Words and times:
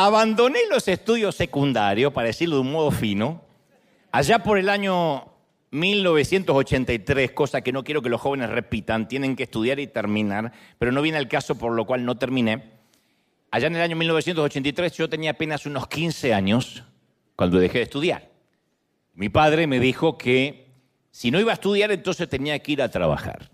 Abandoné 0.00 0.60
los 0.70 0.86
estudios 0.86 1.34
secundarios, 1.34 2.12
para 2.12 2.28
decirlo 2.28 2.54
de 2.54 2.60
un 2.60 2.70
modo 2.70 2.92
fino, 2.92 3.42
allá 4.12 4.44
por 4.44 4.56
el 4.56 4.68
año 4.68 5.24
1983, 5.72 7.32
cosa 7.32 7.62
que 7.62 7.72
no 7.72 7.82
quiero 7.82 8.00
que 8.00 8.08
los 8.08 8.20
jóvenes 8.20 8.48
repitan, 8.48 9.08
tienen 9.08 9.34
que 9.34 9.42
estudiar 9.42 9.80
y 9.80 9.88
terminar, 9.88 10.52
pero 10.78 10.92
no 10.92 11.02
viene 11.02 11.18
el 11.18 11.26
caso 11.26 11.58
por 11.58 11.72
lo 11.72 11.84
cual 11.84 12.04
no 12.04 12.16
terminé. 12.16 12.74
Allá 13.50 13.66
en 13.66 13.74
el 13.74 13.82
año 13.82 13.96
1983 13.96 14.96
yo 14.96 15.08
tenía 15.08 15.32
apenas 15.32 15.66
unos 15.66 15.88
15 15.88 16.32
años 16.32 16.84
cuando 17.34 17.58
dejé 17.58 17.78
de 17.78 17.84
estudiar. 17.84 18.30
Mi 19.14 19.30
padre 19.30 19.66
me 19.66 19.80
dijo 19.80 20.16
que 20.16 20.68
si 21.10 21.32
no 21.32 21.40
iba 21.40 21.50
a 21.50 21.54
estudiar 21.54 21.90
entonces 21.90 22.28
tenía 22.28 22.56
que 22.60 22.70
ir 22.70 22.82
a 22.82 22.88
trabajar. 22.88 23.50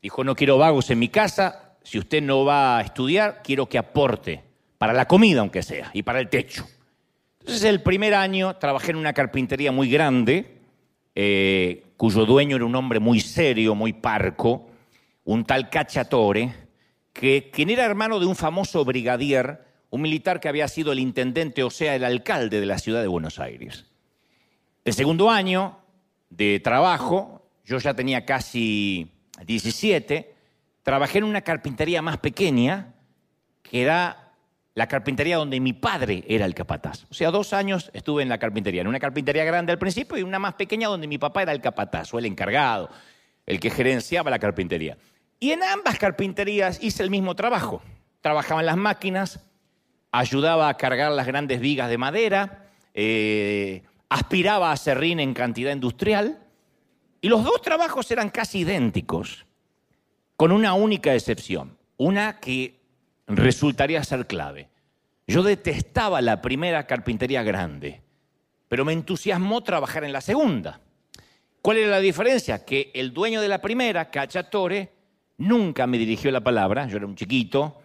Dijo, 0.00 0.24
no 0.24 0.34
quiero 0.34 0.56
vagos 0.56 0.88
en 0.88 0.98
mi 0.98 1.10
casa, 1.10 1.76
si 1.82 1.98
usted 1.98 2.22
no 2.22 2.46
va 2.46 2.78
a 2.78 2.80
estudiar, 2.80 3.42
quiero 3.44 3.68
que 3.68 3.76
aporte 3.76 4.50
para 4.82 4.94
la 4.94 5.06
comida 5.06 5.38
aunque 5.38 5.62
sea, 5.62 5.92
y 5.94 6.02
para 6.02 6.18
el 6.18 6.28
techo. 6.28 6.66
Entonces 7.38 7.62
el 7.62 7.82
primer 7.82 8.14
año 8.14 8.56
trabajé 8.56 8.90
en 8.90 8.96
una 8.96 9.12
carpintería 9.12 9.70
muy 9.70 9.88
grande, 9.88 10.58
eh, 11.14 11.84
cuyo 11.96 12.26
dueño 12.26 12.56
era 12.56 12.64
un 12.64 12.74
hombre 12.74 12.98
muy 12.98 13.20
serio, 13.20 13.76
muy 13.76 13.92
parco, 13.92 14.66
un 15.22 15.44
tal 15.44 15.70
Cachatore, 15.70 16.52
que, 17.12 17.48
quien 17.52 17.70
era 17.70 17.84
hermano 17.84 18.18
de 18.18 18.26
un 18.26 18.34
famoso 18.34 18.84
brigadier, 18.84 19.64
un 19.90 20.02
militar 20.02 20.40
que 20.40 20.48
había 20.48 20.66
sido 20.66 20.90
el 20.90 20.98
intendente, 20.98 21.62
o 21.62 21.70
sea, 21.70 21.94
el 21.94 22.02
alcalde 22.02 22.58
de 22.58 22.66
la 22.66 22.78
ciudad 22.78 23.02
de 23.02 23.06
Buenos 23.06 23.38
Aires. 23.38 23.86
El 24.84 24.94
segundo 24.94 25.30
año 25.30 25.78
de 26.28 26.58
trabajo, 26.58 27.48
yo 27.64 27.78
ya 27.78 27.94
tenía 27.94 28.26
casi 28.26 29.12
17, 29.46 30.34
trabajé 30.82 31.18
en 31.18 31.24
una 31.24 31.42
carpintería 31.42 32.02
más 32.02 32.18
pequeña, 32.18 32.94
que 33.62 33.82
era 33.82 34.21
la 34.74 34.86
carpintería 34.86 35.36
donde 35.36 35.60
mi 35.60 35.72
padre 35.72 36.24
era 36.26 36.46
el 36.46 36.54
capataz. 36.54 37.04
O 37.10 37.14
sea, 37.14 37.30
dos 37.30 37.52
años 37.52 37.90
estuve 37.92 38.22
en 38.22 38.28
la 38.28 38.38
carpintería, 38.38 38.80
en 38.80 38.86
una 38.86 39.00
carpintería 39.00 39.44
grande 39.44 39.72
al 39.72 39.78
principio 39.78 40.16
y 40.16 40.22
una 40.22 40.38
más 40.38 40.54
pequeña 40.54 40.88
donde 40.88 41.06
mi 41.06 41.18
papá 41.18 41.42
era 41.42 41.52
el 41.52 41.60
capataz 41.60 42.12
o 42.14 42.18
el 42.18 42.26
encargado, 42.26 42.88
el 43.44 43.60
que 43.60 43.70
gerenciaba 43.70 44.30
la 44.30 44.38
carpintería. 44.38 44.96
Y 45.38 45.50
en 45.50 45.62
ambas 45.62 45.98
carpinterías 45.98 46.82
hice 46.82 47.02
el 47.02 47.10
mismo 47.10 47.34
trabajo. 47.34 47.82
Trabajaba 48.20 48.60
en 48.60 48.66
las 48.66 48.76
máquinas, 48.76 49.40
ayudaba 50.10 50.68
a 50.68 50.76
cargar 50.76 51.12
las 51.12 51.26
grandes 51.26 51.60
vigas 51.60 51.90
de 51.90 51.98
madera, 51.98 52.70
eh, 52.94 53.82
aspiraba 54.08 54.72
a 54.72 54.76
serrín 54.76 55.20
en 55.20 55.34
cantidad 55.34 55.72
industrial. 55.72 56.38
Y 57.20 57.28
los 57.28 57.44
dos 57.44 57.60
trabajos 57.60 58.10
eran 58.10 58.30
casi 58.30 58.60
idénticos, 58.60 59.46
con 60.36 60.50
una 60.50 60.74
única 60.74 61.14
excepción. 61.14 61.76
Una 61.96 62.40
que 62.40 62.81
resultaría 63.26 64.02
ser 64.04 64.26
clave. 64.26 64.68
Yo 65.26 65.42
detestaba 65.42 66.20
la 66.20 66.42
primera 66.42 66.86
carpintería 66.86 67.42
grande, 67.42 68.02
pero 68.68 68.84
me 68.84 68.92
entusiasmó 68.92 69.62
trabajar 69.62 70.04
en 70.04 70.12
la 70.12 70.20
segunda. 70.20 70.80
¿Cuál 71.60 71.78
era 71.78 71.90
la 71.90 72.00
diferencia? 72.00 72.64
Que 72.64 72.90
el 72.94 73.12
dueño 73.12 73.40
de 73.40 73.48
la 73.48 73.60
primera, 73.60 74.10
Cachatore, 74.10 74.92
nunca 75.38 75.86
me 75.86 75.98
dirigió 75.98 76.30
la 76.30 76.40
palabra, 76.40 76.86
yo 76.88 76.96
era 76.96 77.06
un 77.06 77.14
chiquito, 77.14 77.80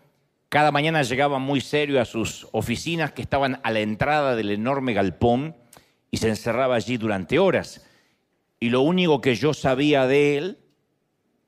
cada 0.50 0.72
mañana 0.72 1.02
llegaba 1.04 1.40
muy 1.40 1.60
serio 1.60 2.02
a 2.02 2.06
sus 2.06 2.48
oficinas 2.54 3.12
que 3.12 3.22
estaban 3.22 3.60
a 3.64 3.72
la 3.72 3.82
entrada 3.82 4.36
del 4.36 4.52
enorme 4.52 4.94
galpón 4.94 5.58
y 6.10 6.18
se 6.18 6.30
encerraba 6.30 6.76
allí 6.76 6.98
durante 6.98 7.38
horas. 7.38 7.86
Y 8.60 8.70
lo 8.70 8.82
único 8.82 9.20
que 9.20 9.36
yo 9.36 9.54
sabía 9.54 10.08
de 10.08 10.38
él 10.38 10.58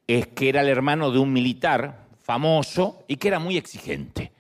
es 0.08 0.28
que 0.28 0.50
era 0.50 0.62
el 0.62 0.68
hermano 0.68 1.12
de 1.12 1.20
un 1.20 1.32
militar 1.32 2.09
famoso 2.30 3.06
y 3.08 3.18
que 3.18 3.28
era 3.28 3.40
muy 3.40 3.58
exigente. 3.58 4.32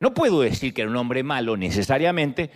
No 0.00 0.12
puedo 0.12 0.40
decir 0.40 0.74
que 0.74 0.82
era 0.82 0.90
un 0.90 0.96
hombre 0.96 1.22
malo 1.22 1.56
necesariamente, 1.56 2.50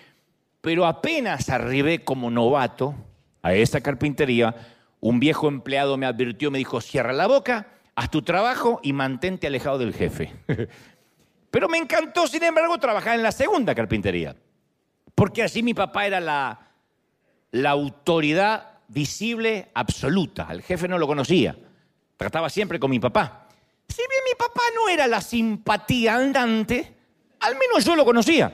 pero 0.61 0.85
apenas 0.85 1.49
arribé 1.49 2.03
como 2.03 2.29
novato 2.29 2.93
a 3.41 3.55
esa 3.55 3.81
carpintería, 3.81 4.53
un 4.99 5.21
viejo 5.21 5.47
empleado 5.47 5.97
me 5.97 6.07
advirtió, 6.07 6.51
me 6.51 6.59
dijo, 6.59 6.81
cierra 6.81 7.13
la 7.13 7.29
boca, 7.29 7.69
haz 7.95 8.11
tu 8.11 8.23
trabajo 8.23 8.81
y 8.83 8.93
mantente 8.93 9.47
alejado 9.47 9.79
del 9.79 9.95
jefe. 9.95 10.33
pero 11.53 11.69
me 11.69 11.79
encantó, 11.79 12.27
sin 12.27 12.43
embargo, 12.43 12.77
trabajar 12.79 13.15
en 13.15 13.23
la 13.23 13.31
segunda 13.31 13.77
carpintería, 13.77 14.35
porque 15.15 15.45
así 15.45 15.63
mi 15.63 15.75
papá 15.75 16.09
era 16.09 16.19
la, 16.19 17.71
autoridad 17.71 18.81
visible 18.89 19.69
absoluta. 19.73 20.49
El 20.51 20.63
jefe 20.63 20.89
no 20.89 20.99
lo 20.99 21.07
conocía, 21.07 21.57
trataba 22.17 22.51
siempre 22.51 22.81
con 22.81 22.91
mi 22.91 22.99
papá. 22.99 23.45
Si 23.89 23.99
bien 23.99 24.24
mi 24.35 24.39
papá 24.39 24.63
no 24.75 24.89
era 24.89 25.07
la 25.07 25.21
simpatía 25.21 26.17
andante, 26.17 26.93
al 27.39 27.57
menos 27.57 27.85
yo 27.85 27.95
lo 27.95 28.05
conocía. 28.05 28.53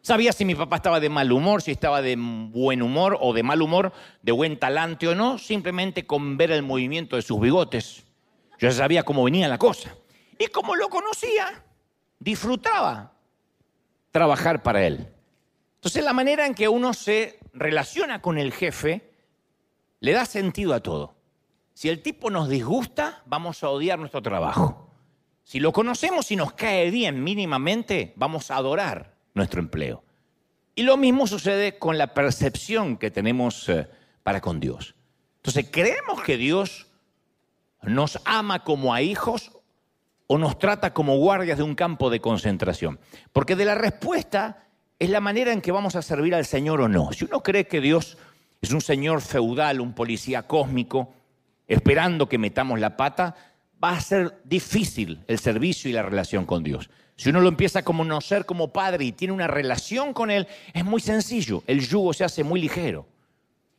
Sabía 0.00 0.32
si 0.32 0.44
mi 0.44 0.54
papá 0.54 0.76
estaba 0.76 1.00
de 1.00 1.08
mal 1.08 1.32
humor, 1.32 1.60
si 1.60 1.72
estaba 1.72 2.00
de 2.00 2.14
buen 2.16 2.80
humor 2.80 3.18
o 3.20 3.32
de 3.32 3.42
mal 3.42 3.60
humor, 3.60 3.92
de 4.22 4.30
buen 4.30 4.56
talante 4.56 5.08
o 5.08 5.16
no, 5.16 5.38
simplemente 5.38 6.06
con 6.06 6.36
ver 6.36 6.52
el 6.52 6.62
movimiento 6.62 7.16
de 7.16 7.22
sus 7.22 7.40
bigotes. 7.40 8.04
Yo 8.60 8.68
ya 8.68 8.72
sabía 8.72 9.02
cómo 9.02 9.24
venía 9.24 9.48
la 9.48 9.58
cosa. 9.58 9.92
Y 10.38 10.46
como 10.46 10.76
lo 10.76 10.88
conocía, 10.88 11.64
disfrutaba 12.20 13.14
trabajar 14.12 14.62
para 14.62 14.86
él. 14.86 15.08
Entonces 15.74 16.04
la 16.04 16.12
manera 16.12 16.46
en 16.46 16.54
que 16.54 16.68
uno 16.68 16.94
se 16.94 17.40
relaciona 17.52 18.22
con 18.22 18.38
el 18.38 18.52
jefe 18.52 19.10
le 19.98 20.12
da 20.12 20.24
sentido 20.24 20.74
a 20.74 20.80
todo. 20.80 21.17
Si 21.78 21.88
el 21.88 22.02
tipo 22.02 22.28
nos 22.28 22.48
disgusta, 22.48 23.22
vamos 23.24 23.62
a 23.62 23.68
odiar 23.68 24.00
nuestro 24.00 24.20
trabajo. 24.20 24.90
Si 25.44 25.60
lo 25.60 25.72
conocemos 25.72 26.28
y 26.32 26.34
nos 26.34 26.52
cae 26.54 26.90
bien 26.90 27.22
mínimamente, 27.22 28.14
vamos 28.16 28.50
a 28.50 28.56
adorar 28.56 29.14
nuestro 29.34 29.60
empleo. 29.60 30.02
Y 30.74 30.82
lo 30.82 30.96
mismo 30.96 31.28
sucede 31.28 31.78
con 31.78 31.96
la 31.96 32.14
percepción 32.14 32.96
que 32.96 33.12
tenemos 33.12 33.68
eh, 33.68 33.88
para 34.24 34.40
con 34.40 34.58
Dios. 34.58 34.96
Entonces, 35.36 35.68
¿creemos 35.70 36.20
que 36.22 36.36
Dios 36.36 36.88
nos 37.82 38.18
ama 38.24 38.64
como 38.64 38.92
a 38.92 39.00
hijos 39.00 39.52
o 40.26 40.36
nos 40.36 40.58
trata 40.58 40.92
como 40.92 41.16
guardias 41.18 41.58
de 41.58 41.62
un 41.62 41.76
campo 41.76 42.10
de 42.10 42.20
concentración? 42.20 42.98
Porque 43.32 43.54
de 43.54 43.66
la 43.66 43.76
respuesta 43.76 44.66
es 44.98 45.10
la 45.10 45.20
manera 45.20 45.52
en 45.52 45.60
que 45.60 45.70
vamos 45.70 45.94
a 45.94 46.02
servir 46.02 46.34
al 46.34 46.44
Señor 46.44 46.80
o 46.80 46.88
no. 46.88 47.12
Si 47.12 47.24
uno 47.24 47.40
cree 47.40 47.68
que 47.68 47.80
Dios 47.80 48.18
es 48.60 48.72
un 48.72 48.80
Señor 48.80 49.20
feudal, 49.20 49.80
un 49.80 49.92
policía 49.92 50.48
cósmico, 50.48 51.14
esperando 51.68 52.28
que 52.28 52.38
metamos 52.38 52.80
la 52.80 52.96
pata, 52.96 53.36
va 53.82 53.90
a 53.90 54.00
ser 54.00 54.40
difícil 54.44 55.22
el 55.28 55.38
servicio 55.38 55.88
y 55.88 55.92
la 55.92 56.02
relación 56.02 56.46
con 56.46 56.64
Dios. 56.64 56.90
Si 57.16 57.30
uno 57.30 57.40
lo 57.40 57.48
empieza 57.48 57.80
a 57.80 57.84
conocer 57.84 58.46
como 58.46 58.72
padre 58.72 59.04
y 59.04 59.12
tiene 59.12 59.34
una 59.34 59.46
relación 59.46 60.12
con 60.12 60.30
Él, 60.30 60.48
es 60.72 60.84
muy 60.84 61.00
sencillo, 61.00 61.62
el 61.66 61.86
yugo 61.86 62.12
se 62.12 62.24
hace 62.24 62.42
muy 62.42 62.60
ligero. 62.60 63.06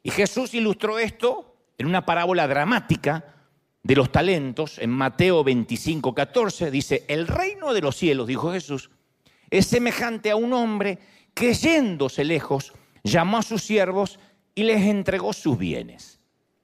Y 0.04 0.12
Jesús 0.12 0.54
ilustró 0.54 1.00
esto 1.00 1.56
en 1.78 1.88
una 1.88 2.06
parábola 2.06 2.48
dramática 2.48 3.26
de 3.82 3.96
los 3.96 4.12
talentos 4.12 4.78
en 4.80 4.90
Mateo 4.90 5.44
25, 5.44 6.14
14. 6.14 6.72
Dice, 6.72 7.06
el 7.08 7.28
reino 7.28 7.74
de 7.74 7.82
los 7.82 7.96
cielos, 7.96 8.28
dijo 8.28 8.52
Jesús, 8.52 8.90
es 9.50 9.66
semejante 9.66 10.32
a 10.32 10.36
un 10.36 10.54
hombre 10.54 11.00
que 11.34 11.54
yéndose 11.54 12.24
lejos, 12.24 12.74
llamó 13.04 13.38
a 13.38 13.44
sus 13.44 13.64
siervos 13.64 14.20
y 14.54 14.64
les 14.64 14.82
entregó 14.82 15.34
sus 15.34 15.58
bienes. 15.58 16.19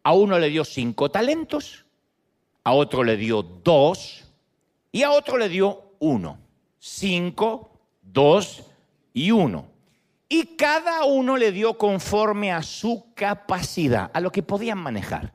A 0.06 0.14
uno 0.14 0.38
le 0.38 0.50
dio 0.50 0.64
cinco 0.64 1.10
talentos, 1.10 1.84
a 2.64 2.74
otro 2.74 3.04
le 3.04 3.18
dio 3.18 3.42
dos 3.42 4.24
y 4.92 5.02
a 5.02 5.10
otro 5.10 5.36
le 5.36 5.50
dio 5.50 5.94
uno. 5.98 6.38
Cinco, 6.78 7.72
dos 8.04 8.62
y 9.14 9.32
uno. 9.32 9.66
Y 10.30 10.58
cada 10.58 11.06
uno 11.06 11.38
le 11.38 11.52
dio 11.52 11.80
conforme 11.80 12.54
a 12.54 12.62
su 12.62 13.16
capacidad, 13.16 14.12
a 14.14 14.20
lo 14.20 14.32
que 14.32 14.44
podían 14.44 14.78
manejar. 14.78 15.34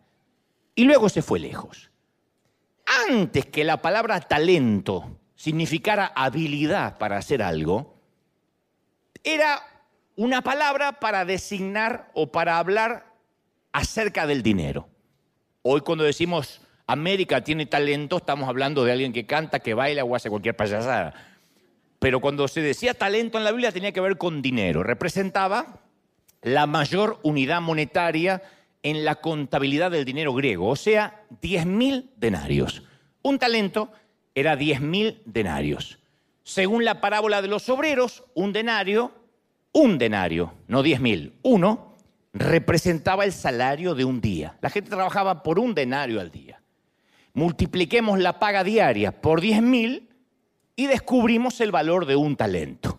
Y 0.76 0.84
luego 0.84 1.08
se 1.08 1.20
fue 1.20 1.40
lejos. 1.40 1.90
Antes 3.08 3.46
que 3.46 3.64
la 3.64 3.82
palabra 3.82 4.20
talento 4.20 5.18
significara 5.34 6.12
habilidad 6.14 6.96
para 6.96 7.16
hacer 7.16 7.42
algo, 7.42 7.96
era 9.24 9.60
una 10.14 10.42
palabra 10.42 11.00
para 11.00 11.24
designar 11.24 12.12
o 12.14 12.30
para 12.30 12.58
hablar 12.58 13.09
acerca 13.72 14.26
del 14.26 14.42
dinero. 14.42 14.88
Hoy 15.62 15.80
cuando 15.82 16.04
decimos 16.04 16.60
América 16.86 17.44
tiene 17.44 17.66
talento, 17.66 18.16
estamos 18.16 18.48
hablando 18.48 18.84
de 18.84 18.92
alguien 18.92 19.12
que 19.12 19.26
canta, 19.26 19.60
que 19.60 19.74
baila 19.74 20.04
o 20.04 20.16
hace 20.16 20.28
cualquier 20.30 20.56
payasada. 20.56 21.14
Pero 22.00 22.20
cuando 22.20 22.48
se 22.48 22.62
decía 22.62 22.94
talento 22.94 23.38
en 23.38 23.44
la 23.44 23.52
Biblia 23.52 23.72
tenía 23.72 23.92
que 23.92 24.00
ver 24.00 24.16
con 24.16 24.42
dinero. 24.42 24.82
Representaba 24.82 25.80
la 26.42 26.66
mayor 26.66 27.18
unidad 27.22 27.60
monetaria 27.60 28.42
en 28.82 29.04
la 29.04 29.16
contabilidad 29.16 29.90
del 29.90 30.04
dinero 30.04 30.32
griego, 30.32 30.68
o 30.68 30.76
sea, 30.76 31.22
10.000 31.42 32.10
denarios. 32.16 32.82
Un 33.22 33.38
talento 33.38 33.92
era 34.34 34.56
10.000 34.56 35.18
denarios. 35.26 35.98
Según 36.42 36.84
la 36.84 37.00
parábola 37.00 37.42
de 37.42 37.48
los 37.48 37.68
obreros, 37.68 38.24
un 38.34 38.52
denario, 38.52 39.12
un 39.72 39.98
denario, 39.98 40.54
no 40.66 40.82
10.000, 40.82 41.32
uno, 41.42 41.89
representaba 42.32 43.24
el 43.24 43.32
salario 43.32 43.94
de 43.94 44.04
un 44.04 44.20
día. 44.20 44.56
La 44.60 44.70
gente 44.70 44.90
trabajaba 44.90 45.42
por 45.42 45.58
un 45.58 45.74
denario 45.74 46.20
al 46.20 46.30
día. 46.30 46.62
Multipliquemos 47.32 48.18
la 48.18 48.38
paga 48.38 48.64
diaria 48.64 49.20
por 49.20 49.40
10 49.40 49.62
mil 49.62 50.10
y 50.76 50.86
descubrimos 50.86 51.60
el 51.60 51.70
valor 51.70 52.06
de 52.06 52.16
un 52.16 52.36
talento. 52.36 52.98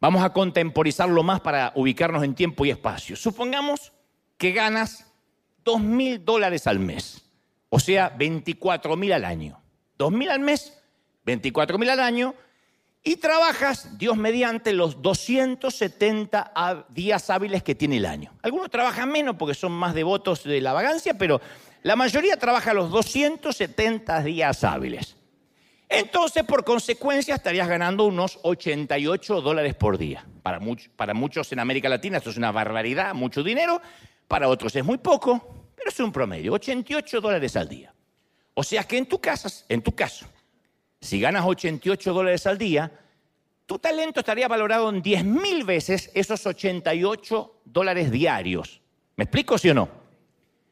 Vamos 0.00 0.22
a 0.22 0.32
contemporizarlo 0.32 1.22
más 1.22 1.40
para 1.40 1.72
ubicarnos 1.74 2.22
en 2.22 2.34
tiempo 2.34 2.64
y 2.64 2.70
espacio. 2.70 3.16
Supongamos 3.16 3.92
que 4.36 4.52
ganas 4.52 5.12
2 5.64 5.80
mil 5.80 6.24
dólares 6.24 6.66
al 6.66 6.78
mes, 6.78 7.24
o 7.68 7.80
sea, 7.80 8.10
24 8.10 8.96
mil 8.96 9.12
al 9.12 9.24
año. 9.24 9.60
2 9.98 10.12
mil 10.12 10.30
al 10.30 10.40
mes, 10.40 10.80
24 11.24 11.78
mil 11.78 11.90
al 11.90 12.00
año, 12.00 12.34
y 13.08 13.16
trabajas, 13.16 13.96
Dios 13.96 14.18
mediante, 14.18 14.74
los 14.74 15.00
270 15.00 16.52
días 16.90 17.30
hábiles 17.30 17.62
que 17.62 17.74
tiene 17.74 17.96
el 17.96 18.04
año. 18.04 18.34
Algunos 18.42 18.68
trabajan 18.68 19.10
menos 19.10 19.36
porque 19.36 19.54
son 19.54 19.72
más 19.72 19.94
devotos 19.94 20.44
de 20.44 20.60
la 20.60 20.74
vagancia, 20.74 21.14
pero 21.14 21.40
la 21.84 21.96
mayoría 21.96 22.36
trabaja 22.36 22.74
los 22.74 22.90
270 22.90 24.22
días 24.24 24.62
hábiles. 24.62 25.16
Entonces, 25.88 26.44
por 26.44 26.64
consecuencia, 26.64 27.36
estarías 27.36 27.66
ganando 27.66 28.04
unos 28.04 28.40
88 28.42 29.40
dólares 29.40 29.74
por 29.74 29.96
día. 29.96 30.26
Para, 30.42 30.60
para 30.94 31.14
muchos 31.14 31.50
en 31.50 31.60
América 31.60 31.88
Latina 31.88 32.18
esto 32.18 32.28
es 32.28 32.36
una 32.36 32.52
barbaridad, 32.52 33.14
mucho 33.14 33.42
dinero. 33.42 33.80
Para 34.26 34.48
otros 34.48 34.76
es 34.76 34.84
muy 34.84 34.98
poco, 34.98 35.70
pero 35.74 35.88
es 35.88 35.98
un 35.98 36.12
promedio, 36.12 36.52
88 36.52 37.22
dólares 37.22 37.56
al 37.56 37.70
día. 37.70 37.94
O 38.52 38.62
sea 38.62 38.84
que 38.84 38.98
en 38.98 39.06
tu, 39.06 39.18
casa, 39.18 39.48
en 39.66 39.80
tu 39.80 39.92
caso, 39.92 40.26
si 41.00 41.20
ganas 41.20 41.44
88 41.44 42.12
dólares 42.12 42.46
al 42.46 42.58
día, 42.58 42.90
tu 43.66 43.78
talento 43.78 44.20
estaría 44.20 44.48
valorado 44.48 44.88
en 44.88 45.02
10 45.02 45.24
mil 45.24 45.64
veces 45.64 46.10
esos 46.14 46.46
88 46.46 47.60
dólares 47.64 48.10
diarios. 48.10 48.80
¿Me 49.16 49.24
explico, 49.24 49.58
sí 49.58 49.70
o 49.70 49.74
no? 49.74 49.88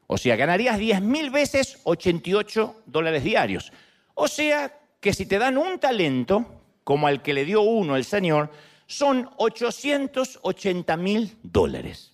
O 0.06 0.16
sea, 0.18 0.36
ganarías 0.36 0.78
10 0.78 1.02
mil 1.02 1.30
veces 1.30 1.78
88 1.84 2.82
dólares 2.86 3.24
diarios. 3.24 3.72
O 4.14 4.28
sea, 4.28 4.80
que 5.00 5.12
si 5.12 5.26
te 5.26 5.38
dan 5.38 5.58
un 5.58 5.78
talento, 5.78 6.62
como 6.84 7.06
al 7.06 7.22
que 7.22 7.34
le 7.34 7.44
dio 7.44 7.60
uno 7.62 7.96
el 7.96 8.04
Señor, 8.04 8.50
son 8.86 9.28
880 9.36 10.96
mil 10.96 11.36
dólares. 11.42 12.12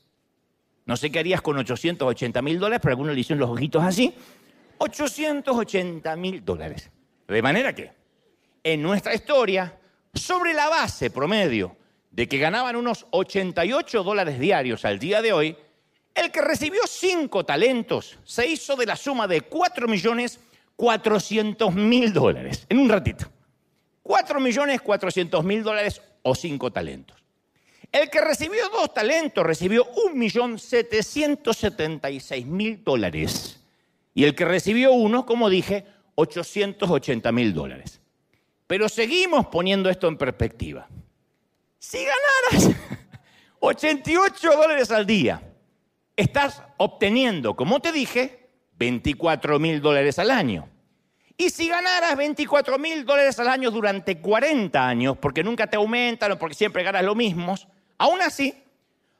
No 0.84 0.96
sé 0.96 1.10
qué 1.10 1.20
harías 1.20 1.42
con 1.42 1.58
880 1.58 2.42
mil 2.42 2.58
dólares, 2.58 2.80
pero 2.82 2.92
algunos 2.92 3.14
le 3.14 3.20
hicieron 3.20 3.40
los 3.40 3.50
ojitos 3.50 3.84
así. 3.84 4.14
880 4.78 6.16
mil 6.16 6.44
dólares. 6.44 6.90
De 7.28 7.40
manera 7.40 7.74
que 7.74 8.01
en 8.62 8.82
nuestra 8.82 9.14
historia, 9.14 9.78
sobre 10.14 10.54
la 10.54 10.68
base 10.68 11.10
promedio 11.10 11.76
de 12.10 12.28
que 12.28 12.38
ganaban 12.38 12.76
unos 12.76 13.06
88 13.10 14.02
dólares 14.02 14.38
diarios 14.38 14.84
al 14.84 14.98
día 14.98 15.22
de 15.22 15.32
hoy, 15.32 15.56
el 16.14 16.30
que 16.30 16.42
recibió 16.42 16.82
cinco 16.86 17.44
talentos 17.44 18.18
se 18.24 18.46
hizo 18.46 18.76
de 18.76 18.86
la 18.86 18.96
suma 18.96 19.26
de 19.26 19.40
4 19.40 19.88
millones 19.88 20.38
400 20.76 21.74
mil 21.74 22.12
dólares 22.12 22.66
en 22.68 22.78
un 22.78 22.88
ratito. 22.88 23.26
4 24.02 24.40
millones 24.40 24.80
400 24.82 25.44
mil 25.44 25.62
dólares 25.62 26.02
o 26.22 26.34
cinco 26.34 26.70
talentos. 26.70 27.22
El 27.90 28.10
que 28.10 28.20
recibió 28.20 28.68
dos 28.68 28.92
talentos 28.92 29.44
recibió 29.44 29.86
un 30.06 30.18
millón 30.18 30.58
776 30.58 32.46
mil 32.46 32.82
dólares. 32.82 33.60
Y 34.14 34.24
el 34.24 34.34
que 34.34 34.44
recibió 34.44 34.92
uno, 34.92 35.24
como 35.24 35.48
dije, 35.48 35.86
880 36.16 37.32
mil 37.32 37.54
dólares. 37.54 38.01
Pero 38.72 38.88
seguimos 38.88 39.48
poniendo 39.48 39.90
esto 39.90 40.08
en 40.08 40.16
perspectiva. 40.16 40.88
Si 41.78 41.98
ganaras 41.98 42.74
88 43.60 44.50
dólares 44.50 44.90
al 44.90 45.04
día, 45.04 45.42
estás 46.16 46.62
obteniendo, 46.78 47.54
como 47.54 47.80
te 47.80 47.92
dije, 47.92 48.48
24 48.78 49.58
mil 49.58 49.82
dólares 49.82 50.18
al 50.18 50.30
año. 50.30 50.70
Y 51.36 51.50
si 51.50 51.68
ganaras 51.68 52.16
24 52.16 52.78
mil 52.78 53.04
dólares 53.04 53.38
al 53.40 53.48
año 53.48 53.70
durante 53.70 54.22
40 54.22 54.88
años, 54.88 55.18
porque 55.18 55.44
nunca 55.44 55.66
te 55.66 55.76
aumentan 55.76 56.32
o 56.32 56.38
porque 56.38 56.54
siempre 56.54 56.82
ganas 56.82 57.04
lo 57.04 57.14
mismo, 57.14 57.54
aún 57.98 58.22
así, 58.22 58.54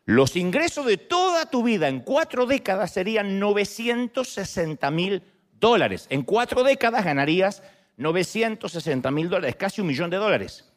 los 0.06 0.34
ingresos 0.34 0.86
de 0.86 0.96
toda 0.96 1.44
tu 1.50 1.62
vida 1.62 1.88
en 1.88 2.00
cuatro 2.00 2.46
décadas 2.46 2.90
serían 2.90 3.38
960 3.38 4.90
mil 4.90 5.22
dólares. 5.60 6.06
En 6.08 6.22
cuatro 6.22 6.62
décadas 6.62 7.04
ganarías 7.04 7.62
960 8.02 9.10
mil 9.10 9.28
dólares, 9.28 9.56
casi 9.56 9.80
un 9.80 9.86
millón 9.86 10.10
de 10.10 10.16
dólares. 10.16 10.70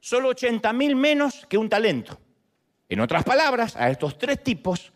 Solo 0.00 0.30
80 0.30 0.72
mil 0.72 0.96
menos 0.96 1.46
que 1.48 1.58
un 1.58 1.68
talento. 1.68 2.18
En 2.88 3.00
otras 3.00 3.24
palabras, 3.24 3.76
a 3.76 3.88
estos 3.90 4.18
tres 4.18 4.42
tipos 4.42 4.92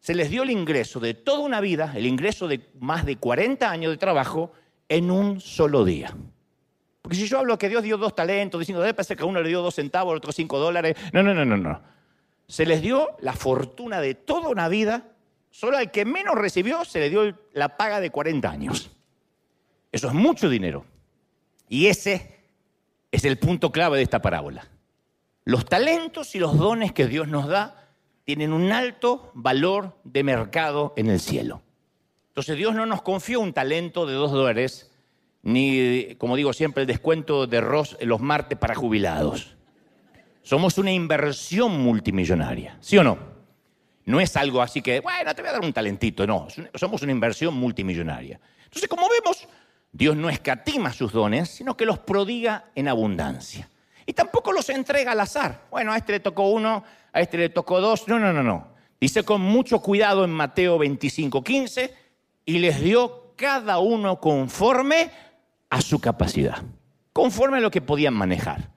se 0.00 0.14
les 0.14 0.30
dio 0.30 0.42
el 0.42 0.50
ingreso 0.50 1.00
de 1.00 1.14
toda 1.14 1.40
una 1.40 1.60
vida, 1.60 1.92
el 1.96 2.06
ingreso 2.06 2.46
de 2.46 2.68
más 2.78 3.06
de 3.06 3.16
40 3.16 3.70
años 3.70 3.90
de 3.90 3.96
trabajo 3.96 4.52
en 4.88 5.10
un 5.10 5.40
solo 5.40 5.84
día. 5.84 6.14
Porque 7.00 7.16
si 7.16 7.26
yo 7.26 7.38
hablo 7.38 7.58
que 7.58 7.68
Dios 7.68 7.82
dio 7.82 7.96
dos 7.96 8.14
talentos, 8.14 8.58
diciendo, 8.58 8.82
debe 8.82 9.02
ser 9.02 9.16
que 9.16 9.22
a 9.22 9.26
uno 9.26 9.40
le 9.40 9.48
dio 9.48 9.62
dos 9.62 9.74
centavos, 9.74 10.12
al 10.12 10.18
otro 10.18 10.32
cinco 10.32 10.58
dólares. 10.58 10.96
No, 11.12 11.22
no, 11.22 11.34
no, 11.34 11.44
no, 11.44 11.56
no. 11.56 11.82
Se 12.46 12.66
les 12.66 12.82
dio 12.82 13.16
la 13.20 13.32
fortuna 13.32 14.00
de 14.00 14.14
toda 14.14 14.48
una 14.48 14.68
vida, 14.68 15.08
solo 15.50 15.76
al 15.76 15.90
que 15.90 16.04
menos 16.04 16.34
recibió 16.34 16.84
se 16.84 17.00
le 17.00 17.10
dio 17.10 17.38
la 17.52 17.76
paga 17.76 18.00
de 18.00 18.10
40 18.10 18.50
años. 18.50 18.90
Eso 19.90 20.08
es 20.08 20.14
mucho 20.14 20.48
dinero. 20.48 20.84
Y 21.68 21.86
ese 21.86 22.34
es 23.10 23.24
el 23.24 23.38
punto 23.38 23.72
clave 23.72 23.96
de 23.96 24.02
esta 24.02 24.20
parábola. 24.20 24.68
Los 25.44 25.64
talentos 25.66 26.34
y 26.34 26.38
los 26.38 26.56
dones 26.56 26.92
que 26.92 27.06
Dios 27.06 27.28
nos 27.28 27.48
da 27.48 27.88
tienen 28.24 28.52
un 28.52 28.72
alto 28.72 29.30
valor 29.34 29.96
de 30.04 30.24
mercado 30.24 30.94
en 30.96 31.08
el 31.08 31.20
cielo. 31.20 31.62
Entonces 32.28 32.56
Dios 32.56 32.74
no 32.74 32.86
nos 32.86 33.02
confió 33.02 33.40
un 33.40 33.52
talento 33.52 34.06
de 34.06 34.14
dos 34.14 34.32
dólares, 34.32 34.90
ni, 35.42 36.14
como 36.16 36.36
digo 36.36 36.52
siempre, 36.52 36.82
el 36.82 36.86
descuento 36.86 37.46
de 37.46 37.60
Ross 37.60 37.96
los 38.00 38.20
martes 38.20 38.58
para 38.58 38.74
jubilados. 38.74 39.56
Somos 40.42 40.78
una 40.78 40.90
inversión 40.90 41.80
multimillonaria, 41.80 42.76
¿sí 42.80 42.98
o 42.98 43.04
no? 43.04 43.18
No 44.06 44.20
es 44.20 44.36
algo 44.36 44.60
así 44.60 44.82
que, 44.82 45.00
bueno, 45.00 45.34
te 45.34 45.42
voy 45.42 45.50
a 45.50 45.52
dar 45.52 45.62
un 45.62 45.72
talentito, 45.72 46.26
no, 46.26 46.48
somos 46.74 47.02
una 47.02 47.12
inversión 47.12 47.54
multimillonaria. 47.54 48.40
Entonces, 48.64 48.88
como 48.88 49.06
vemos, 49.08 49.46
Dios 49.94 50.16
no 50.16 50.28
escatima 50.28 50.92
sus 50.92 51.12
dones, 51.12 51.48
sino 51.48 51.76
que 51.76 51.86
los 51.86 52.00
prodiga 52.00 52.64
en 52.74 52.88
abundancia. 52.88 53.70
Y 54.04 54.12
tampoco 54.12 54.52
los 54.52 54.68
entrega 54.68 55.12
al 55.12 55.20
azar. 55.20 55.66
Bueno, 55.70 55.92
a 55.92 55.96
este 55.96 56.12
le 56.12 56.20
tocó 56.20 56.48
uno, 56.48 56.82
a 57.12 57.20
este 57.20 57.38
le 57.38 57.48
tocó 57.48 57.80
dos. 57.80 58.08
No, 58.08 58.18
no, 58.18 58.32
no, 58.32 58.42
no. 58.42 58.66
Dice 59.00 59.22
con 59.22 59.40
mucho 59.40 59.78
cuidado 59.78 60.24
en 60.24 60.32
Mateo 60.32 60.78
25, 60.78 61.44
15, 61.44 61.94
y 62.44 62.58
les 62.58 62.80
dio 62.80 63.34
cada 63.36 63.78
uno 63.78 64.18
conforme 64.18 65.12
a 65.70 65.80
su 65.80 66.00
capacidad, 66.00 66.60
conforme 67.12 67.58
a 67.58 67.60
lo 67.60 67.70
que 67.70 67.80
podían 67.80 68.14
manejar. 68.14 68.70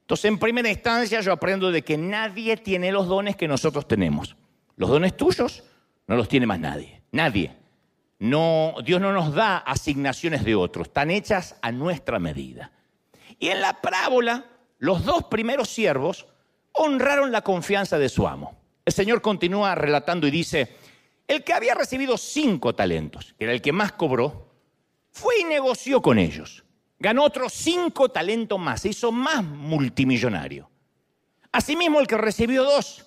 Entonces, 0.00 0.24
en 0.24 0.38
primera 0.38 0.70
instancia, 0.70 1.20
yo 1.20 1.32
aprendo 1.32 1.72
de 1.72 1.82
que 1.82 1.98
nadie 1.98 2.56
tiene 2.56 2.90
los 2.90 3.06
dones 3.06 3.36
que 3.36 3.48
nosotros 3.48 3.86
tenemos. 3.86 4.34
Los 4.76 4.88
dones 4.88 5.14
tuyos 5.14 5.62
no 6.06 6.16
los 6.16 6.26
tiene 6.26 6.46
más 6.46 6.58
nadie. 6.58 7.02
Nadie. 7.12 7.54
No, 8.24 8.76
Dios 8.82 9.02
no 9.02 9.12
nos 9.12 9.34
da 9.34 9.58
asignaciones 9.58 10.44
de 10.44 10.54
otros, 10.54 10.86
están 10.86 11.10
hechas 11.10 11.56
a 11.60 11.70
nuestra 11.70 12.18
medida. 12.18 12.72
Y 13.38 13.48
en 13.48 13.60
la 13.60 13.82
parábola, 13.82 14.46
los 14.78 15.04
dos 15.04 15.24
primeros 15.24 15.68
siervos 15.68 16.26
honraron 16.72 17.30
la 17.30 17.42
confianza 17.42 17.98
de 17.98 18.08
su 18.08 18.26
amo. 18.26 18.56
El 18.82 18.94
Señor 18.94 19.20
continúa 19.20 19.74
relatando 19.74 20.26
y 20.26 20.30
dice, 20.30 20.74
el 21.28 21.44
que 21.44 21.52
había 21.52 21.74
recibido 21.74 22.16
cinco 22.16 22.74
talentos, 22.74 23.34
que 23.38 23.44
era 23.44 23.52
el 23.52 23.60
que 23.60 23.72
más 23.72 23.92
cobró, 23.92 24.54
fue 25.10 25.40
y 25.40 25.44
negoció 25.44 26.00
con 26.00 26.18
ellos. 26.18 26.64
Ganó 26.98 27.24
otros 27.24 27.52
cinco 27.52 28.08
talentos 28.08 28.58
más, 28.58 28.80
se 28.80 28.88
hizo 28.88 29.12
más 29.12 29.44
multimillonario. 29.44 30.70
Asimismo, 31.52 32.00
el 32.00 32.06
que 32.06 32.16
recibió 32.16 32.64
dos, 32.64 33.04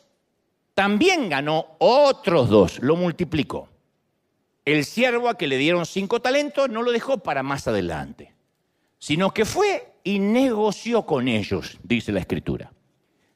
también 0.76 1.28
ganó 1.28 1.76
otros 1.80 2.50
dos, 2.50 2.78
lo 2.84 2.96
multiplicó 2.96 3.70
el 4.68 4.84
siervo 4.84 5.30
a 5.30 5.38
que 5.38 5.48
le 5.48 5.58
dieron 5.58 5.86
cinco 5.86 6.22
talentos 6.22 6.70
no 6.70 6.82
lo 6.82 6.92
dejó 6.92 7.20
para 7.20 7.42
más 7.42 7.70
adelante, 7.70 8.34
sino 9.00 9.34
que 9.34 9.46
fue 9.46 9.94
y 10.04 10.20
negoció 10.20 11.06
con 11.06 11.30
ellos, 11.30 11.78
dice 11.84 12.12
la 12.12 12.20
escritura. 12.20 12.74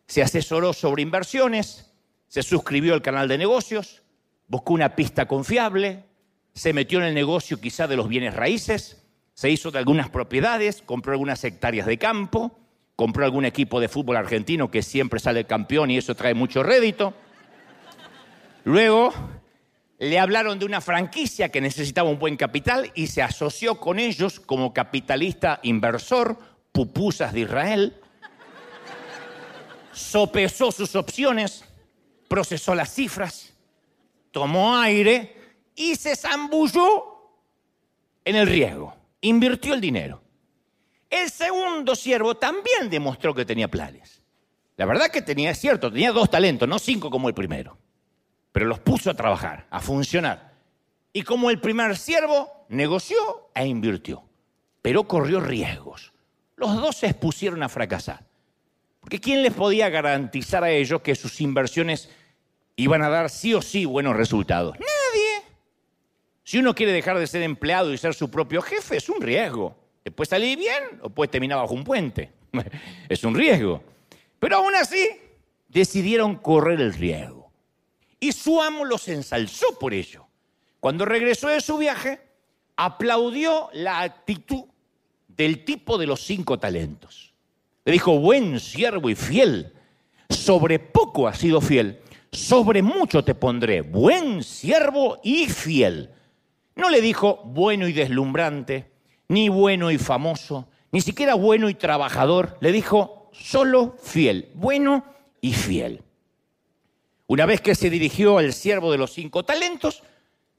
Se 0.07 0.21
asesoró 0.21 0.73
sobre 0.73 1.03
inversiones, 1.03 1.89
se 2.27 2.43
suscribió 2.43 2.93
al 2.93 3.01
canal 3.01 3.29
de 3.29 3.37
negocios, 3.37 4.03
buscó 4.49 4.73
una 4.73 4.93
pista 4.93 5.25
confiable, 5.25 6.03
se 6.53 6.73
metió 6.73 6.99
en 6.99 7.05
el 7.05 7.13
negocio 7.13 7.61
quizá 7.61 7.87
de 7.87 7.95
los 7.95 8.09
bienes 8.09 8.33
raíces, 8.33 9.01
se 9.33 9.49
hizo 9.49 9.71
de 9.71 9.79
algunas 9.79 10.09
propiedades, 10.09 10.81
compró 10.81 11.13
algunas 11.13 11.41
hectáreas 11.45 11.87
de 11.87 11.97
campo, 11.97 12.59
compró 12.97 13.23
algún 13.23 13.45
equipo 13.45 13.79
de 13.79 13.87
fútbol 13.87 14.17
argentino 14.17 14.69
que 14.69 14.81
siempre 14.81 15.21
sale 15.21 15.45
campeón 15.45 15.91
y 15.91 15.97
eso 15.97 16.13
trae 16.13 16.33
mucho 16.33 16.61
rédito. 16.61 17.13
Luego 18.65 19.13
le 20.01 20.17
hablaron 20.17 20.57
de 20.57 20.65
una 20.65 20.81
franquicia 20.81 21.49
que 21.49 21.61
necesitaba 21.61 22.09
un 22.09 22.17
buen 22.17 22.35
capital 22.35 22.91
y 22.95 23.05
se 23.05 23.21
asoció 23.21 23.79
con 23.79 23.99
ellos 23.99 24.39
como 24.39 24.73
capitalista 24.73 25.59
inversor, 25.61 26.39
pupusas 26.71 27.31
de 27.33 27.41
Israel. 27.41 27.95
Sopesó 29.93 30.71
sus 30.71 30.95
opciones, 30.95 31.63
procesó 32.27 32.73
las 32.73 32.91
cifras, 32.91 33.53
tomó 34.31 34.75
aire 34.75 35.35
y 35.75 35.93
se 35.93 36.15
zambulló 36.15 37.37
en 38.25 38.37
el 38.37 38.47
riesgo. 38.47 38.95
Invirtió 39.21 39.75
el 39.75 39.81
dinero. 39.81 40.19
El 41.11 41.29
segundo 41.29 41.95
siervo 41.95 42.37
también 42.37 42.89
demostró 42.89 43.35
que 43.35 43.45
tenía 43.45 43.67
planes. 43.67 44.19
La 44.77 44.87
verdad 44.87 45.11
que 45.11 45.21
tenía, 45.21 45.51
es 45.51 45.59
cierto, 45.59 45.91
tenía 45.91 46.11
dos 46.11 46.31
talentos, 46.31 46.67
no 46.67 46.79
cinco 46.79 47.11
como 47.11 47.27
el 47.27 47.35
primero. 47.35 47.77
Pero 48.51 48.65
los 48.65 48.79
puso 48.79 49.09
a 49.09 49.13
trabajar, 49.13 49.67
a 49.69 49.79
funcionar. 49.79 50.51
Y 51.13 51.23
como 51.23 51.49
el 51.49 51.59
primer 51.59 51.97
siervo, 51.97 52.65
negoció 52.69 53.49
e 53.53 53.65
invirtió. 53.65 54.23
Pero 54.81 55.03
corrió 55.03 55.39
riesgos. 55.39 56.13
Los 56.55 56.75
dos 56.75 56.97
se 56.97 57.07
expusieron 57.07 57.63
a 57.63 57.69
fracasar. 57.69 58.25
Porque 58.99 59.19
¿quién 59.19 59.41
les 59.41 59.53
podía 59.53 59.89
garantizar 59.89 60.63
a 60.63 60.69
ellos 60.69 61.01
que 61.01 61.15
sus 61.15 61.41
inversiones 61.41 62.09
iban 62.75 63.01
a 63.01 63.09
dar 63.09 63.29
sí 63.29 63.53
o 63.53 63.61
sí 63.61 63.85
buenos 63.85 64.15
resultados? 64.15 64.77
Nadie. 64.79 65.43
Si 66.43 66.59
uno 66.59 66.75
quiere 66.75 66.91
dejar 66.91 67.17
de 67.17 67.27
ser 67.27 67.41
empleado 67.41 67.93
y 67.93 67.97
ser 67.97 68.13
su 68.13 68.29
propio 68.29 68.61
jefe, 68.61 68.97
es 68.97 69.09
un 69.09 69.21
riesgo. 69.21 69.75
Puede 70.15 70.29
salir 70.29 70.57
bien 70.57 70.83
o 71.01 71.09
puede 71.09 71.29
terminar 71.29 71.59
bajo 71.59 71.73
un 71.73 71.83
puente. 71.83 72.31
es 73.09 73.23
un 73.23 73.35
riesgo. 73.35 73.83
Pero 74.39 74.57
aún 74.57 74.75
así, 74.75 75.09
decidieron 75.67 76.35
correr 76.35 76.81
el 76.81 76.93
riesgo. 76.93 77.40
Y 78.23 78.31
su 78.31 78.61
amo 78.61 78.85
los 78.85 79.07
ensalzó 79.07 79.77
por 79.79 79.95
ello. 79.95 80.27
Cuando 80.79 81.05
regresó 81.05 81.49
de 81.49 81.59
su 81.59 81.77
viaje, 81.77 82.21
aplaudió 82.77 83.69
la 83.73 84.01
actitud 84.01 84.65
del 85.27 85.65
tipo 85.65 85.97
de 85.97 86.05
los 86.05 86.21
cinco 86.21 86.59
talentos. 86.59 87.33
Le 87.83 87.91
dijo, 87.91 88.19
buen 88.19 88.59
siervo 88.59 89.09
y 89.09 89.15
fiel, 89.15 89.73
sobre 90.29 90.77
poco 90.77 91.27
has 91.27 91.39
sido 91.39 91.61
fiel, 91.61 91.99
sobre 92.31 92.83
mucho 92.83 93.23
te 93.23 93.33
pondré, 93.33 93.81
buen 93.81 94.43
siervo 94.43 95.19
y 95.23 95.47
fiel. 95.47 96.11
No 96.75 96.91
le 96.91 97.01
dijo 97.01 97.41
bueno 97.43 97.87
y 97.87 97.93
deslumbrante, 97.93 98.91
ni 99.29 99.49
bueno 99.49 99.89
y 99.89 99.97
famoso, 99.97 100.67
ni 100.91 101.01
siquiera 101.01 101.33
bueno 101.33 101.69
y 101.69 101.73
trabajador. 101.73 102.57
Le 102.61 102.71
dijo 102.71 103.31
solo 103.33 103.95
fiel, 103.99 104.51
bueno 104.53 105.05
y 105.41 105.53
fiel. 105.53 106.03
Una 107.31 107.45
vez 107.45 107.61
que 107.61 107.75
se 107.75 107.89
dirigió 107.89 108.39
al 108.39 108.51
siervo 108.51 108.91
de 108.91 108.97
los 108.97 109.13
cinco 109.13 109.45
talentos, 109.45 110.03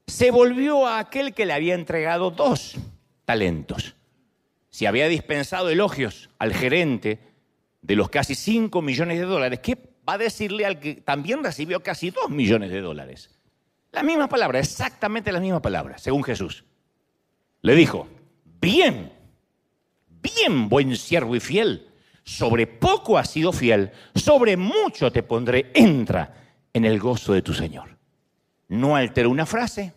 se 0.07 0.31
volvió 0.31 0.87
a 0.87 0.97
aquel 0.97 1.35
que 1.35 1.45
le 1.45 1.53
había 1.53 1.75
entregado 1.75 2.31
dos 2.31 2.77
talentos. 3.25 3.93
Si 4.71 4.87
había 4.87 5.07
dispensado 5.07 5.69
elogios 5.69 6.31
al 6.39 6.51
gerente 6.51 7.19
de 7.83 7.95
los 7.95 8.09
casi 8.09 8.33
cinco 8.33 8.81
millones 8.81 9.19
de 9.19 9.25
dólares, 9.25 9.59
¿qué 9.59 9.77
va 10.09 10.13
a 10.13 10.17
decirle 10.17 10.65
al 10.65 10.79
que 10.79 10.95
también 10.95 11.43
recibió 11.43 11.83
casi 11.83 12.09
dos 12.09 12.31
millones 12.31 12.71
de 12.71 12.81
dólares? 12.81 13.29
La 13.91 14.01
misma 14.01 14.27
palabra, 14.27 14.57
exactamente 14.57 15.31
la 15.31 15.39
misma 15.39 15.61
palabra, 15.61 15.99
según 15.99 16.23
Jesús. 16.23 16.63
Le 17.61 17.75
dijo, 17.75 18.07
bien, 18.59 19.13
bien, 20.09 20.69
buen 20.69 20.95
siervo 20.95 21.35
y 21.35 21.39
fiel, 21.39 21.87
sobre 22.23 22.65
poco 22.65 23.19
has 23.19 23.29
sido 23.29 23.53
fiel, 23.53 23.91
sobre 24.15 24.57
mucho 24.57 25.11
te 25.11 25.21
pondré, 25.21 25.69
entra 25.75 26.39
en 26.73 26.85
el 26.85 26.99
gozo 26.99 27.33
de 27.33 27.41
tu 27.41 27.53
Señor. 27.53 27.97
No 28.67 28.95
alteró 28.95 29.29
una 29.29 29.45
frase, 29.45 29.93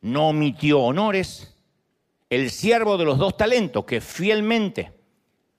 no 0.00 0.28
omitió 0.28 0.80
honores. 0.80 1.56
El 2.30 2.50
siervo 2.50 2.96
de 2.98 3.04
los 3.04 3.18
dos 3.18 3.36
talentos 3.36 3.84
que 3.84 4.00
fielmente 4.00 4.92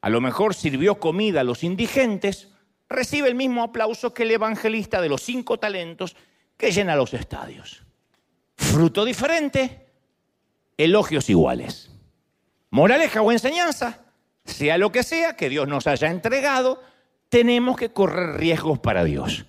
a 0.01 0.09
lo 0.09 0.21
mejor 0.21 0.55
sirvió 0.55 0.99
comida 0.99 1.41
a 1.41 1.43
los 1.43 1.63
indigentes, 1.63 2.49
recibe 2.87 3.27
el 3.27 3.35
mismo 3.35 3.63
aplauso 3.63 4.13
que 4.13 4.23
el 4.23 4.31
evangelista 4.31 5.01
de 5.01 5.09
los 5.09 5.21
cinco 5.21 5.59
talentos 5.59 6.15
que 6.57 6.71
llena 6.71 6.95
los 6.95 7.13
estadios. 7.13 7.83
Fruto 8.55 9.05
diferente, 9.05 9.87
elogios 10.77 11.29
iguales. 11.29 11.91
Moraleja 12.69 13.21
o 13.21 13.31
enseñanza, 13.31 14.05
sea 14.45 14.77
lo 14.77 14.91
que 14.91 15.03
sea 15.03 15.35
que 15.35 15.49
Dios 15.49 15.67
nos 15.67 15.87
haya 15.87 16.09
entregado, 16.09 16.81
tenemos 17.29 17.77
que 17.77 17.91
correr 17.91 18.37
riesgos 18.37 18.79
para 18.79 19.03
Dios. 19.03 19.45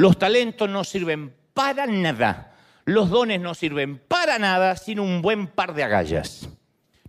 Los 0.00 0.18
talentos 0.18 0.68
no 0.70 0.82
sirven 0.82 1.34
para 1.52 1.86
nada. 1.86 2.54
Los 2.86 3.10
dones 3.10 3.38
no 3.38 3.54
sirven 3.54 3.98
para 3.98 4.38
nada 4.38 4.74
sin 4.76 4.98
un 4.98 5.20
buen 5.20 5.46
par 5.46 5.74
de 5.74 5.82
agallas. 5.82 6.48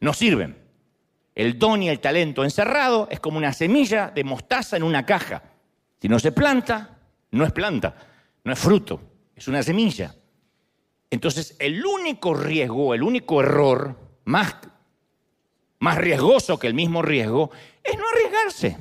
No 0.01 0.13
sirven. 0.13 0.57
El 1.33 1.57
don 1.57 1.81
y 1.81 1.87
el 1.87 2.01
talento 2.01 2.43
encerrado 2.43 3.07
es 3.09 3.21
como 3.21 3.37
una 3.37 3.53
semilla 3.53 4.11
de 4.13 4.25
mostaza 4.25 4.75
en 4.75 4.83
una 4.83 5.05
caja. 5.05 5.41
Si 6.01 6.09
no 6.09 6.19
se 6.19 6.33
planta, 6.33 6.97
no 7.31 7.45
es 7.45 7.53
planta, 7.53 7.95
no 8.43 8.51
es 8.51 8.59
fruto 8.59 8.99
es 9.41 9.47
una 9.47 9.63
semilla. 9.63 10.13
Entonces, 11.09 11.55
el 11.59 11.83
único 11.85 12.33
riesgo, 12.33 12.93
el 12.93 13.03
único 13.03 13.41
error, 13.41 13.97
más, 14.25 14.55
más 15.79 15.97
riesgoso 15.97 16.59
que 16.59 16.67
el 16.67 16.73
mismo 16.73 17.01
riesgo, 17.01 17.51
es 17.83 17.97
no 17.97 18.03
arriesgarse. 18.09 18.77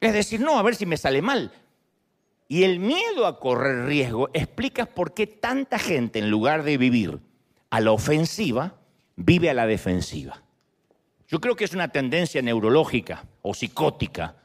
Es 0.00 0.12
decir, 0.14 0.40
no, 0.40 0.58
a 0.58 0.62
ver 0.62 0.74
si 0.74 0.86
me 0.86 0.96
sale 0.96 1.20
mal. 1.20 1.52
Y 2.48 2.64
el 2.64 2.80
miedo 2.80 3.26
a 3.26 3.38
correr 3.38 3.86
riesgo 3.86 4.30
explica 4.32 4.86
por 4.86 5.14
qué 5.14 5.26
tanta 5.26 5.78
gente, 5.78 6.18
en 6.18 6.30
lugar 6.30 6.62
de 6.64 6.78
vivir 6.78 7.20
a 7.70 7.80
la 7.80 7.92
ofensiva, 7.92 8.74
vive 9.16 9.50
a 9.50 9.54
la 9.54 9.66
defensiva. 9.66 10.42
Yo 11.28 11.40
creo 11.40 11.54
que 11.56 11.64
es 11.64 11.74
una 11.74 11.88
tendencia 11.88 12.40
neurológica 12.40 13.26
o 13.42 13.52
psicótica 13.52 14.36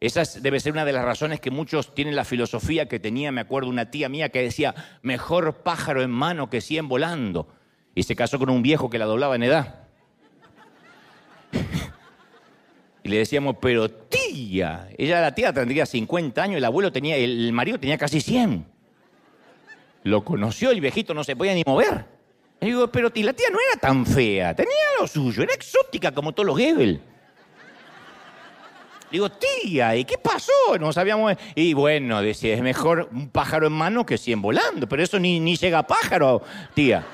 esa 0.00 0.22
debe 0.40 0.60
ser 0.60 0.72
una 0.72 0.84
de 0.84 0.92
las 0.92 1.04
razones 1.04 1.40
que 1.40 1.50
muchos 1.50 1.92
tienen 1.92 2.14
la 2.14 2.24
filosofía 2.24 2.86
que 2.86 3.00
tenía, 3.00 3.32
me 3.32 3.40
acuerdo, 3.40 3.68
una 3.68 3.90
tía 3.90 4.08
mía 4.08 4.28
que 4.28 4.42
decía, 4.42 4.74
mejor 5.02 5.62
pájaro 5.62 6.02
en 6.02 6.10
mano 6.10 6.48
que 6.50 6.60
cien 6.60 6.88
volando. 6.88 7.48
Y 7.96 8.04
se 8.04 8.14
casó 8.14 8.38
con 8.38 8.50
un 8.50 8.62
viejo 8.62 8.90
que 8.90 8.98
la 8.98 9.06
doblaba 9.06 9.34
en 9.34 9.42
edad. 9.42 9.87
Y 13.08 13.10
le 13.10 13.18
decíamos, 13.20 13.56
pero 13.58 13.90
tía, 13.90 14.86
ella 14.98 15.22
la 15.22 15.34
tía 15.34 15.50
tendría 15.50 15.86
50 15.86 16.42
años, 16.42 16.58
el 16.58 16.64
abuelo 16.66 16.92
tenía, 16.92 17.16
el 17.16 17.50
marido 17.54 17.80
tenía 17.80 17.96
casi 17.96 18.20
100. 18.20 18.66
Lo 20.02 20.22
conoció, 20.22 20.70
el 20.72 20.80
viejito 20.82 21.14
no 21.14 21.24
se 21.24 21.34
podía 21.34 21.54
ni 21.54 21.62
mover. 21.66 22.04
Le 22.60 22.66
digo, 22.66 22.86
pero 22.88 23.10
la 23.14 23.32
tía 23.32 23.48
no 23.50 23.56
era 23.66 23.80
tan 23.80 24.04
fea, 24.04 24.54
tenía 24.54 24.74
lo 25.00 25.06
suyo, 25.06 25.42
era 25.42 25.54
exótica 25.54 26.12
como 26.12 26.32
todos 26.32 26.48
los 26.48 26.58
Goebbels. 26.58 27.00
Digo, 29.10 29.30
tía, 29.30 29.96
¿y 29.96 30.04
qué 30.04 30.18
pasó? 30.18 30.52
No 30.78 30.92
sabíamos. 30.92 31.34
Y 31.54 31.72
bueno, 31.72 32.20
decía, 32.20 32.52
es 32.52 32.60
mejor 32.60 33.08
un 33.10 33.30
pájaro 33.30 33.68
en 33.68 33.72
mano 33.72 34.04
que 34.04 34.18
cien 34.18 34.42
volando, 34.42 34.86
pero 34.86 35.02
eso 35.02 35.18
ni, 35.18 35.40
ni 35.40 35.56
llega 35.56 35.82
pájaro, 35.82 36.42
tía. 36.74 37.06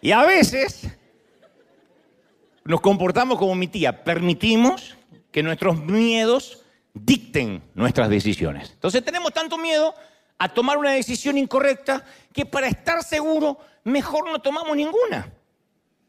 Y 0.00 0.12
a 0.12 0.24
veces 0.24 0.88
nos 2.66 2.80
comportamos 2.80 3.38
como 3.38 3.54
mi 3.54 3.68
tía, 3.68 4.04
permitimos 4.04 4.96
que 5.30 5.42
nuestros 5.42 5.78
miedos 5.78 6.62
dicten 6.94 7.62
nuestras 7.74 8.08
decisiones. 8.08 8.70
Entonces 8.72 9.04
tenemos 9.04 9.32
tanto 9.32 9.58
miedo 9.58 9.94
a 10.38 10.48
tomar 10.48 10.76
una 10.76 10.92
decisión 10.92 11.38
incorrecta 11.38 12.04
que 12.32 12.46
para 12.46 12.68
estar 12.68 13.02
seguro 13.02 13.58
mejor 13.84 14.30
no 14.30 14.40
tomamos 14.40 14.76
ninguna. 14.76 15.32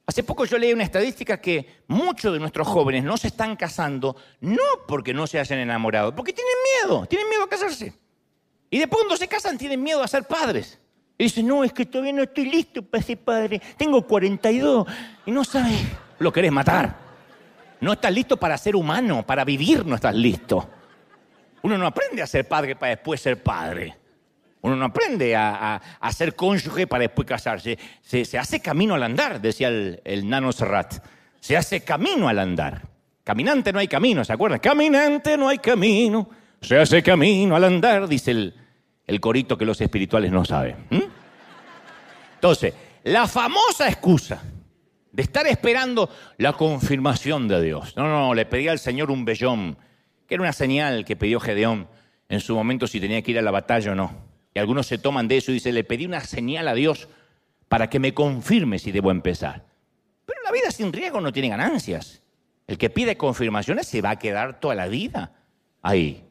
Hace 0.05 0.23
poco 0.23 0.45
yo 0.45 0.57
leí 0.57 0.71
una 0.71 0.85
estadística 0.85 1.41
que 1.41 1.81
muchos 1.87 2.31
de 2.31 2.39
nuestros 2.39 2.67
jóvenes 2.67 3.03
no 3.03 3.17
se 3.17 3.27
están 3.27 3.57
casando 3.57 4.15
no 4.39 4.63
porque 4.87 5.13
no 5.13 5.27
se 5.27 5.39
hayan 5.39 5.59
enamorado, 5.59 6.15
porque 6.15 6.31
tienen 6.31 6.53
miedo, 6.81 7.05
tienen 7.05 7.27
miedo 7.27 7.43
a 7.43 7.49
casarse. 7.49 7.93
Y 8.69 8.79
después 8.79 9.01
cuando 9.01 9.17
se 9.17 9.27
casan 9.27 9.57
tienen 9.57 9.83
miedo 9.83 10.01
a 10.01 10.07
ser 10.07 10.23
padres. 10.23 10.79
Y 11.17 11.25
dicen, 11.25 11.47
no, 11.47 11.63
es 11.63 11.73
que 11.73 11.85
todavía 11.85 12.13
no 12.13 12.23
estoy 12.23 12.45
listo 12.45 12.81
para 12.83 13.03
ser 13.03 13.17
padre. 13.17 13.61
Tengo 13.75 14.01
42 14.05 14.87
y 15.25 15.31
no 15.31 15.43
sabes, 15.43 15.81
lo 16.19 16.31
querés 16.31 16.51
matar. 16.51 16.95
No 17.79 17.93
estás 17.93 18.11
listo 18.11 18.37
para 18.37 18.57
ser 18.57 18.75
humano, 18.75 19.25
para 19.25 19.45
vivir 19.45 19.85
no 19.85 19.95
estás 19.95 20.15
listo. 20.15 20.69
Uno 21.61 21.77
no 21.77 21.87
aprende 21.87 22.21
a 22.21 22.27
ser 22.27 22.47
padre 22.47 22.75
para 22.75 22.91
después 22.91 23.21
ser 23.21 23.41
padre. 23.41 23.95
Uno 24.61 24.75
no 24.75 24.85
aprende 24.85 25.35
a, 25.35 25.79
ser 26.11 26.35
cónyuge 26.35 26.87
para 26.87 27.03
después 27.03 27.27
casarse. 27.27 27.77
Se, 28.01 28.37
hace 28.37 28.59
camino 28.59 28.95
al 28.95 29.03
andar, 29.03 29.39
decía 29.39 29.67
el, 29.69 30.29
nano 30.29 30.51
Serrat. 30.51 30.95
Se 31.39 31.55
hace 31.55 31.81
camino 31.81 32.27
al 32.27 32.39
andar. 32.39 32.81
Caminante 33.23 33.71
no 33.71 33.79
hay 33.79 33.87
camino, 33.87 34.23
¿se 34.25 34.33
acuerdan? 34.33 34.59
Caminante 34.59 35.37
no 35.37 35.49
hay 35.49 35.59
camino. 35.59 36.29
Se 36.61 36.77
hace 36.77 37.03
camino 37.03 37.55
al 37.55 37.63
andar, 37.63 38.07
dice 38.07 38.31
el, 38.31 39.19
corito 39.19 39.57
que 39.57 39.65
los 39.65 39.79
espirituales 39.79 40.31
no 40.31 40.43
saben. 40.43 40.75
Entonces, 42.35 42.73
la 43.03 43.27
famosa 43.27 43.87
excusa 43.87 44.41
de 45.17 45.23
estar 45.23 45.47
esperando 45.47 46.11
la 46.37 46.53
confirmación 46.53 47.47
de 47.47 47.59
Dios. 47.63 47.97
No, 47.97 48.07
no, 48.07 48.35
le 48.35 48.45
pedía 48.45 48.71
al 48.71 48.77
Señor 48.77 49.09
un 49.09 49.25
vellón, 49.25 49.75
que 50.27 50.35
era 50.35 50.43
una 50.43 50.53
señal 50.53 51.05
que 51.05 51.15
pidió 51.15 51.39
Gedeón 51.39 51.87
en 52.29 52.39
su 52.39 52.53
momento 52.53 52.85
si 52.85 52.99
tenía 52.99 53.23
que 53.23 53.31
ir 53.31 53.39
a 53.39 53.41
la 53.41 53.49
batalla 53.49 53.93
o 53.93 53.95
no. 53.95 54.11
Y 54.53 54.59
algunos 54.59 54.85
se 54.85 54.99
toman 54.99 55.27
de 55.27 55.37
eso 55.37 55.49
y 55.49 55.55
dicen, 55.55 55.73
le 55.73 55.83
pedí 55.83 56.05
una 56.05 56.21
señal 56.21 56.67
a 56.67 56.75
Dios 56.75 57.07
para 57.67 57.89
que 57.89 57.97
me 57.97 58.13
confirme 58.13 58.77
si 58.77 58.91
debo 58.91 59.09
empezar. 59.09 59.65
Pero 60.27 60.39
la 60.43 60.51
vida 60.51 60.69
sin 60.69 60.93
riesgo 60.93 61.19
no 61.19 61.33
tiene 61.33 61.49
ganancias. 61.49 62.21
El 62.67 62.77
que 62.77 62.91
pide 62.91 63.17
confirmaciones 63.17 63.87
se 63.87 64.03
va 64.03 64.11
a 64.11 64.19
quedar 64.19 64.59
toda 64.59 64.75
la 64.75 64.87
vida 64.87 65.33
ahí. 65.81 66.25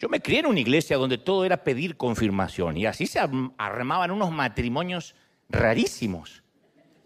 Yo 0.00 0.08
me 0.08 0.20
crié 0.20 0.40
en 0.40 0.46
una 0.46 0.58
iglesia 0.58 0.96
donde 0.96 1.18
todo 1.18 1.44
era 1.44 1.62
pedir 1.62 1.96
confirmación 1.96 2.78
y 2.78 2.86
así 2.86 3.06
se 3.06 3.20
armaban 3.20 4.10
unos 4.10 4.32
matrimonios 4.32 5.14
rarísimos. 5.48 6.43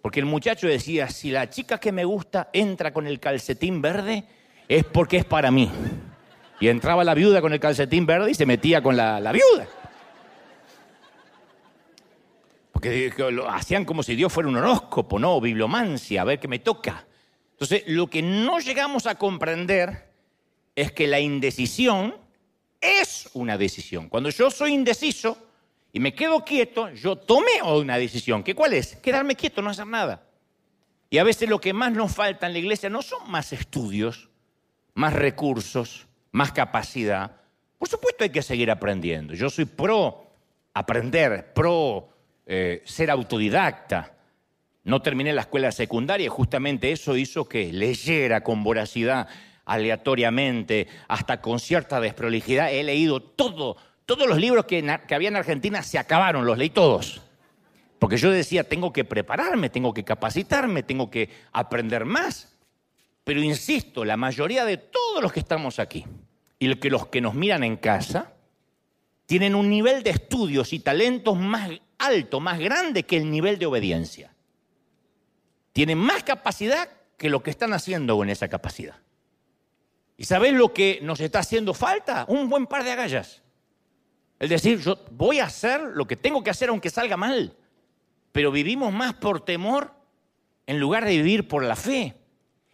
Porque 0.02 0.20
el 0.20 0.26
muchacho 0.26 0.66
decía, 0.66 1.08
si 1.08 1.30
la 1.30 1.50
chica 1.50 1.78
que 1.78 1.92
me 1.92 2.04
gusta 2.04 2.50
entra 2.52 2.92
con 2.92 3.06
el 3.06 3.18
calcetín 3.18 3.82
verde, 3.82 4.24
es 4.68 4.84
porque 4.84 5.18
es 5.18 5.24
para 5.24 5.50
mí. 5.50 5.70
Y 6.60 6.68
entraba 6.68 7.04
la 7.04 7.14
viuda 7.14 7.40
con 7.40 7.52
el 7.52 7.60
calcetín 7.60 8.06
verde 8.06 8.30
y 8.30 8.34
se 8.34 8.46
metía 8.46 8.82
con 8.82 8.96
la, 8.96 9.20
la 9.20 9.32
viuda. 9.32 9.68
Porque 12.72 13.12
lo 13.30 13.50
hacían 13.50 13.84
como 13.84 14.04
si 14.04 14.14
Dios 14.14 14.32
fuera 14.32 14.48
un 14.48 14.56
horóscopo, 14.56 15.18
¿no? 15.18 15.40
Bibliomancia, 15.40 16.22
a 16.22 16.24
ver 16.24 16.38
qué 16.38 16.46
me 16.46 16.60
toca. 16.60 17.06
Entonces, 17.52 17.82
lo 17.88 18.06
que 18.06 18.22
no 18.22 18.60
llegamos 18.60 19.06
a 19.06 19.16
comprender 19.16 20.12
es 20.76 20.92
que 20.92 21.08
la 21.08 21.18
indecisión 21.18 22.14
es 22.80 23.28
una 23.34 23.58
decisión. 23.58 24.08
Cuando 24.08 24.30
yo 24.30 24.48
soy 24.48 24.74
indeciso 24.74 25.47
y 25.92 26.00
me 26.00 26.14
quedo 26.14 26.44
quieto, 26.44 26.90
yo 26.90 27.16
tomé 27.16 27.62
una 27.62 27.96
decisión. 27.96 28.42
¿Qué 28.42 28.54
cuál 28.54 28.74
es? 28.74 28.96
Quedarme 28.96 29.36
quieto, 29.36 29.62
no 29.62 29.70
hacer 29.70 29.86
nada. 29.86 30.22
Y 31.10 31.18
a 31.18 31.24
veces 31.24 31.48
lo 31.48 31.60
que 31.60 31.72
más 31.72 31.92
nos 31.92 32.14
falta 32.14 32.46
en 32.46 32.52
la 32.52 32.58
iglesia 32.58 32.90
no 32.90 33.00
son 33.00 33.30
más 33.30 33.52
estudios, 33.52 34.28
más 34.94 35.14
recursos, 35.14 36.06
más 36.32 36.52
capacidad. 36.52 37.40
Por 37.78 37.88
supuesto 37.88 38.24
hay 38.24 38.30
que 38.30 38.42
seguir 38.42 38.70
aprendiendo. 38.70 39.32
Yo 39.34 39.48
soy 39.48 39.64
pro 39.64 40.26
aprender, 40.74 41.52
pro 41.54 42.10
eh, 42.46 42.82
ser 42.84 43.10
autodidacta. 43.10 44.14
No 44.84 45.02
terminé 45.02 45.32
la 45.32 45.42
escuela 45.42 45.72
secundaria 45.72 46.26
y 46.26 46.30
justamente 46.30 46.92
eso 46.92 47.16
hizo 47.16 47.48
que 47.48 47.72
leyera 47.72 48.42
con 48.42 48.62
voracidad, 48.62 49.28
aleatoriamente, 49.64 50.88
hasta 51.08 51.40
con 51.40 51.60
cierta 51.60 52.00
desprolijidad. 52.00 52.72
He 52.72 52.82
leído 52.84 53.20
todo, 53.20 53.76
todos 54.08 54.26
los 54.26 54.38
libros 54.38 54.64
que, 54.64 54.78
había 55.10 55.28
en 55.28 55.36
Argentina 55.36 55.82
se 55.82 55.98
acabaron, 55.98 56.46
los 56.46 56.56
leí 56.56 56.70
todos. 56.70 57.20
Porque 57.98 58.16
yo 58.16 58.30
decía, 58.30 58.64
tengo 58.64 58.90
que 58.90 59.04
prepararme, 59.04 59.68
tengo 59.68 59.92
que 59.92 60.02
capacitarme, 60.02 60.82
tengo 60.82 61.10
que 61.10 61.28
aprender 61.52 62.06
más. 62.06 62.56
Pero 63.22 63.42
insisto, 63.42 64.06
la 64.06 64.16
mayoría 64.16 64.64
de 64.64 64.78
todos 64.78 65.22
los 65.22 65.30
que 65.30 65.40
estamos 65.40 65.78
aquí 65.78 66.06
y 66.58 66.68
los 66.68 67.06
que 67.08 67.20
nos 67.20 67.34
miran 67.34 67.62
en 67.64 67.76
casa 67.76 68.32
tienen 69.26 69.54
un 69.54 69.68
nivel 69.68 70.02
de 70.02 70.08
estudios 70.08 70.72
y 70.72 70.78
talentos 70.78 71.36
más 71.36 71.70
alto, 71.98 72.40
más 72.40 72.58
grande 72.58 73.02
que 73.02 73.18
el 73.18 73.30
nivel 73.30 73.58
de 73.58 73.66
obediencia. 73.66 74.32
Tienen 75.74 75.98
más 75.98 76.22
capacidad 76.22 76.88
que 77.18 77.28
lo 77.28 77.42
que 77.42 77.50
están 77.50 77.74
haciendo 77.74 78.22
en 78.22 78.30
esa 78.30 78.48
capacidad. 78.48 78.96
¿Y 80.16 80.24
sabes 80.24 80.54
lo 80.54 80.72
que 80.72 80.98
nos 81.02 81.20
está 81.20 81.40
haciendo 81.40 81.74
falta? 81.74 82.24
Un 82.26 82.48
buen 82.48 82.66
par 82.66 82.84
de 82.84 82.92
agallas. 82.92 83.42
Es 84.38 84.50
decir, 84.50 84.80
yo 84.80 84.98
voy 85.10 85.40
a 85.40 85.46
hacer 85.46 85.80
lo 85.80 86.06
que 86.06 86.16
tengo 86.16 86.42
que 86.42 86.50
hacer 86.50 86.68
aunque 86.68 86.90
salga 86.90 87.16
mal, 87.16 87.56
pero 88.32 88.52
vivimos 88.52 88.92
más 88.92 89.14
por 89.14 89.44
temor 89.44 89.92
en 90.66 90.78
lugar 90.78 91.04
de 91.04 91.16
vivir 91.16 91.48
por 91.48 91.64
la 91.64 91.76
fe. 91.76 92.14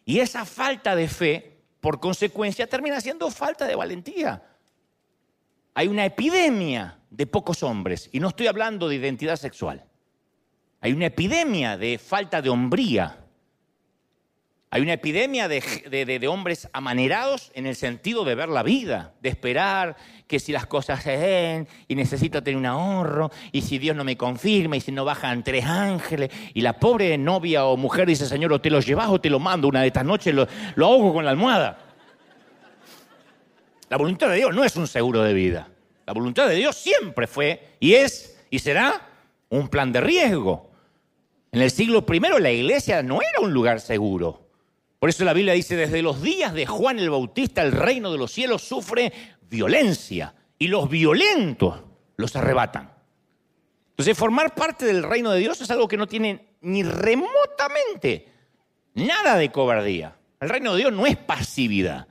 Y 0.04 0.18
esa 0.18 0.44
falta 0.44 0.94
de 0.94 1.08
fe, 1.08 1.62
por 1.80 2.00
consecuencia, 2.00 2.66
termina 2.66 3.00
siendo 3.00 3.30
falta 3.30 3.66
de 3.66 3.74
valentía. 3.74 4.42
Hay 5.74 5.88
una 5.88 6.04
epidemia 6.04 6.98
de 7.10 7.26
pocos 7.26 7.62
hombres, 7.62 8.10
y 8.12 8.20
no 8.20 8.28
estoy 8.28 8.48
hablando 8.48 8.88
de 8.88 8.96
identidad 8.96 9.36
sexual. 9.36 9.84
Hay 10.80 10.92
una 10.92 11.06
epidemia 11.06 11.78
de 11.78 11.98
falta 11.98 12.42
de 12.42 12.50
hombría. 12.50 13.23
Hay 14.74 14.82
una 14.82 14.94
epidemia 14.94 15.46
de, 15.46 16.26
hombres 16.28 16.68
amanerados 16.72 17.52
en 17.54 17.66
el 17.66 17.76
sentido 17.76 18.24
de 18.24 18.34
ver 18.34 18.48
la 18.48 18.64
vida, 18.64 19.14
de 19.20 19.28
esperar 19.28 19.94
que 20.26 20.40
si 20.40 20.50
las 20.50 20.66
cosas 20.66 21.00
se 21.00 21.16
den 21.16 21.68
y 21.86 21.94
necesito 21.94 22.42
tener 22.42 22.58
un 22.58 22.66
ahorro 22.66 23.30
y 23.52 23.62
si 23.62 23.78
Dios 23.78 23.94
no 23.94 24.02
me 24.02 24.16
confirma 24.16 24.76
y 24.76 24.80
si 24.80 24.90
no 24.90 25.04
bajan 25.04 25.44
tres 25.44 25.64
ángeles 25.64 26.32
y 26.54 26.60
la 26.60 26.72
pobre 26.72 27.16
novia 27.16 27.66
o 27.66 27.76
mujer 27.76 28.08
dice, 28.08 28.26
Señor, 28.26 28.52
o 28.52 28.60
te 28.60 28.68
lo 28.68 28.80
llevas 28.80 29.10
o 29.10 29.20
te 29.20 29.30
lo 29.30 29.38
mando 29.38 29.68
una 29.68 29.80
de 29.80 29.86
estas 29.86 30.04
noches, 30.04 30.34
lo, 30.34 30.48
lo 30.74 30.86
ahogo 30.86 31.14
con 31.14 31.24
la 31.24 31.30
almohada. 31.30 31.78
La 33.88 33.96
voluntad 33.96 34.28
de 34.28 34.38
Dios 34.38 34.52
no 34.52 34.64
es 34.64 34.74
un 34.74 34.88
seguro 34.88 35.22
de 35.22 35.34
vida. 35.34 35.68
La 36.04 36.14
voluntad 36.14 36.48
de 36.48 36.56
Dios 36.56 36.74
siempre 36.74 37.28
fue 37.28 37.76
y 37.78 37.94
es 37.94 38.44
y 38.50 38.58
será 38.58 39.08
un 39.50 39.68
plan 39.68 39.92
de 39.92 40.00
riesgo. 40.00 40.72
En 41.52 41.62
el 41.62 41.70
siglo 41.70 42.04
I 42.12 42.18
la 42.40 42.50
iglesia 42.50 43.04
no 43.04 43.20
era 43.22 43.38
un 43.40 43.52
lugar 43.52 43.78
seguro. 43.78 44.43
Por 45.04 45.10
eso 45.10 45.26
la 45.26 45.34
Biblia 45.34 45.52
dice, 45.52 45.76
desde 45.76 46.00
los 46.00 46.22
días 46.22 46.54
de 46.54 46.64
Juan 46.64 46.98
el 46.98 47.10
Bautista 47.10 47.60
el 47.60 47.72
reino 47.72 48.10
de 48.10 48.16
los 48.16 48.32
cielos 48.32 48.62
sufre 48.62 49.12
violencia 49.50 50.34
y 50.58 50.68
los 50.68 50.88
violentos 50.88 51.78
los 52.16 52.34
arrebatan. 52.36 52.90
Entonces 53.90 54.16
formar 54.16 54.54
parte 54.54 54.86
del 54.86 55.02
reino 55.02 55.30
de 55.30 55.40
Dios 55.40 55.60
es 55.60 55.70
algo 55.70 55.88
que 55.88 55.98
no 55.98 56.06
tiene 56.06 56.56
ni 56.62 56.82
remotamente 56.82 58.32
nada 58.94 59.36
de 59.36 59.52
cobardía. 59.52 60.16
El 60.40 60.48
reino 60.48 60.72
de 60.72 60.78
Dios 60.78 60.92
no 60.94 61.04
es 61.04 61.18
pasividad. 61.18 62.08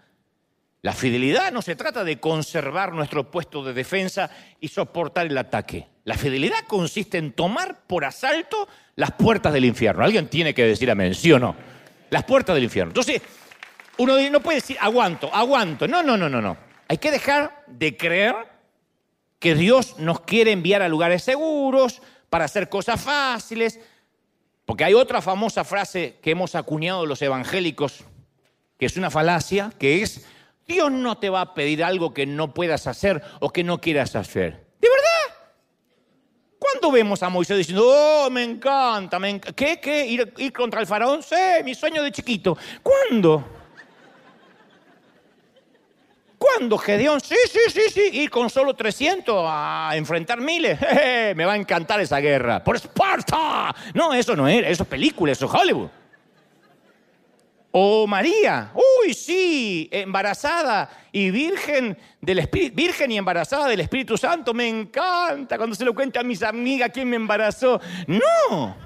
La 0.84 0.94
fidelidad 0.94 1.52
no 1.52 1.64
se 1.64 1.76
trata 1.76 2.04
de 2.04 2.20
conservar 2.20 2.94
nuestro 2.94 3.32
puesto 3.32 3.64
de 3.64 3.74
defensa 3.74 4.30
y 4.60 4.68
soportar 4.68 5.26
el 5.26 5.38
ataque. 5.40 5.88
La 6.04 6.16
fidelidad 6.16 6.60
consiste 6.68 7.18
en 7.18 7.34
tomar 7.34 7.88
por 7.88 8.06
asalto 8.06 8.68
las 8.96 9.14
puertas 9.14 9.52
del 9.52 9.66
infierno. 9.66 10.04
Alguien 10.04 10.28
tiene 10.28 10.54
que 10.54 10.64
decir 10.64 10.92
amén, 10.92 11.16
¿sí 11.16 11.32
o 11.32 11.40
no? 11.40 11.73
Las 12.14 12.26
puertas 12.26 12.54
del 12.54 12.66
infierno. 12.66 12.92
Entonces, 12.92 13.24
uno 13.98 14.30
no 14.30 14.40
puede 14.40 14.60
decir 14.60 14.78
aguanto, 14.80 15.34
aguanto. 15.34 15.88
No, 15.88 16.04
no, 16.04 16.16
no, 16.16 16.30
no, 16.30 16.40
no. 16.40 16.56
Hay 16.88 17.00
que 17.00 17.10
dejar 17.10 17.64
de 17.66 17.98
creer 17.98 18.36
que 19.40 19.56
Dios 19.56 19.98
nos 19.98 20.22
quiere 20.22 20.52
enviar 20.52 20.84
a 20.84 20.88
lugares 20.88 21.24
seguros 21.24 22.04
para 22.30 22.46
hacer 22.46 22.70
cosas 22.70 23.02
fáciles. 23.02 23.80
Porque 24.64 24.84
hay 24.84 24.94
otra 24.94 25.24
famosa 25.24 25.64
frase 25.64 26.20
que 26.22 26.30
hemos 26.30 26.54
acuñado 26.54 27.08
los 27.08 27.20
evangélicos, 27.24 28.04
que 28.78 28.86
es 28.86 28.96
una 28.96 29.10
falacia, 29.10 29.74
que 29.80 30.04
es 30.04 30.28
Dios 30.68 30.92
no 30.92 31.18
te 31.18 31.32
va 31.32 31.42
a 31.42 31.54
pedir 31.56 31.84
algo 31.84 32.14
que 32.14 32.28
no 32.28 32.54
puedas 32.54 32.86
hacer 32.86 33.24
o 33.40 33.50
que 33.50 33.64
no 33.64 33.82
quieras 33.82 34.16
hacer. 34.16 34.63
¿Cuándo 36.64 36.92
vemos 36.94 37.22
a 37.22 37.28
Moisés 37.28 37.58
diciendo, 37.58 37.84
oh, 37.86 38.30
me 38.30 38.42
encanta, 38.42 39.20
me 39.20 39.42
¿qué? 39.42 39.82
¿Qué? 39.82 40.06
¿Ir, 40.06 40.34
¿Ir, 40.38 40.54
contra 40.54 40.80
el 40.80 40.88
faraón? 40.88 41.22
Sí, 41.22 41.36
mi 41.66 41.76
sueño 41.76 42.02
de 42.02 42.10
chiquito. 42.10 42.58
¿Cuándo? 42.82 43.44
¿Cuándo, 46.38 46.78
Gedeón? 46.78 47.20
Sí, 47.20 47.36
sí, 47.52 47.60
sí, 47.70 47.82
sí, 47.90 48.10
ir 48.14 48.30
con 48.30 48.50
solo 48.50 48.74
300 48.74 49.44
a 49.46 49.92
enfrentar 49.96 50.40
miles. 50.40 50.80
me 51.36 51.44
va 51.44 51.52
a 51.52 51.58
encantar 51.58 52.00
esa 52.00 52.20
guerra. 52.20 52.64
¡Por 52.64 52.78
Esparta! 52.78 53.76
No, 53.94 54.14
eso 54.14 54.34
no 54.34 54.48
era, 54.48 54.70
eso 54.70 54.84
es 54.84 54.90
película, 54.90 55.34
eso 55.34 55.48
es 55.48 55.54
Hollywood. 55.54 55.90
O 57.76 58.06
María, 58.06 58.72
uy, 58.76 59.16
sí, 59.16 59.90
embarazada 59.92 61.08
y 61.12 61.32
virgen 61.32 61.98
del 62.22 62.38
Espíritu, 62.38 62.76
virgen 62.76 63.12
y 63.12 63.18
embarazada 63.18 63.68
del 63.68 63.80
Espíritu 63.80 64.16
Santo, 64.16 64.54
me 64.54 64.68
encanta 64.70 65.58
cuando 65.58 65.76
se 65.76 65.84
lo 65.84 65.96
cuenta 65.96 66.20
a 66.20 66.24
mis 66.24 66.44
amigas 66.44 66.92
quién 66.94 67.10
me 67.10 67.16
embarazó. 67.16 67.82
No, 68.06 68.78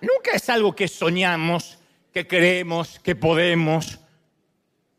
nunca 0.00 0.30
es 0.32 0.48
algo 0.48 0.74
que 0.74 0.88
soñamos, 0.88 1.78
que 2.14 2.26
creemos, 2.26 2.98
que 2.98 3.14
podemos. 3.14 3.98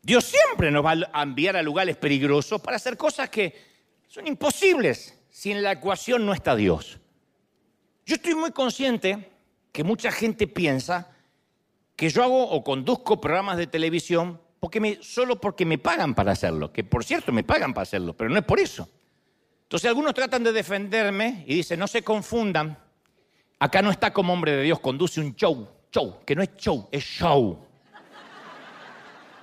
Dios 0.00 0.24
siempre 0.24 0.70
nos 0.70 0.86
va 0.86 0.94
a 1.12 1.22
enviar 1.24 1.56
a 1.56 1.62
lugares 1.62 1.96
peligrosos 1.96 2.60
para 2.60 2.76
hacer 2.76 2.96
cosas 2.96 3.28
que 3.28 3.60
son 4.06 4.28
imposibles 4.28 5.18
si 5.30 5.50
en 5.50 5.64
la 5.64 5.72
ecuación 5.72 6.24
no 6.24 6.32
está 6.32 6.54
Dios. 6.54 7.00
Yo 8.06 8.14
estoy 8.14 8.36
muy 8.36 8.52
consciente 8.52 9.32
que 9.72 9.82
mucha 9.82 10.12
gente 10.12 10.46
piensa 10.46 11.10
que 12.00 12.08
yo 12.08 12.22
hago 12.22 12.48
o 12.48 12.64
conduzco 12.64 13.20
programas 13.20 13.58
de 13.58 13.66
televisión 13.66 14.40
porque 14.58 15.00
solo 15.02 15.38
porque 15.38 15.66
me 15.66 15.76
pagan 15.76 16.14
para 16.14 16.32
hacerlo, 16.32 16.72
que 16.72 16.82
por 16.82 17.04
cierto 17.04 17.30
me 17.30 17.44
pagan 17.44 17.74
para 17.74 17.82
hacerlo, 17.82 18.16
pero 18.16 18.30
no 18.30 18.38
es 18.38 18.44
por 18.46 18.58
eso. 18.58 18.88
Entonces 19.64 19.86
algunos 19.86 20.14
tratan 20.14 20.42
de 20.42 20.50
defenderme 20.50 21.44
y 21.46 21.56
dicen, 21.56 21.78
no 21.78 21.86
se 21.86 22.02
confundan, 22.02 22.78
acá 23.58 23.82
no 23.82 23.90
está 23.90 24.14
como 24.14 24.32
hombre 24.32 24.52
de 24.52 24.62
Dios, 24.62 24.80
conduce 24.80 25.20
un 25.20 25.34
show, 25.34 25.68
show, 25.92 26.24
que 26.24 26.34
no 26.34 26.42
es 26.42 26.56
show, 26.56 26.88
es 26.90 27.04
show. 27.04 27.66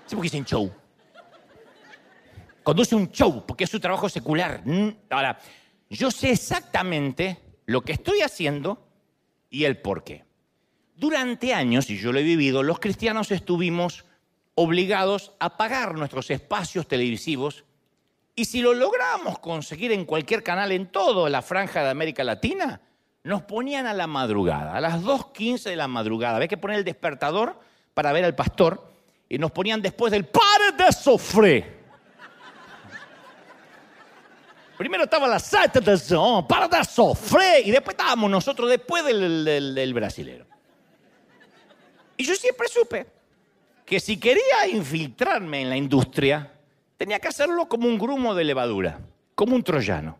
¿Sí 0.08 0.16
por 0.16 0.24
qué 0.24 0.26
dicen 0.32 0.46
show? 0.46 0.74
Conduce 2.64 2.96
un 2.96 3.12
show, 3.12 3.46
porque 3.46 3.66
es 3.66 3.70
su 3.70 3.80
trabajo 3.80 4.10
secular. 4.10 4.64
Mm, 4.66 4.96
ahora, 5.12 5.38
yo 5.92 6.10
sé 6.10 6.32
exactamente 6.32 7.38
lo 7.68 7.82
que 7.84 7.92
estoy 7.92 8.22
haciendo 8.22 8.84
y 9.48 9.66
el 9.66 9.78
por 9.78 10.04
qué. 10.04 10.26
Durante 10.98 11.54
años, 11.54 11.92
y 11.92 11.98
yo 11.98 12.12
lo 12.12 12.18
he 12.18 12.24
vivido, 12.24 12.64
los 12.64 12.80
cristianos 12.80 13.30
estuvimos 13.30 14.04
obligados 14.56 15.34
a 15.40 15.56
pagar 15.56 15.94
nuestros 15.94 16.32
espacios 16.32 16.88
televisivos 16.88 17.66
y 18.36 18.46
si 18.46 18.62
lo 18.62 18.74
logramos 18.74 19.38
conseguir 19.38 19.92
en 19.92 20.06
cualquier 20.06 20.42
canal 20.42 20.72
en 20.72 20.88
toda 20.88 21.30
la 21.30 21.44
franja 21.44 21.84
de 21.84 21.92
América 21.92 22.24
Latina, 22.24 22.82
nos 23.24 23.44
ponían 23.44 23.86
a 23.86 23.94
la 23.94 24.08
madrugada, 24.08 24.76
a 24.76 24.82
las 24.82 25.04
2.15 25.04 25.70
de 25.70 25.76
la 25.76 25.88
madrugada. 25.88 26.38
Había 26.38 26.48
que 26.48 26.58
poner 26.58 26.80
el 26.80 26.84
despertador 26.84 27.60
para 27.94 28.12
ver 28.12 28.26
al 28.26 28.34
pastor 28.34 28.92
y 29.30 29.38
nos 29.38 29.52
ponían 29.52 29.84
después 29.84 30.12
del 30.12 30.26
pare 30.26 30.72
de 30.76 30.92
sofre. 30.92 31.78
Primero 34.80 35.04
estaba 35.04 35.28
la 35.28 35.38
saltación 35.38 36.48
para 36.48 36.68
dar 36.68 36.88
sofré 36.88 37.62
y 37.62 37.70
después 37.70 37.96
estábamos 37.96 38.32
nosotros 38.32 38.68
después 38.68 39.06
del, 39.06 39.46
del, 39.46 39.76
del 39.76 39.94
brasilero. 39.94 40.57
Y 42.18 42.24
yo 42.26 42.36
siempre 42.36 42.68
supe 42.68 43.06
que 43.86 44.00
si 44.00 44.20
quería 44.20 44.68
infiltrarme 44.70 45.62
en 45.62 45.70
la 45.70 45.78
industria, 45.78 46.52
tenía 46.98 47.20
que 47.20 47.28
hacerlo 47.28 47.70
como 47.70 47.88
un 47.88 47.98
grumo 47.98 48.36
de 48.36 48.44
levadura, 48.44 49.00
como 49.36 49.56
un 49.56 49.64
troyano. 49.64 50.18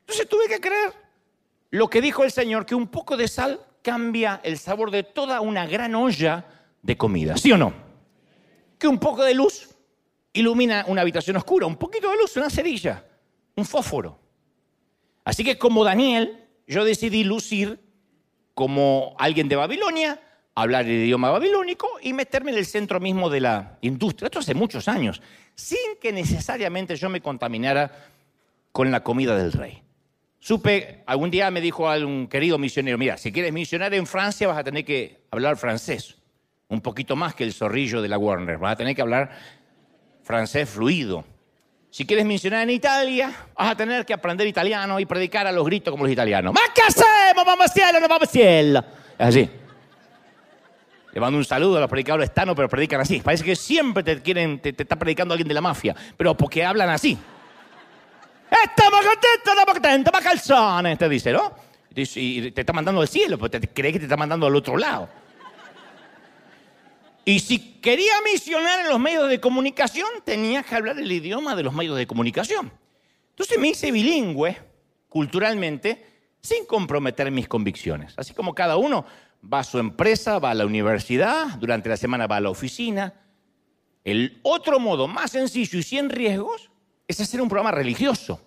Entonces 0.00 0.28
tuve 0.28 0.48
que 0.48 0.60
creer 0.60 0.92
lo 1.70 1.90
que 1.90 2.00
dijo 2.00 2.24
el 2.24 2.30
Señor, 2.30 2.64
que 2.64 2.74
un 2.74 2.86
poco 2.86 3.16
de 3.16 3.28
sal 3.28 3.60
cambia 3.82 4.40
el 4.42 4.56
sabor 4.56 4.90
de 4.90 5.02
toda 5.02 5.40
una 5.40 5.66
gran 5.66 5.94
olla 5.94 6.44
de 6.80 6.96
comida, 6.96 7.36
¿sí 7.36 7.52
o 7.52 7.58
no? 7.58 7.74
Que 8.78 8.88
un 8.88 8.98
poco 8.98 9.24
de 9.24 9.34
luz 9.34 9.76
ilumina 10.32 10.84
una 10.86 11.02
habitación 11.02 11.36
oscura, 11.36 11.66
un 11.66 11.76
poquito 11.76 12.10
de 12.10 12.16
luz, 12.16 12.36
una 12.36 12.50
cerilla, 12.50 13.04
un 13.56 13.64
fósforo. 13.64 14.18
Así 15.24 15.42
que 15.42 15.58
como 15.58 15.82
Daniel, 15.82 16.46
yo 16.66 16.84
decidí 16.84 17.24
lucir 17.24 17.80
como 18.54 19.14
alguien 19.18 19.48
de 19.48 19.56
Babilonia, 19.56 20.20
hablar 20.56 20.86
el 20.86 21.04
idioma 21.04 21.30
babilónico 21.30 21.86
y 22.02 22.14
meterme 22.14 22.50
en 22.50 22.58
el 22.58 22.66
centro 22.66 22.98
mismo 22.98 23.28
de 23.30 23.40
la 23.40 23.78
industria. 23.82 24.26
Esto 24.26 24.38
hace 24.38 24.54
muchos 24.54 24.88
años, 24.88 25.22
sin 25.54 25.78
que 26.00 26.12
necesariamente 26.12 26.96
yo 26.96 27.08
me 27.10 27.20
contaminara 27.20 27.92
con 28.72 28.90
la 28.90 29.04
comida 29.04 29.36
del 29.36 29.52
rey. 29.52 29.82
Supe, 30.40 31.02
algún 31.06 31.30
día 31.30 31.50
me 31.50 31.60
dijo 31.60 31.88
algún 31.88 32.26
querido 32.26 32.58
misionero, 32.58 32.96
mira, 32.96 33.18
si 33.18 33.32
quieres 33.32 33.52
misionar 33.52 33.92
en 33.94 34.06
Francia 34.06 34.48
vas 34.48 34.58
a 34.58 34.64
tener 34.64 34.84
que 34.84 35.26
hablar 35.30 35.56
francés, 35.56 36.16
un 36.68 36.80
poquito 36.80 37.16
más 37.16 37.34
que 37.34 37.44
el 37.44 37.52
zorrillo 37.52 38.00
de 38.00 38.08
la 38.08 38.16
Warner, 38.16 38.56
vas 38.56 38.72
a 38.72 38.76
tener 38.76 38.96
que 38.96 39.02
hablar 39.02 39.30
francés 40.22 40.70
fluido. 40.70 41.24
Si 41.90 42.06
quieres 42.06 42.24
misionar 42.24 42.62
en 42.62 42.70
Italia, 42.70 43.30
vas 43.56 43.72
a 43.72 43.76
tener 43.76 44.06
que 44.06 44.14
aprender 44.14 44.46
italiano 44.46 44.98
y 45.00 45.06
predicar 45.06 45.46
a 45.46 45.52
los 45.52 45.66
gritos 45.66 45.90
como 45.90 46.04
los 46.04 46.12
italianos. 46.12 46.54
¿Ma 46.54 46.60
qué 46.74 46.82
hacemos, 46.82 47.44
mamá 47.44 47.68
cielo, 47.68 48.00
no 48.00 48.08
vamos 48.08 48.30
cielo? 48.30 48.84
Es 49.18 49.26
así. 49.26 49.50
Le 51.16 51.20
mando 51.20 51.38
un 51.38 51.46
saludo 51.46 51.78
a 51.78 51.80
los 51.80 51.88
predicadores 51.88 52.28
estanos, 52.28 52.54
pero 52.54 52.68
predican 52.68 53.00
así. 53.00 53.20
Parece 53.20 53.42
que 53.42 53.56
siempre 53.56 54.02
te 54.02 54.20
quieren, 54.20 54.60
te, 54.60 54.74
te 54.74 54.82
está 54.82 54.96
predicando 54.96 55.32
alguien 55.32 55.48
de 55.48 55.54
la 55.54 55.62
mafia, 55.62 55.96
pero 56.14 56.36
porque 56.36 56.62
hablan 56.62 56.90
así. 56.90 57.16
Estamos 58.50 59.00
contentos, 59.00 59.46
estamos 59.46 59.72
contentos, 59.72 60.12
va 60.14 60.20
calzones, 60.20 60.98
te 60.98 61.08
dice, 61.08 61.32
¿no? 61.32 61.54
Y 61.94 62.50
te 62.50 62.60
está 62.60 62.74
mandando 62.74 63.00
al 63.00 63.08
cielo, 63.08 63.38
porque 63.38 63.58
te 63.58 63.66
crees 63.66 63.94
que 63.94 64.00
te 64.00 64.04
está 64.04 64.18
mandando 64.18 64.46
al 64.46 64.54
otro 64.54 64.76
lado. 64.76 65.08
Y 67.24 67.40
si 67.40 67.80
quería 67.80 68.12
misionar 68.30 68.80
en 68.80 68.90
los 68.90 69.00
medios 69.00 69.30
de 69.30 69.40
comunicación, 69.40 70.08
tenía 70.22 70.64
que 70.64 70.74
hablar 70.74 70.98
el 70.98 71.10
idioma 71.10 71.56
de 71.56 71.62
los 71.62 71.72
medios 71.72 71.96
de 71.96 72.06
comunicación. 72.06 72.70
Entonces 73.30 73.58
me 73.58 73.68
hice 73.68 73.90
bilingüe 73.90 74.54
culturalmente 75.08 76.04
sin 76.42 76.66
comprometer 76.66 77.30
mis 77.30 77.48
convicciones. 77.48 78.12
Así 78.18 78.34
como 78.34 78.54
cada 78.54 78.76
uno 78.76 79.06
va 79.52 79.60
a 79.60 79.64
su 79.64 79.78
empresa, 79.78 80.38
va 80.38 80.50
a 80.50 80.54
la 80.54 80.66
universidad, 80.66 81.56
durante 81.58 81.88
la 81.88 81.96
semana 81.96 82.26
va 82.26 82.36
a 82.36 82.40
la 82.40 82.50
oficina. 82.50 83.14
El 84.04 84.38
otro 84.42 84.78
modo 84.78 85.08
más 85.08 85.32
sencillo 85.32 85.78
y 85.78 85.82
sin 85.82 86.10
riesgos 86.10 86.70
es 87.08 87.20
hacer 87.20 87.40
un 87.40 87.48
programa 87.48 87.70
religioso, 87.70 88.40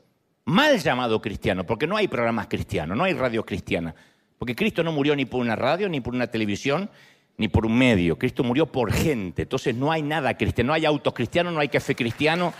mal 0.45 0.79
llamado 0.79 1.21
cristiano, 1.21 1.65
porque 1.65 1.87
no 1.87 1.97
hay 1.97 2.07
programas 2.07 2.47
cristianos, 2.47 2.97
no 2.97 3.03
hay 3.03 3.13
radio 3.13 3.45
cristiana. 3.45 3.95
Porque 4.37 4.55
Cristo 4.55 4.83
no 4.83 4.91
murió 4.91 5.15
ni 5.15 5.25
por 5.25 5.41
una 5.41 5.55
radio, 5.55 5.89
ni 5.89 5.99
por 5.99 6.13
una 6.13 6.27
televisión, 6.27 6.89
ni 7.37 7.49
por 7.49 7.65
un 7.65 7.77
medio. 7.77 8.17
Cristo 8.17 8.43
murió 8.43 8.65
por 8.65 8.91
gente. 8.91 9.41
Entonces 9.41 9.75
no 9.75 9.91
hay 9.91 10.01
nada 10.01 10.37
cristiano, 10.37 10.69
no 10.69 10.73
hay 10.73 10.85
autos 10.85 11.13
cristianos, 11.13 11.53
no 11.53 11.59
hay 11.59 11.67
café 11.67 11.95
cristiano, 11.95 12.53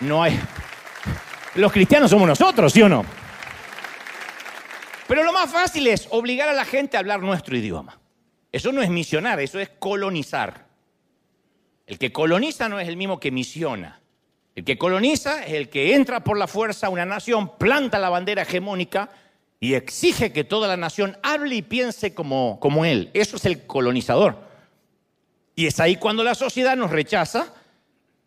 no 0.00 0.22
hay... 0.22 0.38
Los 1.54 1.70
cristianos 1.70 2.10
somos 2.10 2.26
nosotros, 2.26 2.72
¿sí 2.72 2.80
o 2.80 2.88
no? 2.88 3.04
Pero 5.12 5.24
lo 5.24 5.32
más 5.34 5.52
fácil 5.52 5.88
es 5.88 6.08
obligar 6.10 6.48
a 6.48 6.54
la 6.54 6.64
gente 6.64 6.96
a 6.96 7.00
hablar 7.00 7.20
nuestro 7.20 7.54
idioma. 7.54 8.00
Eso 8.50 8.72
no 8.72 8.80
es 8.80 8.88
misionar, 8.88 9.40
eso 9.40 9.60
es 9.60 9.68
colonizar. 9.68 10.68
El 11.86 11.98
que 11.98 12.10
coloniza 12.10 12.66
no 12.70 12.80
es 12.80 12.88
el 12.88 12.96
mismo 12.96 13.20
que 13.20 13.30
misiona. 13.30 14.00
El 14.54 14.64
que 14.64 14.78
coloniza 14.78 15.44
es 15.44 15.52
el 15.52 15.68
que 15.68 15.94
entra 15.94 16.24
por 16.24 16.38
la 16.38 16.46
fuerza 16.46 16.86
a 16.86 16.88
una 16.88 17.04
nación, 17.04 17.58
planta 17.58 17.98
la 17.98 18.08
bandera 18.08 18.40
hegemónica 18.40 19.10
y 19.60 19.74
exige 19.74 20.32
que 20.32 20.44
toda 20.44 20.66
la 20.66 20.78
nación 20.78 21.18
hable 21.22 21.56
y 21.56 21.62
piense 21.62 22.14
como, 22.14 22.58
como 22.58 22.86
él. 22.86 23.10
Eso 23.12 23.36
es 23.36 23.44
el 23.44 23.66
colonizador. 23.66 24.38
Y 25.54 25.66
es 25.66 25.78
ahí 25.78 25.96
cuando 25.96 26.24
la 26.24 26.34
sociedad 26.34 26.74
nos 26.74 26.90
rechaza 26.90 27.52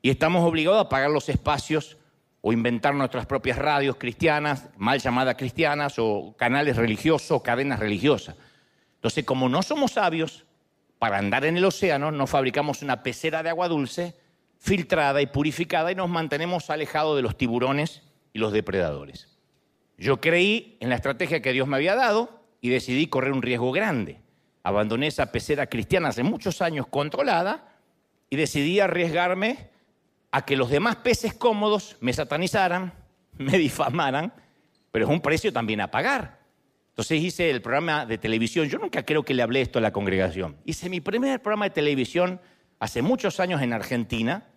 y 0.03 0.11
estamos 0.11 0.47
obligados 0.47 0.85
a 0.85 0.89
pagar 0.89 1.09
los 1.09 1.29
espacios 1.29 1.97
o 2.47 2.53
inventar 2.53 2.93
nuestras 2.93 3.25
propias 3.25 3.57
radios 3.57 3.95
cristianas, 3.95 4.69
mal 4.77 4.99
llamadas 4.99 5.33
cristianas, 5.33 5.95
o 5.97 6.35
canales 6.37 6.75
religiosos 6.75 7.31
o 7.31 7.41
cadenas 7.41 7.79
religiosas. 7.79 8.35
Entonces, 8.97 9.25
como 9.25 9.49
no 9.49 9.63
somos 9.63 9.93
sabios, 9.93 10.45
para 10.99 11.17
andar 11.17 11.43
en 11.45 11.57
el 11.57 11.65
océano 11.65 12.11
nos 12.11 12.29
fabricamos 12.29 12.83
una 12.83 13.01
pecera 13.01 13.41
de 13.41 13.49
agua 13.49 13.67
dulce, 13.67 14.13
filtrada 14.59 15.23
y 15.23 15.25
purificada, 15.25 15.91
y 15.91 15.95
nos 15.95 16.07
mantenemos 16.07 16.69
alejados 16.69 17.15
de 17.15 17.23
los 17.23 17.35
tiburones 17.35 18.03
y 18.31 18.37
los 18.37 18.53
depredadores. 18.53 19.39
Yo 19.97 20.21
creí 20.21 20.77
en 20.81 20.89
la 20.89 20.97
estrategia 20.97 21.41
que 21.41 21.51
Dios 21.51 21.67
me 21.67 21.77
había 21.77 21.95
dado 21.95 22.43
y 22.61 22.69
decidí 22.69 23.07
correr 23.07 23.33
un 23.33 23.41
riesgo 23.41 23.71
grande. 23.71 24.21
Abandoné 24.61 25.07
esa 25.07 25.31
pecera 25.31 25.65
cristiana 25.65 26.09
hace 26.09 26.21
muchos 26.21 26.61
años 26.61 26.85
controlada 26.85 27.75
y 28.29 28.35
decidí 28.35 28.81
arriesgarme 28.81 29.73
a 30.35 30.43
que 30.43 30.57
los 30.57 30.69
demás 30.69 30.97
peces 30.97 31.33
cómodos 31.33 31.95
me 32.01 32.11
satanizaran, 32.11 32.91
me 33.37 33.57
difamaran, 33.57 34.33
pero 34.91 35.05
es 35.05 35.11
un 35.11 35.21
precio 35.21 35.53
también 35.53 35.79
a 35.79 35.89
pagar. 35.89 36.41
Entonces 36.89 37.23
hice 37.23 37.49
el 37.49 37.61
programa 37.61 38.05
de 38.05 38.17
televisión. 38.17 38.67
Yo 38.67 38.77
nunca 38.77 39.03
creo 39.03 39.23
que 39.23 39.33
le 39.33 39.43
hablé 39.43 39.61
esto 39.61 39.79
a 39.79 39.81
la 39.81 39.93
congregación. 39.93 40.57
Hice 40.65 40.89
mi 40.89 40.99
primer 40.99 41.41
programa 41.41 41.65
de 41.65 41.69
televisión 41.69 42.41
hace 42.79 43.01
muchos 43.01 43.39
años 43.39 43.61
en 43.61 43.71
Argentina. 43.71 44.49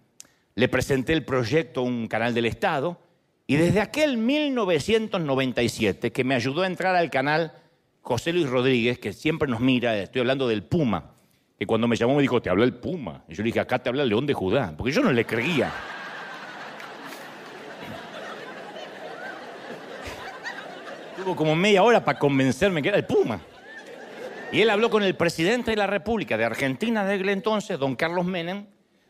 Le 0.56 0.68
presenté 0.68 1.12
el 1.12 1.24
proyecto 1.24 1.82
a 1.82 1.84
un 1.84 2.08
canal 2.08 2.34
del 2.34 2.46
Estado 2.46 3.00
y 3.46 3.54
desde 3.54 3.80
aquel 3.80 4.18
1997 4.18 6.10
que 6.10 6.24
me 6.24 6.34
ayudó 6.34 6.62
a 6.62 6.66
entrar 6.66 6.96
al 6.96 7.08
canal 7.08 7.52
José 8.00 8.32
Luis 8.32 8.48
Rodríguez, 8.48 8.98
que 8.98 9.12
siempre 9.12 9.48
nos 9.48 9.60
mira, 9.60 9.96
estoy 9.96 10.22
hablando 10.22 10.48
del 10.48 10.64
Puma, 10.64 11.14
que 11.58 11.66
cuando 11.66 11.88
me 11.88 11.96
llamó 11.96 12.14
me 12.14 12.22
dijo, 12.22 12.40
te 12.40 12.48
habla 12.48 12.64
el 12.64 12.74
Puma. 12.74 13.24
Y 13.28 13.34
yo 13.34 13.42
le 13.42 13.48
dije, 13.48 13.58
acá 13.58 13.80
te 13.80 13.88
habla 13.88 14.04
el 14.04 14.08
León 14.08 14.26
de 14.26 14.34
Judá, 14.34 14.72
porque 14.76 14.92
yo 14.92 15.02
no 15.02 15.10
le 15.10 15.24
creía. 15.24 15.72
Tuvo 21.16 21.34
como 21.34 21.56
media 21.56 21.82
hora 21.82 22.04
para 22.04 22.16
convencerme 22.16 22.80
que 22.80 22.90
era 22.90 22.98
el 22.98 23.06
Puma. 23.06 23.40
Y 24.52 24.60
él 24.60 24.70
habló 24.70 24.88
con 24.88 25.02
el 25.02 25.16
presidente 25.16 25.72
de 25.72 25.76
la 25.76 25.88
República 25.88 26.38
de 26.38 26.44
Argentina 26.44 27.04
de 27.04 27.14
aquel 27.14 27.30
entonces, 27.30 27.76
don 27.76 27.96
Carlos 27.96 28.24
Menem, 28.24 28.66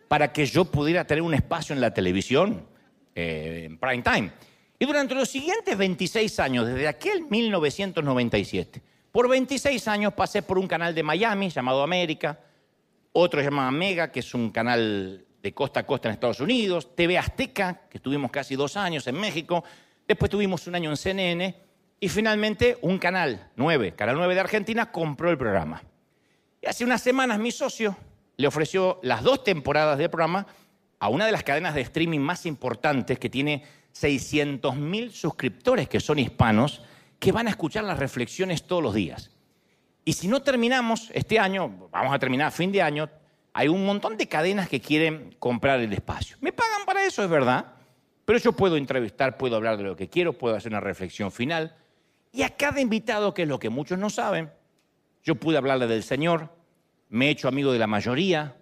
para 0.09 0.33
que 0.33 0.47
yo 0.47 0.65
pudiera 0.65 1.07
tener 1.07 1.21
un 1.21 1.35
espacio 1.35 1.75
en 1.75 1.83
la 1.83 1.93
televisión 1.93 2.67
eh, 3.15 3.65
en 3.67 3.77
prime 3.77 4.03
time. 4.03 4.31
Y 4.79 4.87
durante 4.87 5.15
los 5.15 5.29
siguientes 5.29 5.77
26 5.77 6.41
años, 6.41 6.67
desde 6.67 6.89
aquel 6.89 7.27
1997, 7.29 8.81
por 9.13 9.29
26 9.29 9.89
años 9.89 10.13
pasé 10.15 10.43
por 10.43 10.59
un 10.59 10.67
canal 10.67 10.95
de 10.95 11.03
Miami 11.03 11.51
llamado 11.51 11.83
América, 11.83 12.39
otro 13.13 13.41
llamado 13.41 13.71
Mega, 13.73 14.13
que 14.13 14.21
es 14.21 14.35
un 14.35 14.51
canal 14.51 15.25
de 15.43 15.55
costa 15.55 15.81
a 15.81 15.87
costa 15.87 16.09
en 16.09 16.15
Estados 16.15 16.41
Unidos, 16.41 16.95
TV 16.95 17.17
Azteca, 17.17 17.83
que 17.89 17.99
estuvimos 17.99 18.31
casi 18.31 18.55
dos 18.57 18.77
años 18.77 19.07
en 19.07 19.19
México, 19.19 19.65
después 20.07 20.31
tuvimos 20.31 20.67
un 20.67 20.75
año 20.75 20.91
en 20.91 20.97
CNN, 20.97 21.55
y 22.01 22.09
finalmente 22.09 22.79
un 22.83 22.99
canal 22.99 23.51
9, 23.57 23.95
Canal 23.95 24.17
9 24.17 24.35
de 24.35 24.41
Argentina, 24.41 24.93
compró 24.93 25.31
el 25.31 25.39
programa. 25.39 25.83
Y 26.63 26.67
hace 26.67 26.85
unas 26.85 27.03
semanas 27.03 27.39
mi 27.39 27.51
socio 27.51 27.97
le 28.37 28.47
ofreció 28.47 29.01
las 29.03 29.23
dos 29.23 29.43
temporadas 29.43 29.99
del 29.99 30.11
programa 30.11 30.47
a 31.01 31.09
una 31.09 31.27
de 31.27 31.33
las 31.33 31.43
cadenas 31.43 31.75
de 31.75 31.81
streaming 31.83 32.21
más 32.21 32.47
importantes 32.47 33.19
que 33.19 33.31
tiene 33.31 33.65
600.000 33.95 35.11
suscriptores 35.11 35.89
que 35.89 36.01
son 36.01 36.19
hispanos 36.19 36.83
que 37.19 37.33
van 37.33 37.47
a 37.47 37.51
escuchar 37.51 37.85
las 37.85 37.99
reflexiones 37.99 38.67
todos 38.67 38.83
los 38.83 38.95
días. 38.95 39.31
Y 40.05 40.13
si 40.13 40.29
no 40.29 40.43
terminamos 40.43 41.11
este 41.13 41.39
año, 41.39 41.89
vamos 41.91 42.15
a 42.15 42.19
terminar 42.19 42.49
a 42.49 42.51
fin 42.51 42.73
de 42.73 42.83
año, 42.83 43.11
hay 43.53 43.69
un 43.69 43.85
montón 43.85 44.17
de 44.17 44.29
cadenas 44.29 44.69
que 44.69 44.81
quieren 44.81 45.35
comprar 45.39 45.81
el 45.81 45.93
espacio. 45.93 46.37
Me 46.41 46.53
pagan 46.53 46.85
para 46.87 47.05
eso, 47.05 47.23
es 47.23 47.31
verdad, 47.31 47.75
pero 48.25 48.39
yo 48.39 48.53
puedo 48.53 48.77
entrevistar, 48.77 49.37
puedo 49.37 49.57
hablar 49.57 49.77
de 49.77 49.85
lo 49.85 49.97
que 49.97 50.09
quiero, 50.09 50.33
puedo 50.33 50.55
hacer 50.55 50.71
una 50.71 50.81
reflexión 50.81 51.33
final. 51.33 51.77
Y 52.33 52.43
a 52.43 52.51
cada 52.51 52.81
invitado, 52.81 53.35
que 53.35 53.43
es 53.43 53.49
lo 53.49 53.59
que 53.59 53.71
muchos 53.71 53.99
no 53.99 54.11
saben, 54.11 54.51
yo 55.23 55.35
pude 55.35 55.59
hablarle 55.59 55.87
del 55.87 56.03
Señor, 56.03 56.55
me 57.09 57.27
he 57.27 57.31
hecho 57.31 57.49
amigo 57.49 57.73
de 57.73 57.79
la 57.79 57.87
mayoría, 57.87 58.55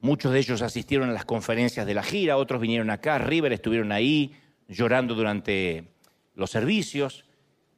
Muchos 0.00 0.32
de 0.32 0.38
ellos 0.38 0.62
asistieron 0.62 1.10
a 1.10 1.12
las 1.12 1.24
conferencias 1.24 1.86
de 1.86 1.94
la 1.94 2.02
gira, 2.02 2.36
otros 2.36 2.60
vinieron 2.60 2.90
acá, 2.90 3.18
River 3.18 3.52
estuvieron 3.52 3.92
ahí 3.92 4.36
llorando 4.68 5.14
durante 5.14 5.88
los 6.34 6.50
servicios. 6.50 7.24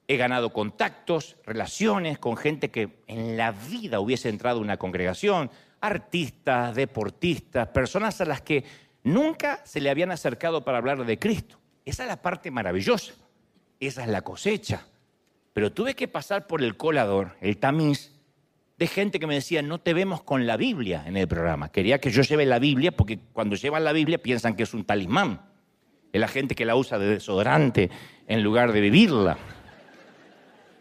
He 0.09 0.17
ganado 0.17 0.53
contactos, 0.53 1.37
relaciones 1.45 2.19
con 2.19 2.37
gente 2.37 2.71
que 2.71 3.03
en 3.07 3.37
la 3.37 3.53
vida 3.53 4.01
hubiese 4.01 4.31
entrado 4.31 4.59
a 4.59 4.63
una 4.63 4.79
congregación, 4.79 5.51
artistas, 5.81 6.75
deportistas, 6.75 7.69
personas 7.69 8.21
a 8.21 8.25
las 8.25 8.41
que 8.41 8.65
nunca 9.05 9.61
se 9.65 9.81
le 9.81 9.91
habían 9.91 10.11
acercado 10.11 10.65
para 10.65 10.79
hablar 10.79 11.05
de 11.05 11.19
Cristo. 11.19 11.59
Esa 11.85 12.05
es 12.05 12.09
la 12.09 12.23
parte 12.23 12.51
maravillosa. 12.51 13.13
Esa 13.81 14.03
es 14.03 14.09
la 14.09 14.23
cosecha. 14.23 14.87
Pero 15.53 15.73
tuve 15.73 15.95
que 15.95 16.09
pasar 16.09 16.47
por 16.47 16.63
el 16.63 16.77
colador, 16.77 17.37
el 17.41 17.59
tamiz, 17.59 18.19
de 18.79 18.87
gente 18.87 19.19
que 19.19 19.27
me 19.27 19.35
decía, 19.35 19.61
no 19.61 19.81
te 19.81 19.93
vemos 19.93 20.23
con 20.23 20.47
la 20.47 20.57
Biblia 20.57 21.03
en 21.07 21.17
el 21.17 21.27
programa. 21.27 21.71
Quería 21.71 22.01
que 22.01 22.11
yo 22.11 22.23
lleve 22.23 22.47
la 22.47 22.61
Biblia 22.61 22.93
porque 22.93 23.19
cuando 23.33 23.57
llevan 23.57 23.85
la 23.85 23.93
Biblia 23.93 24.23
piensan 24.23 24.55
que 24.55 24.63
es 24.63 24.73
un 24.73 24.85
talismán. 24.85 25.43
Es 26.13 26.21
la 26.21 26.29
gente 26.29 26.55
que 26.55 26.65
la 26.65 26.77
usa 26.77 26.99
de 26.99 27.09
desodorante 27.09 27.91
en 28.27 28.43
lugar 28.43 28.73
de 28.73 28.81
vivirla. 28.81 29.37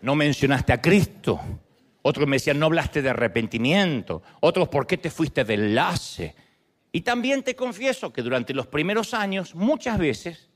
No 0.02 0.16
mencionaste 0.16 0.74
a 0.74 0.82
Cristo. 0.82 1.40
Otros 2.02 2.28
me 2.28 2.38
decían, 2.38 2.60
no 2.60 2.68
hablaste 2.68 3.02
de 3.02 3.10
arrepentimiento. 3.10 4.22
Otros, 4.40 4.70
¿por 4.70 4.88
qué 4.88 4.98
te 4.98 5.10
fuiste 5.10 5.44
de 5.44 5.56
enlace? 5.56 6.36
Y 6.92 7.02
también 7.02 7.44
te 7.44 7.56
confieso 7.56 8.14
que 8.14 8.22
durante 8.22 8.54
los 8.54 8.68
primeros 8.68 9.14
años, 9.14 9.54
muchas 9.56 9.98
veces, 9.98 10.50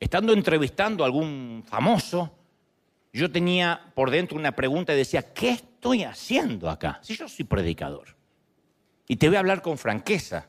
estando 0.00 0.32
entrevistando 0.32 1.04
a 1.04 1.06
algún 1.06 1.62
famoso, 1.66 2.36
yo 3.12 3.30
tenía 3.30 3.92
por 3.94 4.10
dentro 4.10 4.36
una 4.36 4.52
pregunta 4.52 4.92
y 4.92 4.96
decía, 4.96 5.32
¿qué 5.32 5.50
estoy 5.50 6.02
haciendo 6.02 6.68
acá? 6.68 6.98
Si 7.02 7.16
yo 7.16 7.28
soy 7.28 7.44
predicador. 7.44 8.16
Y 9.06 9.16
te 9.16 9.28
voy 9.28 9.36
a 9.36 9.40
hablar 9.40 9.62
con 9.62 9.78
franqueza. 9.78 10.48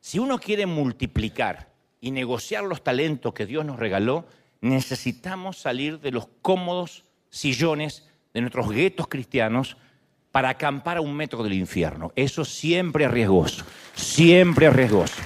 Si 0.00 0.18
uno 0.18 0.38
quiere 0.38 0.66
multiplicar 0.66 1.72
y 2.00 2.10
negociar 2.10 2.64
los 2.64 2.82
talentos 2.82 3.34
que 3.34 3.46
Dios 3.46 3.64
nos 3.64 3.78
regaló, 3.78 4.26
necesitamos 4.60 5.58
salir 5.58 6.00
de 6.00 6.10
los 6.10 6.28
cómodos 6.42 7.04
sillones 7.30 8.08
de 8.32 8.40
nuestros 8.40 8.70
guetos 8.70 9.08
cristianos 9.08 9.76
para 10.32 10.50
acampar 10.50 10.98
a 10.98 11.00
un 11.00 11.16
metro 11.16 11.42
del 11.42 11.54
infierno. 11.54 12.12
Eso 12.14 12.44
siempre 12.44 13.04
es 13.04 13.10
riesgoso, 13.10 13.64
siempre 13.94 14.66
es 14.66 14.72
riesgoso, 14.72 15.20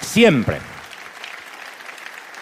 siempre. 0.00 0.58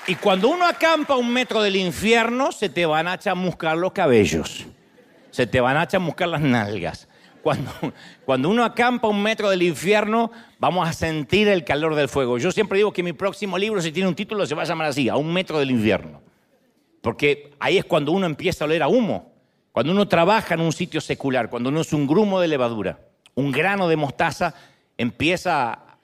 Y 0.07 0.15
cuando 0.15 0.49
uno 0.49 0.67
acampa 0.67 1.15
a 1.15 1.19
un 1.19 1.31
metro 1.31 1.63
del 1.63 1.77
infierno, 1.77 2.51
se 2.51 2.69
te 2.69 2.87
van 2.87 3.09
a 3.09 3.19
chamuscar 3.19 3.77
los 3.77 3.93
cabellos, 3.93 4.67
se 5.31 5.47
te 5.47 5.61
van 5.61 5.77
a 5.77 5.87
chamuscar 5.87 6.29
las 6.29 6.41
nalgas. 6.41 7.09
Cuando, 7.43 7.71
cuando 8.25 8.49
uno 8.49 8.65
acampa 8.65 9.07
a 9.07 9.11
un 9.11 9.23
metro 9.23 9.51
del 9.51 9.63
infierno, 9.63 10.33
vamos 10.59 10.89
a 10.89 10.93
sentir 10.93 11.47
el 11.49 11.65
calor 11.65 11.95
del 11.95 12.09
fuego. 12.09 12.39
Yo 12.39 12.51
siempre 12.51 12.79
digo 12.79 12.93
que 12.93 13.03
mi 13.03 13.13
próximo 13.13 13.59
libro, 13.59 13.81
si 13.81 13.93
tiene 13.93 14.09
un 14.09 14.15
título, 14.15 14.47
se 14.47 14.55
va 14.55 14.63
a 14.63 14.67
llamar 14.67 14.89
así, 14.89 15.09
A 15.09 15.17
un 15.17 15.33
metro 15.33 15.59
del 15.59 15.71
infierno. 15.71 16.21
Porque 17.01 17.53
ahí 17.59 17.79
es 17.79 17.85
cuando 17.85 18.13
uno 18.13 18.27
empieza 18.27 18.65
a 18.65 18.67
oler 18.67 18.83
a 18.83 18.89
humo. 18.89 19.33
Cuando 19.73 19.93
uno 19.93 20.09
trabaja 20.09 20.55
en 20.55 20.61
un 20.61 20.73
sitio 20.73 21.01
secular, 21.01 21.51
cuando 21.51 21.69
uno 21.69 21.81
es 21.83 21.93
un 21.93 22.07
grumo 22.07 22.41
de 22.41 22.49
levadura, 22.49 23.01
un 23.35 23.53
grano 23.53 23.89
de 23.89 23.97
mostaza, 23.97 24.55
empieza 24.97 25.99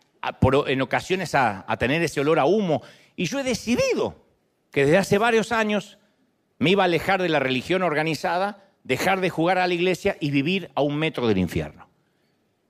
en 0.67 0.83
ocasiones 0.83 1.35
a 1.35 1.77
tener 1.79 2.03
ese 2.03 2.21
olor 2.21 2.39
a 2.39 2.45
humo 2.45 2.83
y 3.17 3.27
yo 3.27 3.41
he 3.41 3.43
decidido 3.43 4.17
que 4.71 4.85
desde 4.85 4.99
hace 4.99 5.19
varios 5.19 5.53
años 5.53 5.99
me 6.59 6.71
iba 6.71 6.83
a 6.83 6.87
alejar 6.87 7.23
de 7.23 7.29
la 7.29 7.39
religión 7.39 7.83
organizada, 7.83 8.65
dejar 8.83 9.21
de 9.21 9.31
jugar 9.31 9.59
a 9.59 9.67
la 9.67 9.75
iglesia 9.75 10.17
y 10.21 10.31
vivir 10.31 10.71
a 10.75 10.83
un 10.83 10.97
metro 10.97 11.29
del 11.29 11.39
infierno. 11.39 11.89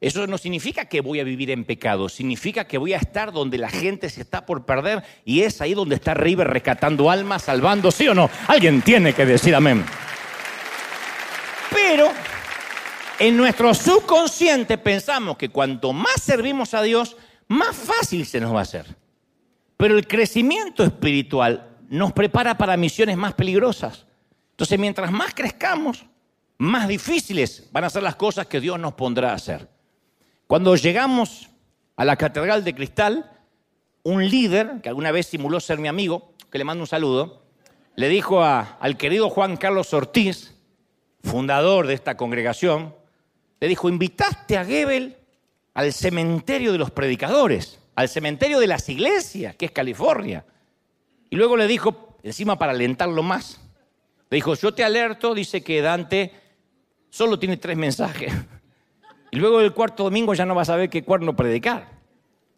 Eso 0.05 0.27
no 0.27 0.37
significa 0.37 0.85
que 0.85 1.01
voy 1.01 1.21
a 1.21 1.25
vivir 1.25 1.51
en 1.51 1.65
pecado, 1.65 2.11
significa 2.11 2.67
que 2.67 2.77
voy 2.77 2.93
a 2.93 2.99
estar 2.99 3.33
donde 3.33 3.57
la 3.57 3.71
gente 3.71 4.11
se 4.11 4.21
está 4.21 4.45
por 4.45 4.67
perder 4.67 5.03
y 5.25 5.41
es 5.41 5.63
ahí 5.63 5.73
donde 5.73 5.95
está 5.95 6.13
River 6.13 6.47
rescatando 6.47 7.11
almas, 7.11 7.45
salvando, 7.45 7.91
¿sí 7.91 8.07
o 8.09 8.15
no? 8.15 8.29
Alguien 8.47 8.83
tiene 8.83 9.15
que 9.15 9.25
decir 9.25 9.55
amén. 9.55 9.83
Pero 11.73 12.13
en 13.19 13.35
nuestro 13.35 13.73
subconsciente 13.73 14.77
pensamos 14.77 15.39
que 15.39 15.49
cuanto 15.49 15.95
más 15.95 16.21
servimos 16.21 16.75
a 16.75 16.83
Dios, 16.83 17.17
más 17.49 17.75
fácil 17.75 18.27
se 18.27 18.41
nos 18.41 18.55
va 18.55 18.59
a 18.59 18.65
hacer. 18.65 18.85
Pero 19.79 19.97
el 19.97 20.07
crecimiento 20.07 20.85
espiritual 20.85 21.79
nos 21.89 22.13
prepara 22.13 22.59
para 22.59 22.77
misiones 22.77 23.17
más 23.17 23.33
peligrosas. 23.33 24.05
Entonces, 24.51 24.79
mientras 24.79 25.11
más 25.11 25.33
crezcamos, 25.33 26.05
más 26.59 26.89
difíciles 26.89 27.71
van 27.73 27.85
a 27.85 27.91
ser 27.91 28.03
las 28.03 28.17
cosas 28.17 28.47
que 28.49 28.61
Dios 28.61 28.79
nos 28.79 28.93
pondrá 28.93 29.31
a 29.31 29.37
hacer. 29.37 29.73
Cuando 30.55 30.77
llegamos 30.77 31.49
a 31.97 32.05
la 32.05 32.15
Catedral 32.15 32.63
de 32.63 32.77
Cristal, 32.77 33.29
un 34.05 34.25
líder, 34.25 34.81
que 34.85 34.89
alguna 34.89 35.11
vez 35.11 35.27
simuló 35.27 35.59
ser 35.59 35.81
mi 35.81 35.89
amigo, 35.89 36.33
que 36.49 36.59
le 36.59 36.65
mando 36.65 36.85
un 36.85 36.87
saludo, 36.87 37.43
le 37.97 38.09
dijo 38.09 38.41
al 38.45 38.97
querido 38.97 39.31
Juan 39.31 39.57
Carlos 39.57 39.93
Ortiz, 39.93 40.55
fundador 41.25 41.89
de 41.89 41.95
esta 41.95 42.17
congregación, 42.17 42.95
le 43.59 43.67
dijo, 43.67 43.89
invitaste 43.89 44.57
a 44.57 44.65
Gebel 44.65 45.17
al 45.75 45.93
cementerio 45.93 46.71
de 46.71 46.79
los 46.79 46.93
predicadores 46.93 47.81
al 47.97 48.09
cementerio 48.09 48.61
de 48.61 48.69
las 48.69 48.89
iglesias, 48.89 49.57
que 49.57 49.67
es 49.67 49.73
California. 49.73 50.45
Y 51.31 51.35
luego 51.35 51.57
le 51.57 51.67
dijo, 51.67 52.17
encima 52.23 52.57
para 52.57 52.71
alentarlo 52.71 53.25
más, 53.25 53.61
le 54.31 54.37
dijo, 54.37 54.55
yo 54.55 54.73
te 54.73 54.85
alerto, 54.85 55.35
dice 55.35 55.65
que 55.65 55.83
Dante 55.83 56.31
solo 57.11 57.41
tiene 57.41 57.57
tres 57.57 57.77
mensajes. 57.77 58.33
Y 59.35 59.37
luego 59.37 59.61
el 59.61 59.73
cuarto 59.73 60.05
domingo 60.05 60.33
ya 60.33 60.47
no 60.47 60.55
va 60.55 60.63
a 60.63 60.65
saber 60.65 60.89
qué 60.89 61.03
cuerno 61.03 61.35
predicar. 61.35 61.89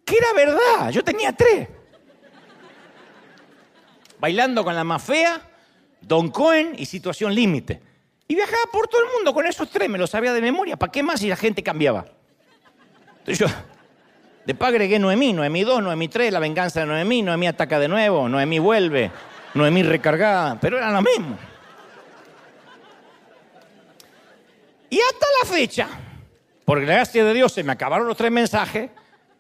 Que 0.04 0.18
era 0.18 0.34
verdad, 0.34 0.90
yo 0.90 1.02
tenía 1.02 1.32
tres. 1.32 1.66
Bailando 4.20 4.62
con 4.62 4.74
la 4.74 4.84
más 4.84 5.02
fea, 5.02 5.40
Don 6.02 6.28
Cohen 6.30 6.74
y 6.76 6.84
Situación 6.84 7.34
Límite. 7.34 7.80
Y 8.28 8.34
viajaba 8.34 8.64
por 8.70 8.88
todo 8.88 9.00
el 9.00 9.10
mundo 9.14 9.32
con 9.32 9.46
esos 9.46 9.70
tres, 9.70 9.88
me 9.88 9.96
lo 9.96 10.06
sabía 10.06 10.34
de 10.34 10.42
memoria. 10.42 10.76
¿Para 10.76 10.92
qué 10.92 11.02
más 11.02 11.20
si 11.20 11.30
la 11.30 11.36
gente 11.36 11.62
cambiaba? 11.62 12.04
Entonces 13.20 13.38
yo, 13.38 13.46
Después 14.44 14.68
agregué 14.68 14.98
Noemí, 14.98 15.32
Noemí 15.32 15.64
2, 15.64 15.82
Noemí 15.82 16.08
3, 16.08 16.30
la 16.30 16.40
venganza 16.40 16.80
de 16.80 16.86
Noemí, 16.86 17.22
Noemí 17.22 17.46
ataca 17.46 17.78
de 17.78 17.88
nuevo, 17.88 18.28
Noemí 18.28 18.58
vuelve, 18.58 19.10
Noemí 19.54 19.82
recargada, 19.82 20.60
pero 20.60 20.76
era 20.76 20.90
lo 20.90 21.00
mismo. 21.00 21.38
Y 24.90 25.00
hasta 25.00 25.26
la 25.42 25.50
fecha, 25.50 25.88
por 26.66 26.80
gracia 26.80 27.24
de 27.24 27.32
Dios, 27.32 27.52
se 27.52 27.62
me 27.62 27.72
acabaron 27.72 28.08
los 28.08 28.16
tres 28.16 28.32
mensajes, 28.32 28.90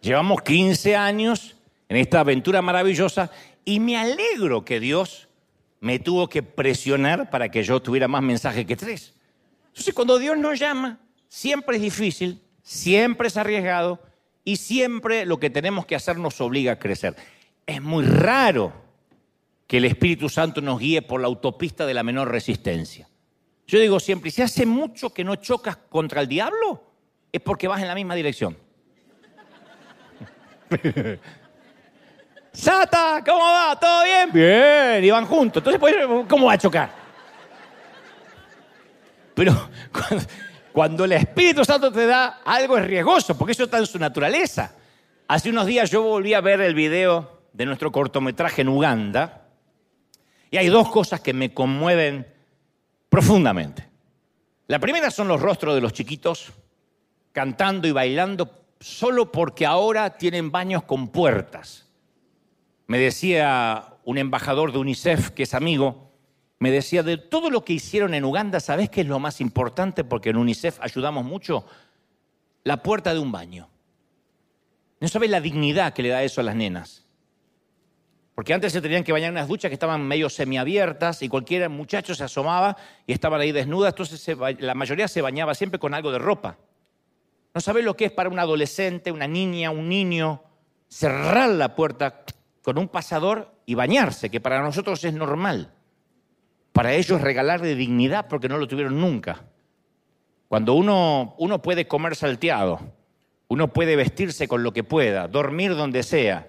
llevamos 0.00 0.40
15 0.42 0.94
años 0.94 1.56
en 1.88 1.96
esta 1.96 2.20
aventura 2.20 2.62
maravillosa 2.62 3.32
y 3.64 3.80
me 3.80 3.98
alegro 3.98 4.64
que 4.64 4.78
Dios 4.78 5.28
me 5.80 5.98
tuvo 5.98 6.28
que 6.28 6.44
presionar 6.44 7.28
para 7.28 7.50
que 7.50 7.64
yo 7.64 7.82
tuviera 7.82 8.06
más 8.06 8.22
mensajes 8.22 8.64
que 8.64 8.76
tres. 8.76 9.12
Entonces, 9.66 9.92
cuando 9.92 10.18
Dios 10.18 10.38
nos 10.38 10.58
llama, 10.58 11.00
siempre 11.28 11.76
es 11.76 11.82
difícil, 11.82 12.40
siempre 12.62 13.26
es 13.26 13.36
arriesgado, 13.36 14.00
y 14.44 14.56
siempre 14.56 15.26
lo 15.26 15.40
que 15.40 15.50
tenemos 15.50 15.84
que 15.84 15.96
hacer 15.96 16.18
nos 16.18 16.40
obliga 16.40 16.72
a 16.72 16.78
crecer. 16.78 17.16
Es 17.66 17.82
muy 17.82 18.04
raro 18.04 18.72
que 19.66 19.78
el 19.78 19.84
Espíritu 19.84 20.28
Santo 20.28 20.60
nos 20.60 20.78
guíe 20.78 21.02
por 21.02 21.20
la 21.20 21.26
autopista 21.26 21.84
de 21.84 21.94
la 21.94 22.04
menor 22.04 22.30
resistencia. 22.30 23.08
Yo 23.66 23.80
digo 23.80 23.98
siempre, 23.98 24.30
si 24.30 24.42
hace 24.42 24.64
mucho 24.64 25.12
que 25.12 25.24
no 25.24 25.34
chocas 25.34 25.76
contra 25.76 26.20
el 26.20 26.28
diablo, 26.28 26.85
es 27.36 27.42
porque 27.42 27.68
vas 27.68 27.80
en 27.80 27.88
la 27.88 27.94
misma 27.94 28.14
dirección. 28.14 28.56
Sata, 32.52 33.22
¿cómo 33.24 33.40
va? 33.40 33.78
¿Todo 33.78 34.04
bien? 34.04 34.32
Bien, 34.32 35.04
y 35.04 35.10
van 35.10 35.26
juntos. 35.26 35.60
Entonces, 35.60 35.78
pues, 35.78 35.94
¿cómo 36.28 36.46
va 36.46 36.54
a 36.54 36.58
chocar? 36.58 36.90
Pero 39.34 39.68
cuando, 39.92 40.24
cuando 40.72 41.04
el 41.04 41.12
Espíritu 41.12 41.64
Santo 41.64 41.92
te 41.92 42.06
da 42.06 42.40
algo 42.44 42.78
es 42.78 42.86
riesgoso, 42.86 43.36
porque 43.36 43.52
eso 43.52 43.64
está 43.64 43.78
en 43.78 43.86
su 43.86 43.98
naturaleza. 43.98 44.74
Hace 45.28 45.50
unos 45.50 45.66
días 45.66 45.90
yo 45.90 46.02
volví 46.02 46.32
a 46.34 46.40
ver 46.40 46.60
el 46.60 46.74
video 46.74 47.42
de 47.52 47.66
nuestro 47.66 47.92
cortometraje 47.92 48.62
en 48.62 48.68
Uganda 48.68 49.48
y 50.50 50.56
hay 50.56 50.68
dos 50.68 50.90
cosas 50.90 51.20
que 51.20 51.32
me 51.32 51.52
conmueven 51.52 52.26
profundamente. 53.08 53.86
La 54.68 54.78
primera 54.78 55.10
son 55.10 55.28
los 55.28 55.40
rostros 55.40 55.74
de 55.74 55.80
los 55.80 55.92
chiquitos 55.92 56.52
cantando 57.36 57.86
y 57.86 57.92
bailando 57.92 58.64
solo 58.80 59.30
porque 59.30 59.66
ahora 59.66 60.16
tienen 60.16 60.50
baños 60.50 60.84
con 60.84 61.08
puertas. 61.08 61.86
Me 62.86 62.98
decía 62.98 63.98
un 64.04 64.16
embajador 64.16 64.72
de 64.72 64.78
UNICEF 64.78 65.32
que 65.32 65.42
es 65.42 65.52
amigo, 65.52 66.14
me 66.58 66.70
decía, 66.70 67.02
de 67.02 67.18
todo 67.18 67.50
lo 67.50 67.62
que 67.62 67.74
hicieron 67.74 68.14
en 68.14 68.24
Uganda, 68.24 68.58
¿sabes 68.58 68.88
qué 68.88 69.02
es 69.02 69.06
lo 69.06 69.18
más 69.18 69.42
importante? 69.42 70.02
Porque 70.02 70.30
en 70.30 70.38
UNICEF 70.38 70.80
ayudamos 70.80 71.26
mucho. 71.26 71.66
La 72.64 72.82
puerta 72.82 73.12
de 73.12 73.20
un 73.20 73.30
baño. 73.30 73.68
No 74.98 75.06
sabes 75.06 75.28
la 75.28 75.42
dignidad 75.42 75.92
que 75.92 76.04
le 76.04 76.08
da 76.08 76.22
eso 76.22 76.40
a 76.40 76.44
las 76.44 76.56
nenas. 76.56 77.06
Porque 78.34 78.54
antes 78.54 78.72
se 78.72 78.80
tenían 78.80 79.04
que 79.04 79.12
bañar 79.12 79.28
en 79.28 79.34
unas 79.34 79.48
duchas 79.48 79.68
que 79.68 79.74
estaban 79.74 80.08
medio 80.08 80.30
semiabiertas 80.30 81.20
y 81.20 81.28
cualquier 81.28 81.68
muchacho 81.68 82.14
se 82.14 82.24
asomaba 82.24 82.78
y 83.06 83.12
estaban 83.12 83.42
ahí 83.42 83.52
desnudas, 83.52 83.92
entonces 83.92 84.26
la 84.58 84.74
mayoría 84.74 85.06
se 85.06 85.20
bañaba 85.20 85.54
siempre 85.54 85.78
con 85.78 85.92
algo 85.92 86.10
de 86.10 86.18
ropa. 86.18 86.56
No 87.56 87.62
sabes 87.62 87.86
lo 87.86 87.96
que 87.96 88.04
es 88.04 88.12
para 88.12 88.28
un 88.28 88.38
adolescente, 88.38 89.10
una 89.10 89.26
niña, 89.26 89.70
un 89.70 89.88
niño, 89.88 90.42
cerrar 90.88 91.48
la 91.48 91.74
puerta 91.74 92.22
con 92.60 92.76
un 92.76 92.86
pasador 92.86 93.50
y 93.64 93.74
bañarse, 93.74 94.28
que 94.28 94.42
para 94.42 94.60
nosotros 94.60 95.02
es 95.04 95.14
normal. 95.14 95.72
Para 96.72 96.92
ellos 96.92 97.18
regalarle 97.18 97.74
dignidad 97.74 98.28
porque 98.28 98.50
no 98.50 98.58
lo 98.58 98.68
tuvieron 98.68 99.00
nunca. 99.00 99.46
Cuando 100.48 100.74
uno, 100.74 101.34
uno 101.38 101.62
puede 101.62 101.88
comer 101.88 102.14
salteado, 102.14 102.78
uno 103.48 103.72
puede 103.72 103.96
vestirse 103.96 104.46
con 104.46 104.62
lo 104.62 104.74
que 104.74 104.84
pueda, 104.84 105.26
dormir 105.26 105.74
donde 105.76 106.02
sea, 106.02 106.46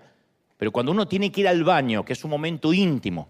Pero 0.57 0.73
cuando 0.73 0.91
uno 0.91 1.07
tiene 1.07 1.31
que 1.31 1.39
ir 1.39 1.47
al 1.47 1.63
baño, 1.63 2.03
que 2.03 2.11
es 2.11 2.23
un 2.25 2.31
momento 2.31 2.73
íntimo, 2.73 3.29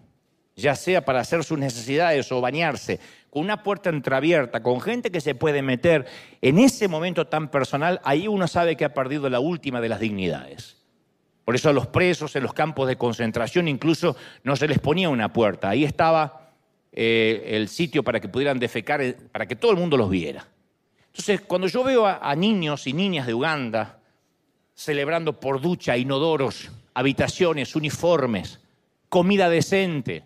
ya 0.58 0.74
sea 0.74 1.04
para 1.04 1.20
hacer 1.20 1.44
sus 1.44 1.56
necesidades 1.56 2.30
o 2.32 2.40
bañarse, 2.40 2.98
con 3.30 3.42
una 3.42 3.62
puerta 3.62 3.90
entreabierta, 3.90 4.62
con 4.62 4.80
gente 4.80 5.10
que 5.10 5.20
se 5.20 5.36
puede 5.36 5.62
meter, 5.62 6.06
en 6.42 6.58
ese 6.58 6.88
momento 6.88 7.28
tan 7.28 7.48
personal, 7.48 8.00
ahí 8.02 8.26
uno 8.26 8.48
sabe 8.48 8.76
que 8.76 8.84
ha 8.84 8.92
perdido 8.92 9.30
la 9.30 9.38
última 9.38 9.80
de 9.80 9.88
las 9.88 10.00
dignidades. 10.00 10.76
Por 11.44 11.54
eso 11.54 11.68
a 11.68 11.72
los 11.72 11.86
presos 11.86 12.34
en 12.34 12.42
los 12.42 12.52
campos 12.52 12.88
de 12.88 12.96
concentración 12.96 13.68
incluso 13.68 14.16
no 14.42 14.56
se 14.56 14.66
les 14.66 14.80
ponía 14.80 15.08
una 15.08 15.32
puerta, 15.32 15.70
ahí 15.70 15.84
estaba 15.84 16.50
eh, 16.92 17.50
el 17.52 17.68
sitio 17.68 18.02
para 18.02 18.18
que 18.18 18.28
pudieran 18.28 18.58
defecar, 18.58 19.00
eh, 19.00 19.16
para 19.30 19.46
que 19.46 19.56
todo 19.56 19.70
el 19.70 19.78
mundo 19.78 19.96
los 19.96 20.10
viera. 20.10 20.44
Entonces, 21.06 21.40
cuando 21.42 21.68
yo 21.68 21.84
veo 21.84 22.06
a 22.06 22.34
niños 22.34 22.86
y 22.86 22.92
niñas 22.92 23.26
de 23.26 23.34
Uganda 23.34 24.00
celebrando 24.74 25.38
por 25.38 25.60
ducha, 25.60 25.96
inodoros, 25.96 26.70
habitaciones, 26.94 27.74
uniformes, 27.76 28.60
comida 29.08 29.48
decente, 29.48 30.24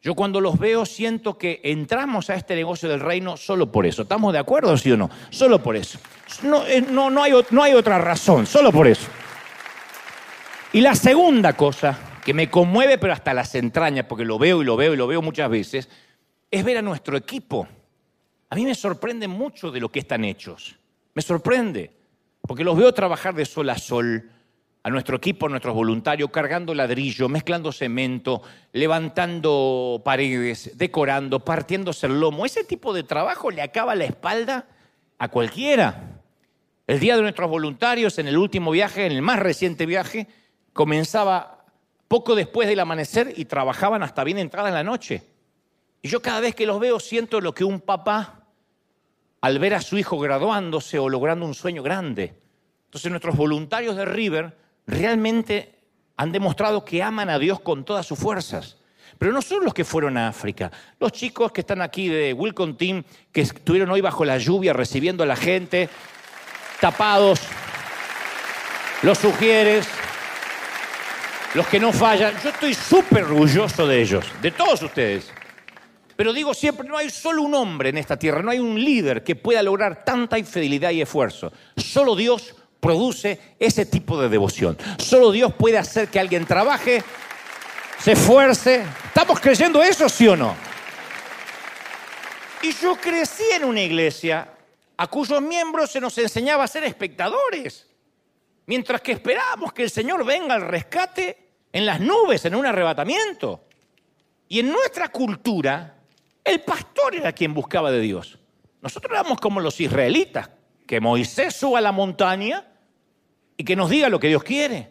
yo 0.00 0.14
cuando 0.14 0.40
los 0.40 0.58
veo 0.58 0.86
siento 0.86 1.36
que 1.36 1.60
entramos 1.64 2.30
a 2.30 2.34
este 2.34 2.54
negocio 2.54 2.88
del 2.88 3.00
reino 3.00 3.36
solo 3.36 3.72
por 3.72 3.84
eso. 3.84 4.02
¿Estamos 4.02 4.32
de 4.32 4.38
acuerdo, 4.38 4.76
sí 4.76 4.92
o 4.92 4.96
no? 4.96 5.10
Solo 5.30 5.60
por 5.60 5.76
eso. 5.76 5.98
No, 6.42 6.64
eh, 6.66 6.80
no, 6.82 7.10
no, 7.10 7.22
hay, 7.22 7.32
no 7.50 7.62
hay 7.62 7.74
otra 7.74 7.98
razón, 7.98 8.46
solo 8.46 8.70
por 8.70 8.86
eso. 8.86 9.08
Y 10.72 10.80
la 10.80 10.94
segunda 10.94 11.54
cosa 11.54 11.98
que 12.24 12.34
me 12.34 12.48
conmueve, 12.48 12.98
pero 12.98 13.12
hasta 13.12 13.34
las 13.34 13.54
entrañas, 13.54 14.06
porque 14.06 14.24
lo 14.24 14.38
veo 14.38 14.62
y 14.62 14.64
lo 14.64 14.76
veo 14.76 14.94
y 14.94 14.96
lo 14.96 15.06
veo 15.06 15.20
muchas 15.22 15.50
veces, 15.50 15.88
es 16.50 16.64
ver 16.64 16.78
a 16.78 16.82
nuestro 16.82 17.16
equipo. 17.16 17.66
A 18.50 18.54
mí 18.54 18.64
me 18.64 18.74
sorprende 18.74 19.26
mucho 19.26 19.70
de 19.70 19.80
lo 19.80 19.90
que 19.90 19.98
están 19.98 20.24
hechos. 20.24 20.76
Me 21.14 21.22
sorprende, 21.22 21.90
porque 22.42 22.64
los 22.64 22.76
veo 22.76 22.92
trabajar 22.92 23.34
de 23.34 23.44
sol 23.44 23.68
a 23.70 23.78
sol, 23.78 24.30
a 24.88 24.90
nuestro 24.90 25.18
equipo, 25.18 25.46
a 25.46 25.48
nuestros 25.50 25.74
voluntarios, 25.74 26.30
cargando 26.30 26.74
ladrillo, 26.74 27.28
mezclando 27.28 27.72
cemento, 27.72 28.42
levantando 28.72 30.00
paredes, 30.02 30.76
decorando, 30.78 31.44
partiéndose 31.44 32.06
el 32.06 32.18
lomo. 32.18 32.46
Ese 32.46 32.64
tipo 32.64 32.94
de 32.94 33.02
trabajo 33.02 33.50
le 33.50 33.60
acaba 33.60 33.94
la 33.94 34.06
espalda 34.06 34.66
a 35.18 35.28
cualquiera. 35.28 36.22
El 36.86 37.00
día 37.00 37.16
de 37.16 37.22
nuestros 37.22 37.50
voluntarios, 37.50 38.18
en 38.18 38.28
el 38.28 38.38
último 38.38 38.70
viaje, 38.70 39.04
en 39.04 39.12
el 39.12 39.20
más 39.20 39.38
reciente 39.38 39.84
viaje, 39.84 40.26
comenzaba 40.72 41.66
poco 42.08 42.34
después 42.34 42.66
del 42.66 42.80
amanecer 42.80 43.34
y 43.36 43.44
trabajaban 43.44 44.02
hasta 44.02 44.24
bien 44.24 44.38
entrada 44.38 44.68
en 44.68 44.74
la 44.74 44.84
noche. 44.84 45.22
Y 46.00 46.08
yo 46.08 46.22
cada 46.22 46.40
vez 46.40 46.54
que 46.54 46.64
los 46.64 46.80
veo 46.80 46.98
siento 46.98 47.42
lo 47.42 47.52
que 47.52 47.64
un 47.64 47.82
papá, 47.82 48.46
al 49.42 49.58
ver 49.58 49.74
a 49.74 49.82
su 49.82 49.98
hijo 49.98 50.18
graduándose 50.18 50.98
o 50.98 51.10
logrando 51.10 51.44
un 51.44 51.54
sueño 51.54 51.82
grande. 51.82 52.34
Entonces 52.86 53.10
nuestros 53.10 53.36
voluntarios 53.36 53.94
de 53.94 54.06
River 54.06 54.67
realmente 54.88 55.78
han 56.16 56.32
demostrado 56.32 56.84
que 56.84 57.02
aman 57.02 57.30
a 57.30 57.38
Dios 57.38 57.60
con 57.60 57.84
todas 57.84 58.04
sus 58.04 58.18
fuerzas. 58.18 58.76
Pero 59.18 59.32
no 59.32 59.42
son 59.42 59.64
los 59.64 59.74
que 59.74 59.84
fueron 59.84 60.16
a 60.16 60.28
África. 60.28 60.70
Los 60.98 61.12
chicos 61.12 61.52
que 61.52 61.60
están 61.60 61.80
aquí 61.80 62.08
de 62.08 62.32
Wilcon 62.32 62.76
Team, 62.76 63.04
que 63.30 63.42
estuvieron 63.42 63.90
hoy 63.90 64.00
bajo 64.00 64.24
la 64.24 64.38
lluvia 64.38 64.72
recibiendo 64.72 65.22
a 65.22 65.26
la 65.26 65.36
gente, 65.36 65.88
tapados, 66.80 67.40
los 69.02 69.18
sugieres, 69.18 69.88
los 71.54 71.66
que 71.66 71.80
no 71.80 71.92
fallan. 71.92 72.34
Yo 72.42 72.50
estoy 72.50 72.74
súper 72.74 73.24
orgulloso 73.24 73.86
de 73.86 74.00
ellos, 74.00 74.24
de 74.40 74.50
todos 74.50 74.82
ustedes. 74.82 75.30
Pero 76.16 76.32
digo 76.32 76.54
siempre, 76.54 76.88
no 76.88 76.96
hay 76.96 77.10
solo 77.10 77.42
un 77.42 77.54
hombre 77.54 77.90
en 77.90 77.98
esta 77.98 78.18
tierra, 78.18 78.42
no 78.42 78.50
hay 78.50 78.58
un 78.58 78.82
líder 78.82 79.22
que 79.22 79.36
pueda 79.36 79.62
lograr 79.62 80.04
tanta 80.04 80.38
infidelidad 80.38 80.90
y 80.90 81.02
esfuerzo. 81.02 81.52
Solo 81.76 82.16
Dios 82.16 82.54
produce 82.80 83.56
ese 83.58 83.86
tipo 83.86 84.20
de 84.20 84.28
devoción. 84.28 84.76
Solo 84.98 85.32
Dios 85.32 85.52
puede 85.54 85.78
hacer 85.78 86.08
que 86.08 86.20
alguien 86.20 86.46
trabaje, 86.46 87.02
se 87.98 88.12
esfuerce. 88.12 88.84
¿Estamos 89.06 89.40
creyendo 89.40 89.82
eso, 89.82 90.08
sí 90.08 90.28
o 90.28 90.36
no? 90.36 90.54
Y 92.62 92.72
yo 92.74 92.96
crecí 92.96 93.44
en 93.54 93.64
una 93.64 93.80
iglesia 93.80 94.48
a 94.96 95.06
cuyos 95.06 95.40
miembros 95.40 95.92
se 95.92 96.00
nos 96.00 96.16
enseñaba 96.18 96.64
a 96.64 96.68
ser 96.68 96.84
espectadores, 96.84 97.86
mientras 98.66 99.00
que 99.00 99.12
esperábamos 99.12 99.72
que 99.72 99.84
el 99.84 99.90
Señor 99.90 100.24
venga 100.24 100.54
al 100.54 100.62
rescate 100.62 101.48
en 101.72 101.86
las 101.86 102.00
nubes, 102.00 102.44
en 102.44 102.54
un 102.54 102.66
arrebatamiento. 102.66 103.64
Y 104.48 104.60
en 104.60 104.72
nuestra 104.72 105.08
cultura, 105.08 105.98
el 106.42 106.60
pastor 106.62 107.14
era 107.14 107.32
quien 107.32 107.54
buscaba 107.54 107.90
de 107.90 108.00
Dios. 108.00 108.38
Nosotros 108.80 109.12
éramos 109.12 109.38
como 109.38 109.60
los 109.60 109.80
israelitas, 109.80 110.48
que 110.88 111.00
Moisés 111.00 111.54
suba 111.54 111.78
a 111.78 111.82
la 111.82 111.92
montaña 111.92 112.66
y 113.58 113.62
que 113.62 113.76
nos 113.76 113.90
diga 113.90 114.08
lo 114.08 114.18
que 114.18 114.28
Dios 114.28 114.42
quiere. 114.42 114.90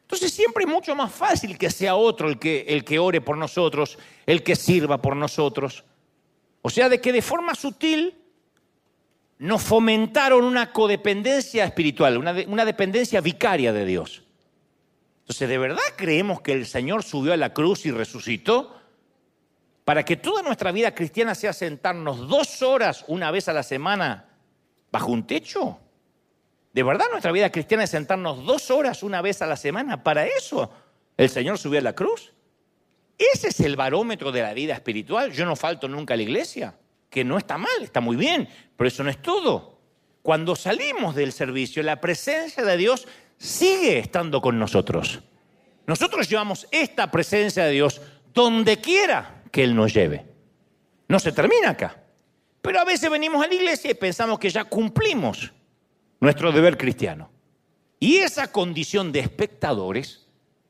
Entonces 0.00 0.32
siempre 0.32 0.64
es 0.64 0.70
mucho 0.70 0.96
más 0.96 1.12
fácil 1.12 1.58
que 1.58 1.70
sea 1.70 1.94
otro 1.94 2.30
el 2.30 2.38
que, 2.38 2.64
el 2.66 2.84
que 2.84 2.98
ore 2.98 3.20
por 3.20 3.36
nosotros, 3.36 3.98
el 4.24 4.42
que 4.42 4.56
sirva 4.56 5.02
por 5.02 5.14
nosotros. 5.14 5.84
O 6.62 6.70
sea, 6.70 6.88
de 6.88 7.02
que 7.02 7.12
de 7.12 7.20
forma 7.20 7.54
sutil 7.54 8.16
nos 9.38 9.62
fomentaron 9.62 10.42
una 10.42 10.72
codependencia 10.72 11.66
espiritual, 11.66 12.16
una, 12.16 12.34
una 12.46 12.64
dependencia 12.64 13.20
vicaria 13.20 13.74
de 13.74 13.84
Dios. 13.84 14.22
Entonces, 15.20 15.50
¿de 15.50 15.58
verdad 15.58 15.82
creemos 15.96 16.40
que 16.40 16.54
el 16.54 16.64
Señor 16.64 17.02
subió 17.02 17.34
a 17.34 17.36
la 17.36 17.52
cruz 17.52 17.84
y 17.84 17.90
resucitó? 17.90 18.74
Para 19.84 20.02
que 20.02 20.16
toda 20.16 20.40
nuestra 20.40 20.72
vida 20.72 20.94
cristiana 20.94 21.34
sea 21.34 21.52
sentarnos 21.52 22.26
dos 22.26 22.62
horas 22.62 23.04
una 23.06 23.30
vez 23.30 23.48
a 23.48 23.52
la 23.52 23.62
semana 23.62 24.29
bajo 24.90 25.12
un 25.12 25.26
techo. 25.26 25.78
¿De 26.72 26.82
verdad 26.82 27.06
nuestra 27.10 27.32
vida 27.32 27.50
cristiana 27.50 27.84
es 27.84 27.90
sentarnos 27.90 28.44
dos 28.44 28.70
horas 28.70 29.02
una 29.02 29.22
vez 29.22 29.42
a 29.42 29.46
la 29.46 29.56
semana? 29.56 30.02
¿Para 30.02 30.26
eso 30.26 30.70
el 31.16 31.28
Señor 31.28 31.58
subió 31.58 31.80
a 31.80 31.82
la 31.82 31.94
cruz? 31.94 32.32
Ese 33.18 33.48
es 33.48 33.60
el 33.60 33.76
barómetro 33.76 34.32
de 34.32 34.42
la 34.42 34.54
vida 34.54 34.74
espiritual. 34.74 35.32
Yo 35.32 35.44
no 35.44 35.56
falto 35.56 35.88
nunca 35.88 36.14
a 36.14 36.16
la 36.16 36.22
iglesia, 36.22 36.74
que 37.10 37.24
no 37.24 37.36
está 37.36 37.58
mal, 37.58 37.82
está 37.82 38.00
muy 38.00 38.16
bien, 38.16 38.48
pero 38.76 38.88
eso 38.88 39.02
no 39.02 39.10
es 39.10 39.20
todo. 39.20 39.78
Cuando 40.22 40.54
salimos 40.54 41.14
del 41.14 41.32
servicio, 41.32 41.82
la 41.82 42.00
presencia 42.00 42.64
de 42.64 42.76
Dios 42.76 43.06
sigue 43.36 43.98
estando 43.98 44.40
con 44.40 44.58
nosotros. 44.58 45.20
Nosotros 45.86 46.28
llevamos 46.28 46.68
esta 46.70 47.10
presencia 47.10 47.64
de 47.64 47.72
Dios 47.72 48.00
donde 48.32 48.80
quiera 48.80 49.42
que 49.50 49.64
Él 49.64 49.74
nos 49.74 49.92
lleve. 49.92 50.24
No 51.08 51.18
se 51.18 51.32
termina 51.32 51.70
acá. 51.70 51.99
Pero 52.62 52.80
a 52.80 52.84
veces 52.84 53.10
venimos 53.10 53.44
a 53.44 53.48
la 53.48 53.54
iglesia 53.54 53.90
y 53.90 53.94
pensamos 53.94 54.38
que 54.38 54.50
ya 54.50 54.64
cumplimos 54.64 55.52
nuestro 56.20 56.52
deber 56.52 56.76
cristiano. 56.76 57.30
Y 57.98 58.16
esa 58.16 58.50
condición 58.50 59.12
de 59.12 59.20
espectadores 59.20 60.26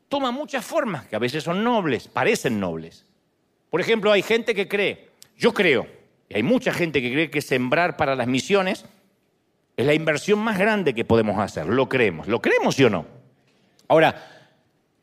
toma 0.08 0.30
muchas 0.30 0.64
formas, 0.64 1.06
que 1.06 1.16
a 1.16 1.20
veces 1.20 1.44
son 1.44 1.62
nobles, 1.62 2.08
parecen 2.08 2.58
nobles. 2.58 3.06
Por 3.70 3.80
ejemplo, 3.80 4.10
hay 4.10 4.22
gente 4.22 4.54
que 4.54 4.66
cree, 4.66 5.10
yo 5.36 5.54
creo, 5.54 5.86
y 6.28 6.34
hay 6.34 6.42
mucha 6.42 6.72
gente 6.72 7.00
que 7.00 7.12
cree 7.12 7.30
que 7.30 7.42
sembrar 7.42 7.96
para 7.96 8.16
las 8.16 8.26
misiones 8.26 8.84
es 9.76 9.86
la 9.86 9.94
inversión 9.94 10.40
más 10.40 10.58
grande 10.58 10.94
que 10.94 11.04
podemos 11.04 11.38
hacer, 11.38 11.66
lo 11.66 11.88
creemos, 11.88 12.26
¿lo 12.26 12.40
creemos 12.40 12.74
sí 12.74 12.84
o 12.84 12.90
no? 12.90 13.06
Ahora, 13.88 14.50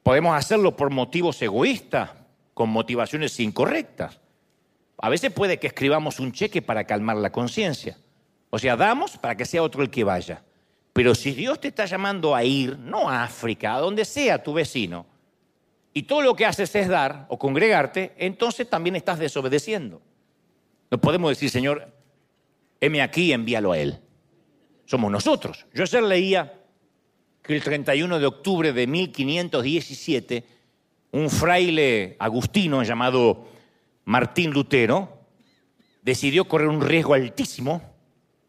podemos 0.03 0.37
hacerlo 0.37 0.75
por 0.75 0.89
motivos 0.89 1.41
egoístas, 1.41 2.11
con 2.53 2.69
motivaciones 2.69 3.39
incorrectas. 3.39 4.19
A 4.97 5.09
veces 5.09 5.31
puede 5.31 5.59
que 5.59 5.67
escribamos 5.67 6.19
un 6.19 6.31
cheque 6.31 6.61
para 6.61 6.85
calmar 6.85 7.17
la 7.17 7.31
conciencia. 7.31 7.97
O 8.49 8.57
sea, 8.57 8.75
damos 8.75 9.17
para 9.17 9.35
que 9.35 9.45
sea 9.45 9.61
otro 9.61 9.83
el 9.83 9.89
que 9.89 10.03
vaya. 10.03 10.43
Pero 10.93 11.13
si 11.13 11.31
Dios 11.31 11.59
te 11.59 11.67
está 11.67 11.85
llamando 11.85 12.35
a 12.35 12.43
ir, 12.43 12.77
no 12.79 13.09
a 13.09 13.23
África, 13.23 13.75
a 13.75 13.79
donde 13.79 14.03
sea 14.03 14.41
tu 14.41 14.53
vecino, 14.53 15.05
y 15.93 16.03
todo 16.03 16.21
lo 16.21 16.35
que 16.35 16.45
haces 16.45 16.73
es 16.75 16.87
dar 16.87 17.25
o 17.29 17.37
congregarte, 17.37 18.13
entonces 18.17 18.69
también 18.69 18.95
estás 18.95 19.19
desobedeciendo. 19.19 20.01
No 20.89 20.99
podemos 20.99 21.29
decir, 21.29 21.49
Señor, 21.49 21.91
heme 22.79 23.01
aquí, 23.01 23.31
envíalo 23.31 23.71
a 23.71 23.77
Él. 23.77 23.99
Somos 24.85 25.11
nosotros. 25.11 25.65
Yo 25.73 25.83
ayer 25.83 26.03
leía 26.03 26.53
que 27.43 27.55
el 27.55 27.63
31 27.63 28.19
de 28.19 28.25
octubre 28.25 28.73
de 28.73 28.87
1517, 28.87 30.43
un 31.11 31.29
fraile 31.29 32.15
agustino 32.19 32.83
llamado 32.83 33.47
Martín 34.07 34.51
Lutero 34.51 35.19
decidió 36.01 36.47
correr 36.47 36.69
un 36.69 36.79
riesgo 36.79 37.13
altísimo 37.13 37.81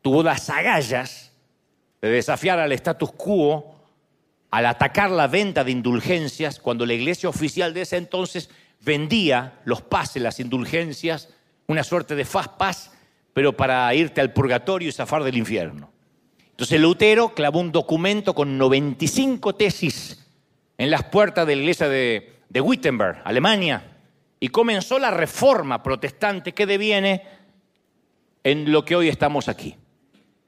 tuvo 0.03 0.23
las 0.23 0.49
agallas 0.51 1.33
de 2.01 2.11
desafiar 2.11 2.61
al 2.61 2.71
status 2.71 3.11
quo 3.11 3.75
al 4.53 4.67
atacar 4.67 5.11
la 5.11 5.27
venta 5.27 5.65
de 5.65 5.73
indulgencias 5.73 6.61
cuando 6.61 6.87
la 6.87 6.95
iglesia 6.95 7.29
oficial 7.29 7.75
de 7.75 7.81
ese 7.81 7.97
entonces 7.97 8.51
vendía 8.83 9.59
los 9.65 9.83
pases, 9.83 10.23
las 10.23 10.39
indulgencias, 10.39 11.29
una 11.67 11.83
suerte 11.83 12.15
de 12.15 12.25
fast 12.25 12.53
pass, 12.57 12.93
pero 13.35 13.57
para 13.57 13.93
irte 13.97 14.21
al 14.21 14.33
purgatorio 14.33 14.89
y 14.89 14.93
zafar 14.93 15.25
del 15.25 15.37
infierno. 15.37 15.91
Entonces 16.51 16.81
Lutero 16.81 17.35
clavó 17.35 17.59
un 17.59 17.73
documento 17.73 18.33
con 18.33 18.57
95 18.57 19.57
tesis 19.57 20.25
en 20.79 20.89
las 20.93 21.03
puertas 21.03 21.49
de 21.49 21.57
la 21.57 21.63
iglesia 21.63 21.89
de, 21.89 22.37
de 22.49 22.61
Wittenberg, 22.61 23.23
Alemania, 23.25 23.98
y 24.41 24.49
comenzó 24.49 24.99
la 24.99 25.11
reforma 25.11 25.83
protestante 25.83 26.53
que 26.53 26.67
deviene 26.67 27.23
en 28.45 28.71
lo 28.71 28.85
que 28.85 28.97
hoy 28.97 29.09
estamos 29.09 29.49
aquí. 29.49 29.77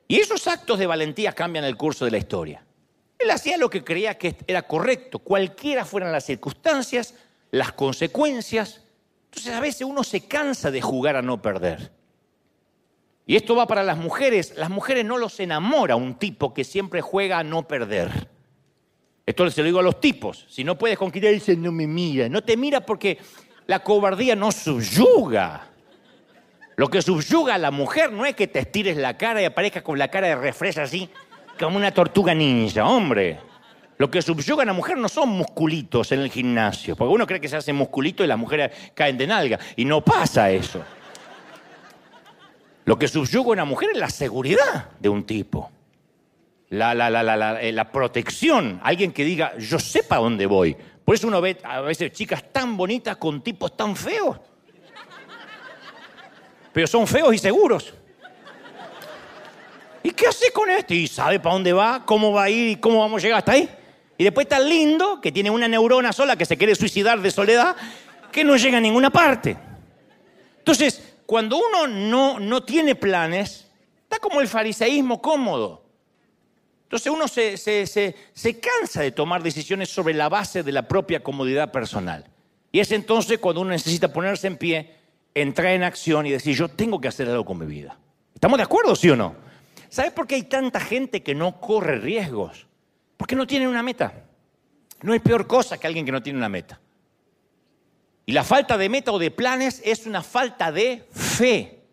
Y 0.06 0.18
esos 0.18 0.46
actos 0.46 0.78
de 0.78 0.86
valentía 0.86 1.32
cambian 1.32 1.64
el 1.64 1.76
curso 1.76 2.04
de 2.04 2.10
la 2.10 2.18
historia. 2.18 2.64
Él 3.18 3.30
hacía 3.30 3.56
lo 3.58 3.68
que 3.68 3.84
creía 3.84 4.16
que 4.16 4.36
era 4.46 4.62
correcto, 4.62 5.18
cualquiera 5.18 5.84
fueran 5.84 6.10
las 6.10 6.24
circunstancias, 6.24 7.14
las 7.50 7.72
consecuencias. 7.72 8.82
Entonces 9.26 9.52
a 9.52 9.60
veces 9.60 9.82
uno 9.82 10.02
se 10.02 10.26
cansa 10.26 10.70
de 10.70 10.80
jugar 10.80 11.16
a 11.16 11.22
no 11.22 11.42
perder. 11.42 11.92
Y 13.26 13.36
esto 13.36 13.54
va 13.54 13.66
para 13.66 13.84
las 13.84 13.98
mujeres. 13.98 14.54
Las 14.56 14.70
mujeres 14.70 15.04
no 15.04 15.18
los 15.18 15.38
enamora 15.38 15.94
un 15.94 16.18
tipo 16.18 16.52
que 16.52 16.64
siempre 16.64 17.00
juega 17.00 17.38
a 17.38 17.44
no 17.44 17.68
perder. 17.68 18.28
Esto 19.24 19.48
se 19.50 19.60
lo 19.60 19.66
digo 19.66 19.78
a 19.78 19.84
los 19.84 20.00
tipos. 20.00 20.46
Si 20.48 20.64
no 20.64 20.76
puedes 20.76 20.98
conquistar, 20.98 21.32
dice, 21.32 21.54
no 21.54 21.70
me 21.70 21.86
mira. 21.86 22.28
No 22.28 22.42
te 22.42 22.56
mira 22.56 22.80
porque 22.80 23.18
la 23.70 23.84
cobardía 23.84 24.34
no 24.34 24.50
subyuga. 24.50 25.68
Lo 26.74 26.88
que 26.88 27.00
subyuga 27.00 27.54
a 27.54 27.58
la 27.58 27.70
mujer 27.70 28.10
no 28.10 28.26
es 28.26 28.34
que 28.34 28.48
te 28.48 28.58
estires 28.58 28.96
la 28.96 29.16
cara 29.16 29.40
y 29.40 29.44
aparezcas 29.44 29.84
con 29.84 29.96
la 29.96 30.08
cara 30.08 30.26
de 30.26 30.34
refresa 30.34 30.82
así, 30.82 31.08
como 31.56 31.76
una 31.76 31.92
tortuga 31.92 32.34
ninja, 32.34 32.84
hombre. 32.84 33.38
Lo 33.96 34.10
que 34.10 34.22
subyuga 34.22 34.64
a 34.64 34.66
la 34.66 34.72
mujer 34.72 34.98
no 34.98 35.08
son 35.08 35.28
musculitos 35.28 36.10
en 36.10 36.18
el 36.18 36.32
gimnasio, 36.32 36.96
porque 36.96 37.14
uno 37.14 37.28
cree 37.28 37.40
que 37.40 37.48
se 37.48 37.58
hace 37.58 37.72
musculito 37.72 38.24
y 38.24 38.26
las 38.26 38.36
mujeres 38.36 38.72
caen 38.92 39.16
de 39.16 39.28
nalga, 39.28 39.60
y 39.76 39.84
no 39.84 40.04
pasa 40.04 40.50
eso. 40.50 40.82
Lo 42.86 42.98
que 42.98 43.06
subyuga 43.06 43.50
a 43.50 43.52
una 43.52 43.64
mujer 43.66 43.90
es 43.92 43.98
la 43.98 44.10
seguridad 44.10 44.88
de 44.98 45.08
un 45.08 45.22
tipo, 45.22 45.70
la, 46.70 46.92
la, 46.92 47.08
la, 47.08 47.62
eh, 47.62 47.70
la 47.70 47.92
protección, 47.92 48.80
alguien 48.82 49.12
que 49.12 49.24
diga, 49.24 49.56
yo 49.58 49.78
sé 49.78 50.02
para 50.02 50.22
dónde 50.22 50.46
voy, 50.46 50.76
por 51.10 51.16
eso 51.16 51.26
uno 51.26 51.40
ve 51.40 51.58
a 51.64 51.80
veces 51.80 52.12
chicas 52.12 52.52
tan 52.52 52.76
bonitas 52.76 53.16
con 53.16 53.42
tipos 53.42 53.76
tan 53.76 53.96
feos. 53.96 54.36
Pero 56.72 56.86
son 56.86 57.04
feos 57.04 57.34
y 57.34 57.38
seguros. 57.38 57.92
¿Y 60.04 60.12
qué 60.12 60.28
hace 60.28 60.52
con 60.52 60.70
esto? 60.70 60.94
Y 60.94 61.08
sabe 61.08 61.40
para 61.40 61.54
dónde 61.54 61.72
va, 61.72 62.06
cómo 62.06 62.30
va 62.30 62.44
a 62.44 62.50
ir 62.50 62.68
y 62.68 62.76
cómo 62.76 63.00
vamos 63.00 63.20
a 63.20 63.22
llegar 63.24 63.38
hasta 63.38 63.50
ahí. 63.50 63.68
Y 64.18 64.22
después 64.22 64.44
está 64.44 64.60
lindo, 64.60 65.20
que 65.20 65.32
tiene 65.32 65.50
una 65.50 65.66
neurona 65.66 66.12
sola 66.12 66.36
que 66.36 66.44
se 66.44 66.56
quiere 66.56 66.76
suicidar 66.76 67.20
de 67.20 67.32
soledad, 67.32 67.74
que 68.30 68.44
no 68.44 68.56
llega 68.56 68.78
a 68.78 68.80
ninguna 68.80 69.10
parte. 69.10 69.56
Entonces, 70.58 71.16
cuando 71.26 71.56
uno 71.56 71.88
no, 71.88 72.38
no 72.38 72.62
tiene 72.62 72.94
planes, 72.94 73.66
está 74.04 74.20
como 74.20 74.40
el 74.40 74.46
fariseísmo 74.46 75.20
cómodo. 75.20 75.82
Entonces 76.90 77.12
uno 77.12 77.28
se, 77.28 78.60
cansa 78.60 79.02
de 79.02 79.12
tomar 79.12 79.44
decisiones 79.44 79.88
sobre 79.90 80.12
la 80.12 80.28
base 80.28 80.64
de 80.64 80.72
la 80.72 80.88
propia 80.88 81.22
comodidad 81.22 81.70
personal. 81.70 82.24
Y 82.72 82.80
es 82.80 82.90
entonces 82.90 83.38
cuando 83.38 83.60
uno 83.60 83.70
necesita 83.70 84.12
ponerse 84.12 84.48
en 84.48 84.56
pie, 84.56 84.96
entrar 85.32 85.68
en 85.68 85.84
acción 85.84 86.26
y 86.26 86.32
decir, 86.32 86.56
yo 86.56 86.66
tengo 86.66 87.00
que 87.00 87.06
hacer 87.06 87.28
algo 87.28 87.44
con 87.44 87.58
mi 87.58 87.66
vida. 87.66 87.96
¿Estamos 88.34 88.56
de 88.56 88.64
acuerdo, 88.64 88.96
sí 88.96 89.08
o 89.08 89.14
no? 89.14 89.36
¿Sabes 89.88 90.10
por 90.10 90.26
qué 90.26 90.34
hay 90.34 90.42
tanta 90.42 90.80
gente 90.80 91.22
que 91.22 91.32
no 91.32 91.60
corre 91.60 92.00
riesgos? 92.00 92.66
Porque 93.16 93.36
no 93.36 93.46
tienen 93.46 93.68
una 93.68 93.84
meta. 93.84 94.24
No 95.02 95.12
hay 95.12 95.20
peor 95.20 95.46
cosa 95.46 95.78
que 95.78 95.86
alguien 95.86 96.04
que 96.04 96.10
no 96.10 96.24
tiene 96.24 96.40
una 96.40 96.48
meta. 96.48 96.80
Y 98.26 98.32
la 98.32 98.42
falta 98.42 98.76
de 98.76 98.88
meta 98.88 99.12
o 99.12 99.20
de 99.20 99.30
planes 99.30 99.80
es 99.84 100.06
una 100.06 100.24
falta 100.24 100.72
de 100.72 101.04
fe. 101.12 101.84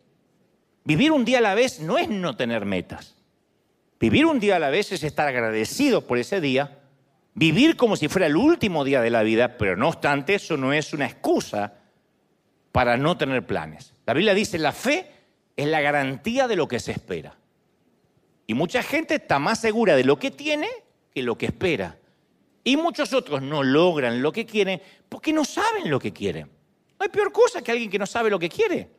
Vivir 0.84 1.12
un 1.12 1.24
día 1.24 1.38
a 1.38 1.42
la 1.42 1.54
vez 1.54 1.82
no 1.82 2.00
es 2.00 2.10
no 2.10 2.36
tener 2.36 2.66
metas. 2.66 3.17
Vivir 4.00 4.26
un 4.26 4.40
día 4.40 4.58
a 4.58 4.60
la 4.60 4.70
vez 4.70 4.92
es 4.92 5.04
estar 5.04 5.28
agradecido 5.28 6.06
por 6.06 6.18
ese 6.18 6.40
día, 6.40 6.80
vivir 7.34 7.76
como 7.76 7.96
si 7.96 8.08
fuera 8.08 8.28
el 8.28 8.36
último 8.36 8.84
día 8.84 9.02
de 9.02 9.10
la 9.10 9.24
vida, 9.24 9.58
pero 9.58 9.76
no 9.76 9.88
obstante 9.88 10.36
eso 10.36 10.58
no 10.58 10.74
es 10.74 10.94
una 10.94 11.06
excusa 11.06 11.74
para 12.72 12.98
no 12.98 13.18
tener 13.18 13.46
planes. 13.46 13.94
La 14.06 14.14
Biblia 14.14 14.34
dice, 14.34 14.60
la 14.60 14.72
fe 14.72 15.10
es 15.56 15.68
la 15.68 15.82
garantía 15.82 16.48
de 16.48 16.56
lo 16.56 16.68
que 16.68 16.80
se 16.80 16.92
espera. 16.92 17.36
Y 18.46 18.54
mucha 18.54 18.84
gente 18.84 19.16
está 19.16 19.40
más 19.40 19.60
segura 19.60 19.96
de 19.96 20.04
lo 20.04 20.20
que 20.20 20.32
tiene 20.32 20.70
que 21.14 21.24
lo 21.24 21.38
que 21.38 21.48
espera. 21.48 21.98
Y 22.64 22.78
muchos 22.78 23.14
otros 23.14 23.42
no 23.42 23.64
logran 23.64 24.22
lo 24.22 24.32
que 24.32 24.46
quieren 24.46 24.82
porque 25.10 25.34
no 25.34 25.44
saben 25.44 25.90
lo 25.90 26.00
que 26.00 26.14
quieren. 26.14 26.48
No 27.00 27.04
hay 27.04 27.10
peor 27.10 27.32
cosa 27.32 27.62
que 27.62 27.72
alguien 27.72 27.90
que 27.90 28.00
no 28.00 28.06
sabe 28.06 28.30
lo 28.30 28.40
que 28.40 28.50
quiere. 28.50 28.90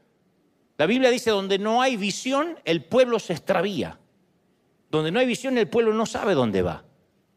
La 0.77 0.87
Biblia 0.87 1.11
dice, 1.11 1.31
donde 1.31 1.59
no 1.59 1.83
hay 1.83 1.97
visión, 1.97 2.59
el 2.65 2.85
pueblo 2.85 3.19
se 3.19 3.33
extravía. 3.33 3.99
Donde 4.91 5.11
no 5.11 5.21
hay 5.21 5.27
visión, 5.27 5.59
el 5.59 5.69
pueblo 5.69 5.93
no 5.93 6.07
sabe 6.07 6.35
dónde 6.35 6.63
va. 6.63 6.85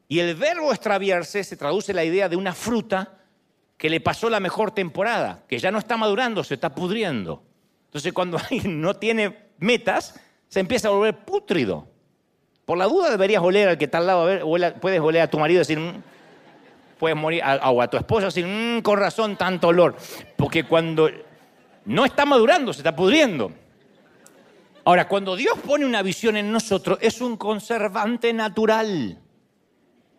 Y 0.07 0.19
el 0.19 0.35
verbo 0.35 0.71
extraviarse 0.71 1.43
se 1.43 1.57
traduce 1.57 1.91
en 1.91 1.95
la 1.97 2.03
idea 2.03 2.29
de 2.29 2.35
una 2.35 2.53
fruta 2.53 3.17
que 3.77 3.89
le 3.89 3.99
pasó 3.99 4.29
la 4.29 4.39
mejor 4.39 4.71
temporada, 4.71 5.43
que 5.47 5.57
ya 5.57 5.71
no 5.71 5.79
está 5.79 5.97
madurando, 5.97 6.43
se 6.43 6.53
está 6.53 6.75
pudriendo. 6.75 7.43
Entonces, 7.85 8.13
cuando 8.13 8.37
no 8.65 8.93
tiene 8.95 9.49
metas, 9.57 10.19
se 10.47 10.59
empieza 10.59 10.89
a 10.89 10.91
volver 10.91 11.25
pútrido. 11.25 11.87
Por 12.65 12.77
la 12.77 12.85
duda 12.85 13.09
deberías 13.09 13.41
oler 13.41 13.69
al 13.69 13.77
que 13.77 13.85
está 13.85 13.97
al 13.97 14.07
lado, 14.07 14.21
a 14.21 14.25
ver, 14.25 14.43
puedes 14.79 14.99
oler 14.99 15.21
a 15.21 15.29
tu 15.29 15.39
marido 15.39 15.57
y 15.57 15.59
decir, 15.59 15.79
mm", 15.79 16.03
puedes 16.99 17.17
morir, 17.17 17.41
o 17.63 17.81
a 17.81 17.87
tu 17.89 17.97
esposa 17.97 18.27
decir, 18.27 18.45
mm, 18.45 18.81
con 18.81 18.99
razón, 18.99 19.35
tanto 19.35 19.69
olor. 19.69 19.95
Porque 20.37 20.63
cuando 20.63 21.09
no 21.85 22.05
está 22.05 22.25
madurando, 22.25 22.71
se 22.73 22.81
está 22.81 22.95
pudriendo. 22.95 23.51
Ahora, 24.83 25.07
cuando 25.07 25.35
Dios 25.35 25.57
pone 25.59 25.85
una 25.85 26.01
visión 26.01 26.37
en 26.37 26.51
nosotros, 26.51 26.97
es 27.01 27.21
un 27.21 27.37
conservante 27.37 28.33
natural. 28.33 29.19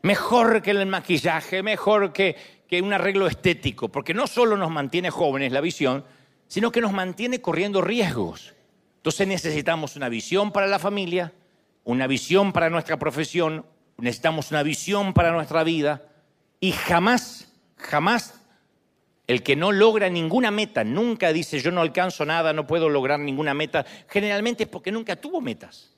Mejor 0.03 0.63
que 0.63 0.71
el 0.71 0.87
maquillaje, 0.87 1.63
mejor 1.63 2.13
que, 2.13 2.37
un 2.83 2.93
arreglo 2.93 3.27
estético, 3.27 3.91
porque 3.91 4.15
no 4.15 4.27
solo 4.27 4.57
nos 4.57 4.71
mantiene 4.71 5.11
jóvenes 5.11 5.53
la 5.53 5.61
visión, 5.61 6.05
sino 6.47 6.73
que 6.73 6.81
nos 6.81 6.93
mantiene 6.93 7.43
corriendo 7.43 7.83
riesgos. 7.83 8.55
Entonces 8.97 9.29
necesitamos 9.29 9.97
una 9.97 10.09
visión 10.09 10.53
para 10.53 10.67
la 10.67 10.79
familia, 10.79 11.35
una 11.85 12.07
visión 12.07 12.53
para 12.53 12.71
nuestra 12.71 12.99
profesión, 12.99 13.67
necesitamos 13.99 14.51
una 14.53 14.63
visión 14.63 15.13
para 15.13 15.33
nuestra 15.33 15.65
vida 15.65 16.09
y 16.61 16.73
jamás, 16.73 17.53
jamás 17.77 18.42
el 19.33 19.43
que 19.43 19.57
no 19.57 19.73
logra 19.73 20.09
ninguna 20.09 20.51
meta, 20.51 20.85
nunca 20.85 21.33
dice 21.33 21.61
yo 21.61 21.71
no 21.71 21.81
alcanzo 21.81 22.25
nada, 22.25 22.53
no 22.53 22.67
puedo 22.67 22.89
lograr 22.89 23.19
ninguna 23.19 23.55
meta, 23.55 23.85
generalmente 24.09 24.65
es 24.65 24.69
porque 24.69 24.93
nunca 24.93 25.17
tuvo 25.17 25.41
metas. 25.41 25.95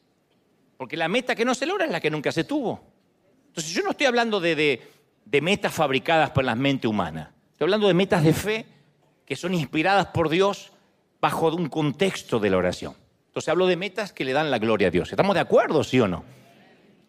Porque 0.77 0.97
la 0.97 1.09
meta 1.09 1.35
que 1.35 1.45
no 1.45 1.55
se 1.55 1.67
logra 1.67 1.85
es 1.85 1.91
la 1.91 2.01
que 2.01 2.11
nunca 2.11 2.33
se 2.33 2.45
tuvo. 2.45 2.83
Entonces 3.49 3.73
yo 3.73 3.83
no 3.83 3.91
estoy 3.91 4.07
hablando 4.07 4.41
de, 4.41 4.83
de, 5.25 5.41
metas 5.41 5.73
fabricadas 5.73 6.31
por 6.31 6.45
la 6.45 6.55
mente 6.55 6.89
humana, 6.89 7.33
estoy 7.53 7.67
hablando 7.67 7.89
de 7.89 7.95
metas 7.95 8.25
de 8.25 8.33
fe 8.33 8.67
que 9.25 9.37
son 9.37 9.55
inspiradas 9.55 10.07
por 10.07 10.29
Dios 10.29 10.73
bajo 11.21 11.49
un 11.55 11.69
contexto 11.69 12.39
de 12.39 12.51
la 12.51 12.59
oración. 12.59 12.95
Entonces 13.29 13.49
hablo 13.49 13.67
de 13.67 13.77
metas 13.77 14.13
que 14.13 14.25
le 14.25 14.33
dan 14.33 14.51
la 14.51 14.59
gloria 14.59 14.89
a 14.89 14.91
Dios. 14.91 15.11
¿Estamos 15.11 15.35
de 15.35 15.41
acuerdo, 15.41 15.83
sí 15.83 15.99
o 15.99 16.07
no? 16.07 16.25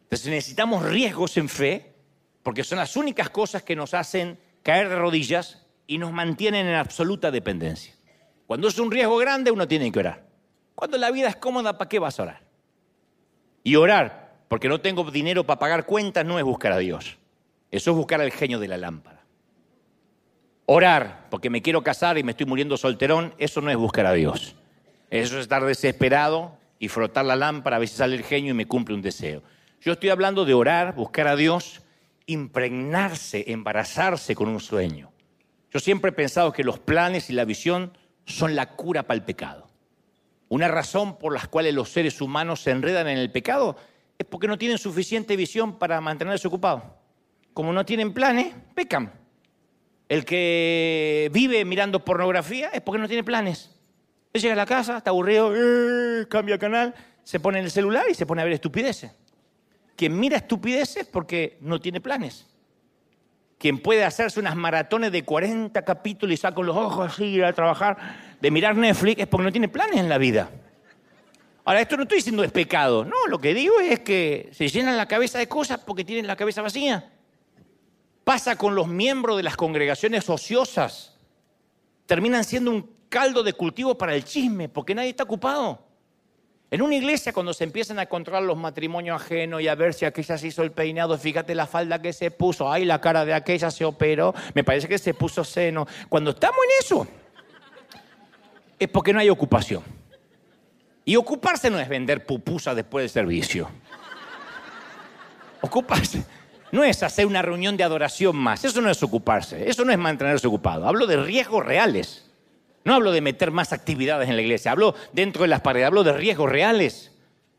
Entonces 0.03 0.27
necesitamos 0.27 0.83
riesgos 0.83 1.35
en 1.37 1.49
fe 1.49 1.93
porque 2.41 2.63
son 2.63 2.77
las 2.77 2.95
únicas 2.95 3.29
cosas 3.29 3.63
que 3.63 3.75
nos 3.75 3.93
hacen 3.93 4.39
caer 4.63 4.87
de 4.87 4.95
rodillas 4.95 5.64
y 5.87 5.97
nos 5.97 6.11
mantienen 6.11 6.67
en 6.67 6.75
absoluta 6.75 7.31
dependencia. 7.31 7.93
Cuando 8.47 8.67
es 8.67 8.77
un 8.79 8.91
riesgo 8.91 9.17
grande, 9.17 9.51
uno 9.51 9.67
tiene 9.67 9.91
que 9.91 9.99
orar. 9.99 10.23
Cuando 10.75 10.97
la 10.97 11.11
vida 11.11 11.29
es 11.29 11.35
cómoda, 11.35 11.77
¿para 11.77 11.89
qué 11.89 11.99
vas 11.99 12.19
a 12.19 12.23
orar? 12.23 12.41
Y 13.63 13.75
orar, 13.75 14.35
porque 14.47 14.69
no 14.69 14.81
tengo 14.81 15.09
dinero 15.09 15.45
para 15.45 15.59
pagar 15.59 15.85
cuentas, 15.85 16.25
no 16.25 16.37
es 16.37 16.45
buscar 16.45 16.71
a 16.71 16.77
Dios. 16.77 17.17
Eso 17.71 17.91
es 17.91 17.97
buscar 17.97 18.21
al 18.21 18.31
genio 18.31 18.59
de 18.59 18.67
la 18.67 18.77
lámpara. 18.77 19.23
Orar, 20.67 21.27
porque 21.29 21.49
me 21.49 21.61
quiero 21.61 21.83
casar 21.83 22.17
y 22.17 22.23
me 22.23 22.31
estoy 22.31 22.45
muriendo 22.45 22.77
solterón, 22.77 23.33
eso 23.37 23.61
no 23.61 23.69
es 23.69 23.77
buscar 23.77 24.05
a 24.05 24.13
Dios. 24.13 24.55
Eso 25.09 25.35
es 25.35 25.41
estar 25.41 25.63
desesperado 25.63 26.57
y 26.79 26.87
frotar 26.87 27.25
la 27.25 27.35
lámpara 27.35 27.77
a 27.77 27.81
si 27.81 27.87
sale 27.87 28.15
el 28.15 28.23
genio 28.23 28.51
y 28.51 28.55
me 28.55 28.67
cumple 28.67 28.95
un 28.95 29.01
deseo. 29.01 29.43
Yo 29.81 29.93
estoy 29.93 30.09
hablando 30.09 30.45
de 30.45 30.53
orar, 30.53 30.95
buscar 30.95 31.27
a 31.27 31.35
Dios, 31.35 31.81
impregnarse, 32.25 33.45
embarazarse 33.47 34.35
con 34.35 34.49
un 34.49 34.59
sueño. 34.59 35.11
Yo 35.71 35.79
siempre 35.79 36.09
he 36.09 36.13
pensado 36.13 36.51
que 36.53 36.63
los 36.63 36.79
planes 36.79 37.29
y 37.29 37.33
la 37.33 37.45
visión 37.45 37.97
son 38.25 38.55
la 38.55 38.75
cura 38.75 39.03
para 39.03 39.17
el 39.17 39.23
pecado. 39.23 39.67
Una 40.47 40.67
razón 40.67 41.17
por 41.17 41.33
la 41.33 41.45
cual 41.47 41.73
los 41.73 41.89
seres 41.89 42.21
humanos 42.21 42.61
se 42.61 42.71
enredan 42.71 43.07
en 43.07 43.17
el 43.17 43.31
pecado 43.31 43.75
es 44.17 44.25
porque 44.25 44.47
no 44.47 44.57
tienen 44.57 44.77
suficiente 44.77 45.35
visión 45.35 45.77
para 45.77 45.99
mantenerse 46.01 46.47
ocupados. 46.47 46.83
Como 47.53 47.73
no 47.73 47.85
tienen 47.85 48.13
planes, 48.13 48.53
pecan. 48.73 49.11
El 50.07 50.23
que 50.23 51.29
vive 51.33 51.65
mirando 51.65 52.05
pornografía 52.05 52.69
es 52.69 52.81
porque 52.81 53.01
no 53.01 53.07
tiene 53.07 53.23
planes. 53.23 53.71
Él 54.33 54.41
llega 54.41 54.53
a 54.53 54.57
la 54.57 54.65
casa, 54.65 54.97
está 54.97 55.09
aburrido, 55.09 55.53
eh, 55.55 56.27
cambia 56.29 56.57
canal, 56.57 56.93
se 57.23 57.39
pone 57.39 57.59
en 57.59 57.65
el 57.65 57.71
celular 57.71 58.05
y 58.09 58.13
se 58.13 58.25
pone 58.25 58.41
a 58.41 58.45
ver 58.45 58.53
estupideces. 58.53 59.11
Quien 59.95 60.19
mira 60.19 60.37
estupideces 60.37 61.07
porque 61.07 61.57
no 61.61 61.79
tiene 61.79 62.01
planes 62.01 62.54
quien 63.65 63.79
puede 63.79 64.03
hacerse 64.03 64.39
unas 64.39 64.55
maratones 64.55 65.11
de 65.11 65.25
40 65.25 65.81
capítulos 65.81 66.35
y 66.35 66.37
saca 66.37 66.61
los 66.61 66.77
ojos 66.77 67.11
así, 67.11 67.23
ir 67.23 67.45
a 67.45 67.51
trabajar, 67.51 67.97
de 68.39 68.51
mirar 68.51 68.75
Netflix, 68.75 69.21
es 69.21 69.27
porque 69.27 69.45
no 69.45 69.51
tiene 69.51 69.67
planes 69.69 69.97
en 69.99 70.07
la 70.07 70.19
vida. 70.19 70.51
Ahora, 71.63 71.81
esto 71.81 71.97
no 71.97 72.03
estoy 72.03 72.19
diciendo 72.19 72.43
es 72.43 72.51
pecado, 72.51 73.03
no, 73.03 73.25
lo 73.27 73.39
que 73.39 73.55
digo 73.55 73.79
es 73.79 74.01
que 74.01 74.51
se 74.53 74.67
llenan 74.67 74.97
la 74.97 75.07
cabeza 75.07 75.39
de 75.39 75.47
cosas 75.47 75.79
porque 75.79 76.05
tienen 76.05 76.27
la 76.27 76.35
cabeza 76.35 76.61
vacía. 76.61 77.11
Pasa 78.23 78.55
con 78.55 78.75
los 78.75 78.87
miembros 78.87 79.35
de 79.35 79.41
las 79.41 79.57
congregaciones 79.57 80.29
ociosas. 80.29 81.17
Terminan 82.05 82.43
siendo 82.43 82.69
un 82.69 82.87
caldo 83.09 83.41
de 83.41 83.53
cultivo 83.53 83.97
para 83.97 84.13
el 84.13 84.23
chisme 84.25 84.69
porque 84.69 84.93
nadie 84.93 85.09
está 85.09 85.23
ocupado. 85.23 85.87
En 86.75 86.81
una 86.81 86.95
iglesia 86.95 87.31
cuando 87.31 87.53
se 87.53 87.63
empiezan 87.63 87.99
a 87.99 88.05
controlar 88.05 88.43
los 88.43 88.57
matrimonios 88.57 89.21
ajenos 89.21 89.61
y 89.61 89.69
a 89.69 89.75
ver 89.75 89.93
si 89.93 90.03
aquella 90.03 90.37
se 90.37 90.47
hizo 90.47 90.61
el 90.61 90.73
peinado, 90.73 91.17
fíjate 91.17 91.55
la 91.55 91.67
falda 91.67 92.01
que 92.01 92.11
se 92.11 92.31
puso, 92.31 92.69
ay, 92.69 92.83
la 92.83 92.99
cara 92.99 93.23
de 93.23 93.33
aquella 93.33 93.71
se 93.71 93.85
operó, 93.85 94.35
me 94.53 94.61
parece 94.65 94.89
que 94.89 94.97
se 94.97 95.13
puso 95.13 95.45
seno. 95.45 95.87
Cuando 96.09 96.31
estamos 96.31 96.59
en 96.65 96.85
eso, 96.85 97.07
es 98.77 98.89
porque 98.89 99.13
no 99.13 99.21
hay 99.21 99.29
ocupación. 99.29 99.83
Y 101.05 101.15
ocuparse 101.15 101.69
no 101.69 101.79
es 101.79 101.87
vender 101.87 102.25
pupusa 102.25 102.75
después 102.75 103.03
del 103.03 103.09
servicio. 103.09 103.69
Ocuparse 105.61 106.25
no 106.73 106.83
es 106.83 107.01
hacer 107.03 107.25
una 107.25 107.41
reunión 107.41 107.77
de 107.77 107.85
adoración 107.85 108.35
más, 108.35 108.65
eso 108.65 108.81
no 108.81 108.89
es 108.89 109.01
ocuparse, 109.01 109.69
eso 109.69 109.85
no 109.85 109.93
es 109.93 109.97
mantenerse 109.97 110.45
ocupado. 110.45 110.85
Hablo 110.85 111.07
de 111.07 111.23
riesgos 111.23 111.65
reales. 111.65 112.25
No 112.85 112.93
hablo 112.93 113.11
de 113.11 113.19
meter 113.19 113.49
más 113.51 113.73
actividades 113.73 114.29
en 114.29 114.35
la 114.35 114.43
iglesia, 114.43 114.71
hablo 114.71 114.93
dentro 115.11 115.41
de 115.41 115.47
las 115.47 115.61
paredes, 115.61 115.87
hablo 115.87 116.03
de 116.03 116.13
riesgos 116.13 116.51
reales. 116.51 117.11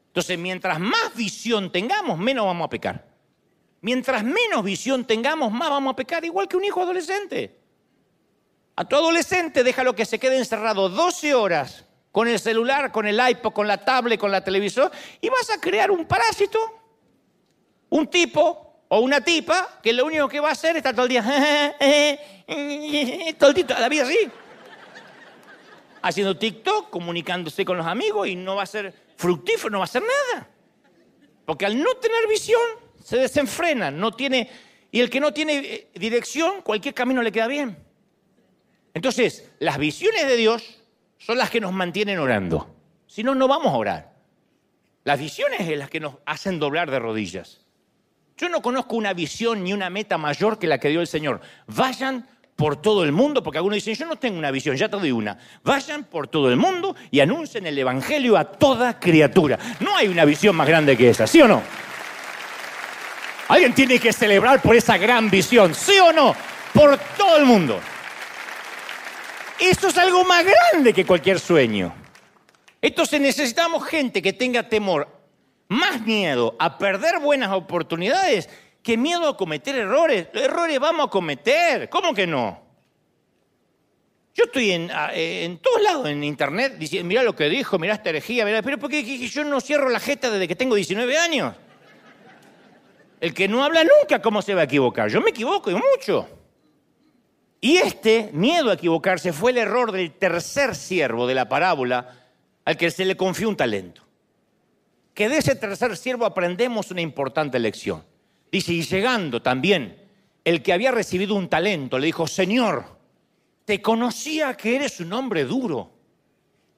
Entonces, 0.06 0.38
mientras 0.38 0.78
más 0.78 1.14
visión 1.16 1.70
tengamos, 1.72 2.16
menos 2.16 2.46
vamos 2.46 2.66
a 2.66 2.70
pecar. 2.70 3.04
Mientras 3.80 4.22
menos 4.22 4.62
visión 4.62 5.04
tengamos, 5.04 5.52
más 5.52 5.68
vamos 5.68 5.92
a 5.92 5.96
pecar, 5.96 6.24
igual 6.24 6.46
que 6.46 6.56
un 6.56 6.64
hijo 6.64 6.80
adolescente. 6.80 7.58
A 8.76 8.84
tu 8.84 8.94
adolescente 8.94 9.64
déjalo 9.64 9.96
que 9.96 10.04
se 10.04 10.20
quede 10.20 10.38
encerrado 10.38 10.88
12 10.88 11.34
horas 11.34 11.84
con 12.12 12.28
el 12.28 12.38
celular, 12.38 12.92
con 12.92 13.06
el 13.08 13.20
iPod, 13.28 13.52
con 13.52 13.66
la 13.66 13.84
tablet, 13.84 14.20
con 14.20 14.30
la 14.30 14.44
televisor, 14.44 14.92
y 15.20 15.28
vas 15.28 15.50
a 15.50 15.60
crear 15.60 15.90
un 15.90 16.04
parásito, 16.04 16.58
un 17.90 18.06
tipo 18.06 18.84
o 18.88 19.00
una 19.00 19.20
tipa 19.20 19.80
que 19.82 19.92
lo 19.92 20.06
único 20.06 20.28
que 20.28 20.38
va 20.38 20.50
a 20.50 20.52
hacer 20.52 20.76
es 20.76 20.84
todo 20.84 21.02
el 21.02 21.08
día, 21.08 21.24
todo 23.36 23.50
el 23.50 23.54
día, 23.56 23.80
la 23.80 23.88
vida 23.88 24.04
así, 24.04 24.30
haciendo 26.08 26.36
TikTok, 26.36 26.90
comunicándose 26.90 27.64
con 27.64 27.76
los 27.76 27.86
amigos 27.86 28.28
y 28.28 28.36
no 28.36 28.56
va 28.56 28.62
a 28.62 28.66
ser 28.66 28.94
fructífero, 29.16 29.70
no 29.70 29.78
va 29.78 29.84
a 29.84 29.86
hacer 29.86 30.02
nada. 30.02 30.48
Porque 31.44 31.66
al 31.66 31.80
no 31.80 31.94
tener 31.96 32.28
visión, 32.28 32.60
se 33.02 33.16
desenfrena, 33.16 33.90
no 33.90 34.12
tiene, 34.12 34.50
y 34.90 35.00
el 35.00 35.10
que 35.10 35.20
no 35.20 35.32
tiene 35.32 35.58
eh, 35.58 35.90
dirección, 35.94 36.62
cualquier 36.62 36.94
camino 36.94 37.22
le 37.22 37.32
queda 37.32 37.46
bien. 37.46 37.76
Entonces, 38.94 39.50
las 39.58 39.78
visiones 39.78 40.26
de 40.26 40.36
Dios 40.36 40.82
son 41.18 41.38
las 41.38 41.50
que 41.50 41.60
nos 41.60 41.72
mantienen 41.72 42.18
orando. 42.18 42.74
Si 43.06 43.22
no, 43.22 43.34
no 43.34 43.48
vamos 43.48 43.68
a 43.68 43.76
orar. 43.76 44.16
Las 45.04 45.18
visiones 45.18 45.66
son 45.66 45.78
las 45.78 45.90
que 45.90 46.00
nos 46.00 46.14
hacen 46.24 46.58
doblar 46.58 46.90
de 46.90 46.98
rodillas. 46.98 47.66
Yo 48.36 48.48
no 48.48 48.60
conozco 48.60 48.96
una 48.96 49.14
visión 49.14 49.64
ni 49.64 49.72
una 49.72 49.88
meta 49.88 50.18
mayor 50.18 50.58
que 50.58 50.66
la 50.66 50.78
que 50.78 50.88
dio 50.88 51.00
el 51.00 51.06
Señor. 51.06 51.40
Vayan 51.66 52.28
por 52.56 52.80
todo 52.80 53.04
el 53.04 53.12
mundo, 53.12 53.42
porque 53.42 53.58
algunos 53.58 53.76
dicen, 53.76 53.94
yo 53.94 54.06
no 54.06 54.16
tengo 54.16 54.38
una 54.38 54.50
visión, 54.50 54.76
ya 54.76 54.88
te 54.88 54.96
doy 54.96 55.12
una. 55.12 55.38
Vayan 55.62 56.04
por 56.04 56.26
todo 56.26 56.50
el 56.50 56.56
mundo 56.56 56.96
y 57.10 57.20
anuncien 57.20 57.66
el 57.66 57.78
Evangelio 57.78 58.36
a 58.38 58.44
toda 58.44 58.98
criatura. 58.98 59.58
No 59.80 59.94
hay 59.94 60.08
una 60.08 60.24
visión 60.24 60.56
más 60.56 60.66
grande 60.66 60.96
que 60.96 61.10
esa, 61.10 61.26
¿sí 61.26 61.40
o 61.42 61.46
no? 61.46 61.62
Alguien 63.48 63.74
tiene 63.74 63.98
que 63.98 64.12
celebrar 64.12 64.60
por 64.62 64.74
esa 64.74 64.96
gran 64.96 65.30
visión, 65.30 65.74
¿sí 65.74 65.98
o 65.98 66.12
no? 66.12 66.34
Por 66.72 66.98
todo 67.16 67.36
el 67.36 67.44
mundo. 67.44 67.78
Eso 69.60 69.88
es 69.88 69.98
algo 69.98 70.24
más 70.24 70.44
grande 70.44 70.92
que 70.94 71.04
cualquier 71.04 71.38
sueño. 71.38 71.94
Entonces 72.80 73.20
necesitamos 73.20 73.84
gente 73.84 74.22
que 74.22 74.32
tenga 74.32 74.68
temor, 74.68 75.08
más 75.68 76.00
miedo 76.00 76.56
a 76.58 76.78
perder 76.78 77.18
buenas 77.18 77.52
oportunidades 77.52 78.48
que 78.86 78.96
miedo 78.96 79.28
a 79.28 79.36
cometer 79.36 79.74
errores. 79.74 80.28
Errores 80.32 80.78
vamos 80.78 81.08
a 81.08 81.10
cometer, 81.10 81.88
¿cómo 81.88 82.14
que 82.14 82.24
no? 82.24 82.62
Yo 84.32 84.44
estoy 84.44 84.70
en, 84.70 84.88
en 85.12 85.58
todos 85.58 85.82
lados 85.82 86.08
en 86.08 86.22
internet 86.22 86.76
diciendo, 86.78 87.08
mira 87.08 87.24
lo 87.24 87.34
que 87.34 87.48
dijo, 87.48 87.80
mira 87.80 87.94
esta 87.94 88.10
herejía, 88.10 88.44
mira, 88.44 88.62
pero 88.62 88.78
¿por 88.78 88.88
qué 88.88 89.02
yo 89.02 89.42
no 89.42 89.60
cierro 89.60 89.88
la 89.88 89.98
jeta 89.98 90.30
desde 90.30 90.46
que 90.46 90.54
tengo 90.54 90.76
19 90.76 91.18
años? 91.18 91.56
El 93.20 93.34
que 93.34 93.48
no 93.48 93.64
habla 93.64 93.82
nunca, 93.82 94.22
¿cómo 94.22 94.40
se 94.40 94.54
va 94.54 94.60
a 94.60 94.64
equivocar? 94.64 95.08
Yo 95.08 95.20
me 95.20 95.30
equivoco 95.30 95.68
y 95.68 95.74
mucho. 95.74 96.28
Y 97.60 97.78
este 97.78 98.30
miedo 98.34 98.70
a 98.70 98.74
equivocarse 98.74 99.32
fue 99.32 99.50
el 99.50 99.58
error 99.58 99.90
del 99.90 100.12
tercer 100.12 100.76
siervo 100.76 101.26
de 101.26 101.34
la 101.34 101.48
parábola 101.48 102.24
al 102.64 102.76
que 102.76 102.92
se 102.92 103.04
le 103.04 103.16
confió 103.16 103.48
un 103.48 103.56
talento. 103.56 104.02
Que 105.12 105.28
de 105.28 105.38
ese 105.38 105.56
tercer 105.56 105.96
siervo 105.96 106.24
aprendemos 106.24 106.92
una 106.92 107.00
importante 107.00 107.58
lección. 107.58 108.04
Y 108.64 108.82
llegando 108.82 109.42
también 109.42 109.96
el 110.44 110.62
que 110.62 110.72
había 110.72 110.90
recibido 110.90 111.34
un 111.34 111.48
talento, 111.48 111.98
le 111.98 112.06
dijo, 112.06 112.26
Señor, 112.26 112.96
te 113.66 113.82
conocía 113.82 114.56
que 114.56 114.76
eres 114.76 115.00
un 115.00 115.12
hombre 115.12 115.44
duro, 115.44 115.90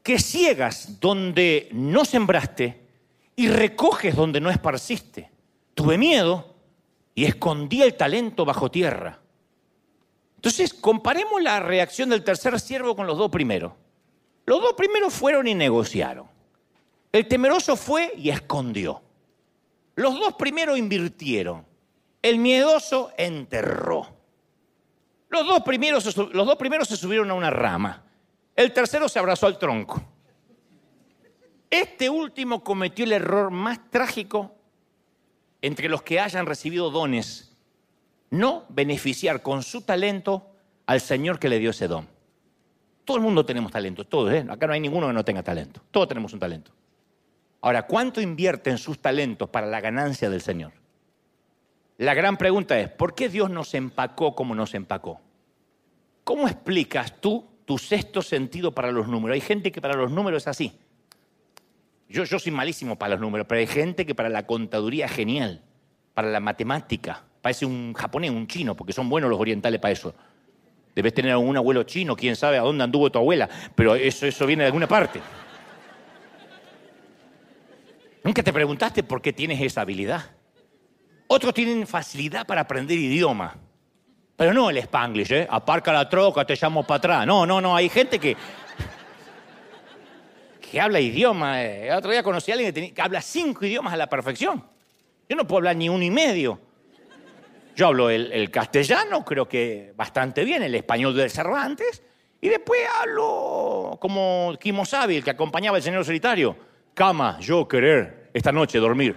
que 0.02 0.18
ciegas 0.18 0.98
donde 0.98 1.68
no 1.72 2.04
sembraste 2.04 2.80
y 3.36 3.48
recoges 3.48 4.16
donde 4.16 4.40
no 4.40 4.50
esparciste. 4.50 5.30
Tuve 5.74 5.98
miedo 5.98 6.56
y 7.14 7.26
escondí 7.26 7.82
el 7.82 7.94
talento 7.94 8.44
bajo 8.44 8.70
tierra. 8.70 9.20
Entonces, 10.36 10.74
comparemos 10.74 11.40
la 11.42 11.60
reacción 11.60 12.08
del 12.08 12.24
tercer 12.24 12.58
siervo 12.58 12.96
con 12.96 13.06
los 13.06 13.18
dos 13.18 13.30
primeros. 13.30 13.72
Los 14.46 14.60
dos 14.62 14.72
primeros 14.72 15.12
fueron 15.12 15.46
y 15.46 15.54
negociaron. 15.54 16.26
El 17.12 17.28
temeroso 17.28 17.76
fue 17.76 18.14
y 18.16 18.30
escondió. 18.30 19.02
Los 19.94 20.18
dos 20.18 20.34
primeros 20.34 20.78
invirtieron. 20.78 21.67
El 22.22 22.38
miedoso 22.38 23.12
enterró. 23.16 24.06
Los 25.28 25.46
dos, 25.46 25.62
primeros, 25.62 26.16
los 26.16 26.46
dos 26.46 26.56
primeros 26.56 26.88
se 26.88 26.96
subieron 26.96 27.30
a 27.30 27.34
una 27.34 27.50
rama. 27.50 28.04
El 28.56 28.72
tercero 28.72 29.08
se 29.08 29.18
abrazó 29.18 29.46
al 29.46 29.58
tronco. 29.58 30.02
Este 31.70 32.08
último 32.08 32.64
cometió 32.64 33.04
el 33.04 33.12
error 33.12 33.50
más 33.50 33.90
trágico 33.90 34.54
entre 35.60 35.88
los 35.88 36.02
que 36.02 36.18
hayan 36.18 36.46
recibido 36.46 36.90
dones 36.90 37.48
no 38.30 38.64
beneficiar 38.68 39.42
con 39.42 39.62
su 39.62 39.82
talento 39.82 40.50
al 40.86 41.00
Señor 41.00 41.38
que 41.38 41.48
le 41.48 41.58
dio 41.58 41.70
ese 41.70 41.88
don. 41.88 42.06
Todo 43.04 43.16
el 43.16 43.22
mundo 43.22 43.44
tenemos 43.44 43.72
talento, 43.72 44.04
todos, 44.04 44.32
¿eh? 44.32 44.46
acá 44.48 44.66
no 44.66 44.72
hay 44.74 44.80
ninguno 44.80 45.06
que 45.06 45.12
no 45.12 45.24
tenga 45.24 45.42
talento, 45.42 45.80
todos 45.90 46.08
tenemos 46.08 46.32
un 46.32 46.38
talento. 46.38 46.70
Ahora, 47.60 47.86
¿cuánto 47.86 48.20
invierte 48.20 48.70
en 48.70 48.78
sus 48.78 48.98
talentos 49.00 49.48
para 49.48 49.66
la 49.66 49.80
ganancia 49.80 50.30
del 50.30 50.42
Señor? 50.42 50.72
La 51.98 52.14
gran 52.14 52.36
pregunta 52.36 52.78
es, 52.78 52.88
¿por 52.88 53.14
qué 53.14 53.28
Dios 53.28 53.50
nos 53.50 53.74
empacó 53.74 54.34
como 54.34 54.54
nos 54.54 54.72
empacó? 54.74 55.20
¿Cómo 56.22 56.46
explicas 56.46 57.20
tú 57.20 57.44
tu 57.64 57.76
sexto 57.76 58.22
sentido 58.22 58.72
para 58.72 58.92
los 58.92 59.08
números? 59.08 59.34
Hay 59.34 59.40
gente 59.40 59.72
que 59.72 59.80
para 59.80 59.94
los 59.94 60.10
números 60.12 60.44
es 60.44 60.48
así. 60.48 60.78
Yo, 62.08 62.24
soy 62.24 62.52
malísimo 62.52 62.96
para 62.96 63.14
los 63.14 63.20
números, 63.20 63.46
pero 63.48 63.58
hay 63.58 63.66
gente 63.66 64.06
que 64.06 64.14
para 64.14 64.28
la 64.28 64.46
contaduría 64.46 65.06
es 65.06 65.12
genial, 65.12 65.62
para 66.14 66.30
la 66.30 66.40
matemática, 66.40 67.24
Parece 67.42 67.66
un 67.66 67.94
japonés, 67.94 68.30
un 68.30 68.46
chino, 68.46 68.74
porque 68.74 68.92
son 68.92 69.08
buenos 69.08 69.30
los 69.30 69.38
orientales 69.38 69.80
para 69.80 69.92
eso. 69.92 70.14
Debes 70.94 71.14
tener 71.14 71.32
algún 71.32 71.56
abuelo 71.56 71.84
chino, 71.84 72.16
quién 72.16 72.34
sabe 72.34 72.58
a 72.58 72.62
dónde 72.62 72.82
anduvo 72.82 73.10
tu 73.10 73.18
abuela, 73.18 73.48
pero 73.74 73.94
eso, 73.94 74.26
eso 74.26 74.44
viene 74.44 74.64
de 74.64 74.66
alguna 74.66 74.88
parte. 74.88 75.20
Nunca 78.24 78.42
te 78.42 78.52
preguntaste 78.52 79.02
por 79.04 79.22
qué 79.22 79.32
tienes 79.32 79.60
esa 79.60 79.82
habilidad. 79.82 80.37
Otros 81.28 81.54
tienen 81.54 81.86
facilidad 81.86 82.46
para 82.46 82.62
aprender 82.62 82.98
idioma. 82.98 83.56
Pero 84.36 84.52
no 84.52 84.70
el 84.70 84.78
spanglish, 84.78 85.32
¿eh? 85.32 85.46
Aparca 85.48 85.92
la 85.92 86.08
troca, 86.08 86.44
te 86.44 86.56
llamo 86.56 86.86
para 86.86 86.98
atrás. 86.98 87.26
No, 87.26 87.46
no, 87.46 87.60
no. 87.60 87.76
Hay 87.76 87.88
gente 87.88 88.18
que. 88.18 88.36
que 90.60 90.80
habla 90.80 91.00
idioma. 91.00 91.62
El 91.62 91.92
otro 91.92 92.10
día 92.10 92.22
conocí 92.22 92.50
a 92.50 92.54
alguien 92.54 92.72
que, 92.72 92.92
que 92.92 93.02
habla 93.02 93.20
cinco 93.20 93.64
idiomas 93.64 93.92
a 93.92 93.96
la 93.96 94.08
perfección. 94.08 94.64
Yo 95.28 95.36
no 95.36 95.46
puedo 95.46 95.58
hablar 95.58 95.76
ni 95.76 95.88
uno 95.88 96.02
y 96.02 96.10
medio. 96.10 96.60
Yo 97.78 97.86
hablo 97.86 98.10
el, 98.10 98.50
castellano, 98.50 99.24
creo 99.24 99.48
que 99.48 99.92
bastante 99.94 100.42
bien, 100.42 100.64
el 100.64 100.74
español 100.74 101.14
de 101.14 101.28
Cervantes, 101.28 102.02
y 102.40 102.48
después 102.48 102.80
hablo 103.00 103.96
como 104.00 104.52
Kimosabi, 104.58 105.18
el 105.18 105.22
que 105.22 105.30
acompañaba 105.30 105.76
al 105.76 105.82
señor 105.84 106.04
solitario. 106.04 106.56
Cama, 106.92 107.38
yo 107.38 107.68
querer, 107.68 108.30
esta 108.34 108.50
noche 108.50 108.78
dormir. 108.78 109.14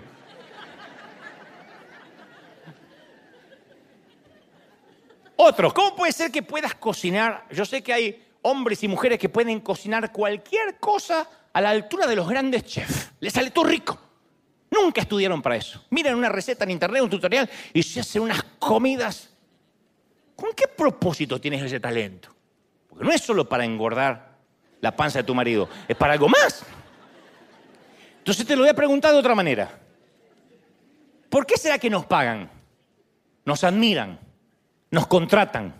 Otros, 5.43 5.73
¿cómo 5.73 5.95
puede 5.95 6.11
ser 6.11 6.31
que 6.31 6.43
puedas 6.43 6.75
cocinar? 6.75 7.47
Yo 7.49 7.65
sé 7.65 7.81
que 7.81 7.91
hay 7.91 8.23
hombres 8.43 8.83
y 8.83 8.87
mujeres 8.87 9.17
que 9.17 9.27
pueden 9.27 9.59
cocinar 9.59 10.11
cualquier 10.11 10.77
cosa 10.77 11.27
a 11.51 11.59
la 11.59 11.71
altura 11.71 12.05
de 12.05 12.15
los 12.15 12.29
grandes 12.29 12.63
chefs. 12.63 13.09
Les 13.19 13.33
sale 13.33 13.49
todo 13.49 13.65
rico. 13.65 13.99
Nunca 14.69 15.01
estudiaron 15.01 15.41
para 15.41 15.55
eso. 15.55 15.83
Miren 15.89 16.13
una 16.13 16.29
receta 16.29 16.63
en 16.63 16.69
internet, 16.69 17.01
un 17.01 17.09
tutorial, 17.09 17.49
y 17.73 17.81
se 17.81 18.01
hacen 18.01 18.21
unas 18.21 18.43
comidas. 18.59 19.31
¿Con 20.35 20.53
qué 20.53 20.67
propósito 20.67 21.41
tienes 21.41 21.63
ese 21.63 21.79
talento? 21.79 22.29
Porque 22.87 23.03
no 23.03 23.11
es 23.11 23.21
solo 23.21 23.49
para 23.49 23.65
engordar 23.65 24.37
la 24.79 24.95
panza 24.95 25.17
de 25.17 25.23
tu 25.23 25.33
marido, 25.33 25.67
es 25.87 25.97
para 25.97 26.13
algo 26.13 26.29
más. 26.29 26.63
Entonces 28.19 28.45
te 28.45 28.55
lo 28.55 28.61
voy 28.61 28.69
a 28.69 28.75
preguntar 28.75 29.11
de 29.11 29.17
otra 29.17 29.33
manera. 29.33 29.75
¿Por 31.31 31.47
qué 31.47 31.57
será 31.57 31.79
que 31.79 31.89
nos 31.89 32.05
pagan? 32.05 32.47
Nos 33.43 33.63
admiran, 33.63 34.19
nos 34.91 35.07
contratan. 35.07 35.73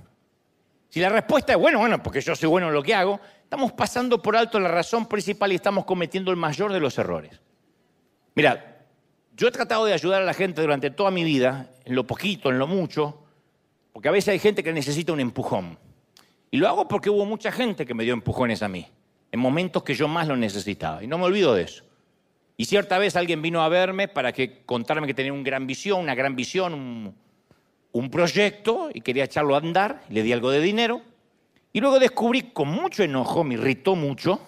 Si 0.90 1.00
la 1.00 1.10
respuesta 1.10 1.54
es, 1.54 1.60
bueno, 1.60 1.80
bueno, 1.80 2.02
porque 2.02 2.22
yo 2.22 2.36
soy 2.36 2.50
bueno 2.50 2.68
en 2.68 2.74
lo 2.74 2.84
que 2.84 2.96
hago, 2.96 3.20
estamos 3.44 3.72
pasando 3.74 4.22
por 4.22 4.36
alto 4.36 4.60
la 4.60 4.70
razón 4.70 5.06
principal 5.06 5.52
y 5.52 5.56
estamos 5.56 5.86
cometiendo 5.86 6.32
el 6.32 6.38
mayor 6.38 6.74
de 6.74 6.80
los 6.80 6.98
errores. 6.98 7.40
Mira, 8.36 8.86
yo 9.36 9.48
he 9.48 9.52
tratado 9.52 9.86
de 9.86 9.94
ayudar 9.94 10.22
a 10.22 10.26
la 10.26 10.34
gente 10.34 10.62
durante 10.62 10.92
toda 10.92 11.12
mi 11.12 11.24
vida, 11.24 11.70
en 11.86 11.96
lo 11.96 12.08
poquito, 12.08 12.50
en 12.50 12.60
lo 12.60 12.68
mucho, 12.68 13.24
porque 13.94 14.10
a 14.10 14.12
veces 14.12 14.30
hay 14.30 14.40
gente 14.40 14.64
que 14.64 14.74
necesita 14.74 15.14
un 15.14 15.20
empujón. 15.20 15.78
Y 16.50 16.58
lo 16.58 16.68
hago 16.68 16.88
porque 16.88 17.10
hubo 17.10 17.26
mucha 17.26 17.52
gente 17.52 17.86
que 17.86 17.94
me 17.94 18.04
dio 18.04 18.14
empujones 18.14 18.62
a 18.62 18.68
mí, 18.68 18.88
en 19.32 19.40
momentos 19.40 19.84
que 19.84 19.94
yo 19.94 20.08
más 20.08 20.28
lo 20.28 20.36
necesitaba. 20.36 21.04
Y 21.04 21.08
no 21.08 21.18
me 21.18 21.26
olvido 21.26 21.54
de 21.54 21.64
eso. 21.64 21.86
Y 22.58 22.66
cierta 22.66 22.98
vez 22.98 23.16
alguien 23.16 23.42
vino 23.42 23.62
a 23.62 23.70
verme 23.70 24.08
para 24.08 24.34
que 24.34 24.64
contarme 24.66 25.08
que 25.08 25.14
tenía 25.14 25.34
una 25.34 25.44
gran 25.44 25.66
visión, 25.66 26.02
una 26.02 26.16
gran 26.16 26.36
visión, 26.36 26.74
un, 26.74 27.16
un 27.94 28.10
proyecto 28.10 28.90
y 28.94 29.02
quería 29.02 29.26
echarlo 29.26 29.56
a 29.56 29.60
andar. 29.60 30.04
Le 30.10 30.24
di 30.24 30.32
algo 30.32 30.52
de 30.52 30.60
dinero. 30.60 31.02
Y 31.74 31.80
luego 31.80 32.00
descubrí 32.00 32.52
con 32.52 32.68
mucho 32.68 33.04
enojo, 33.04 33.44
me 33.44 33.54
irritó 33.54 33.96
mucho, 33.96 34.42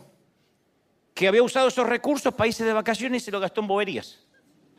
que 1.13 1.27
había 1.27 1.41
usado 1.41 1.69
esos 1.69 1.87
recursos 1.87 2.33
para 2.33 2.47
irse 2.47 2.65
de 2.65 2.73
vacaciones 2.73 3.21
y 3.21 3.25
se 3.25 3.31
lo 3.31 3.39
gastó 3.39 3.61
en 3.61 3.67
boberías. 3.67 4.19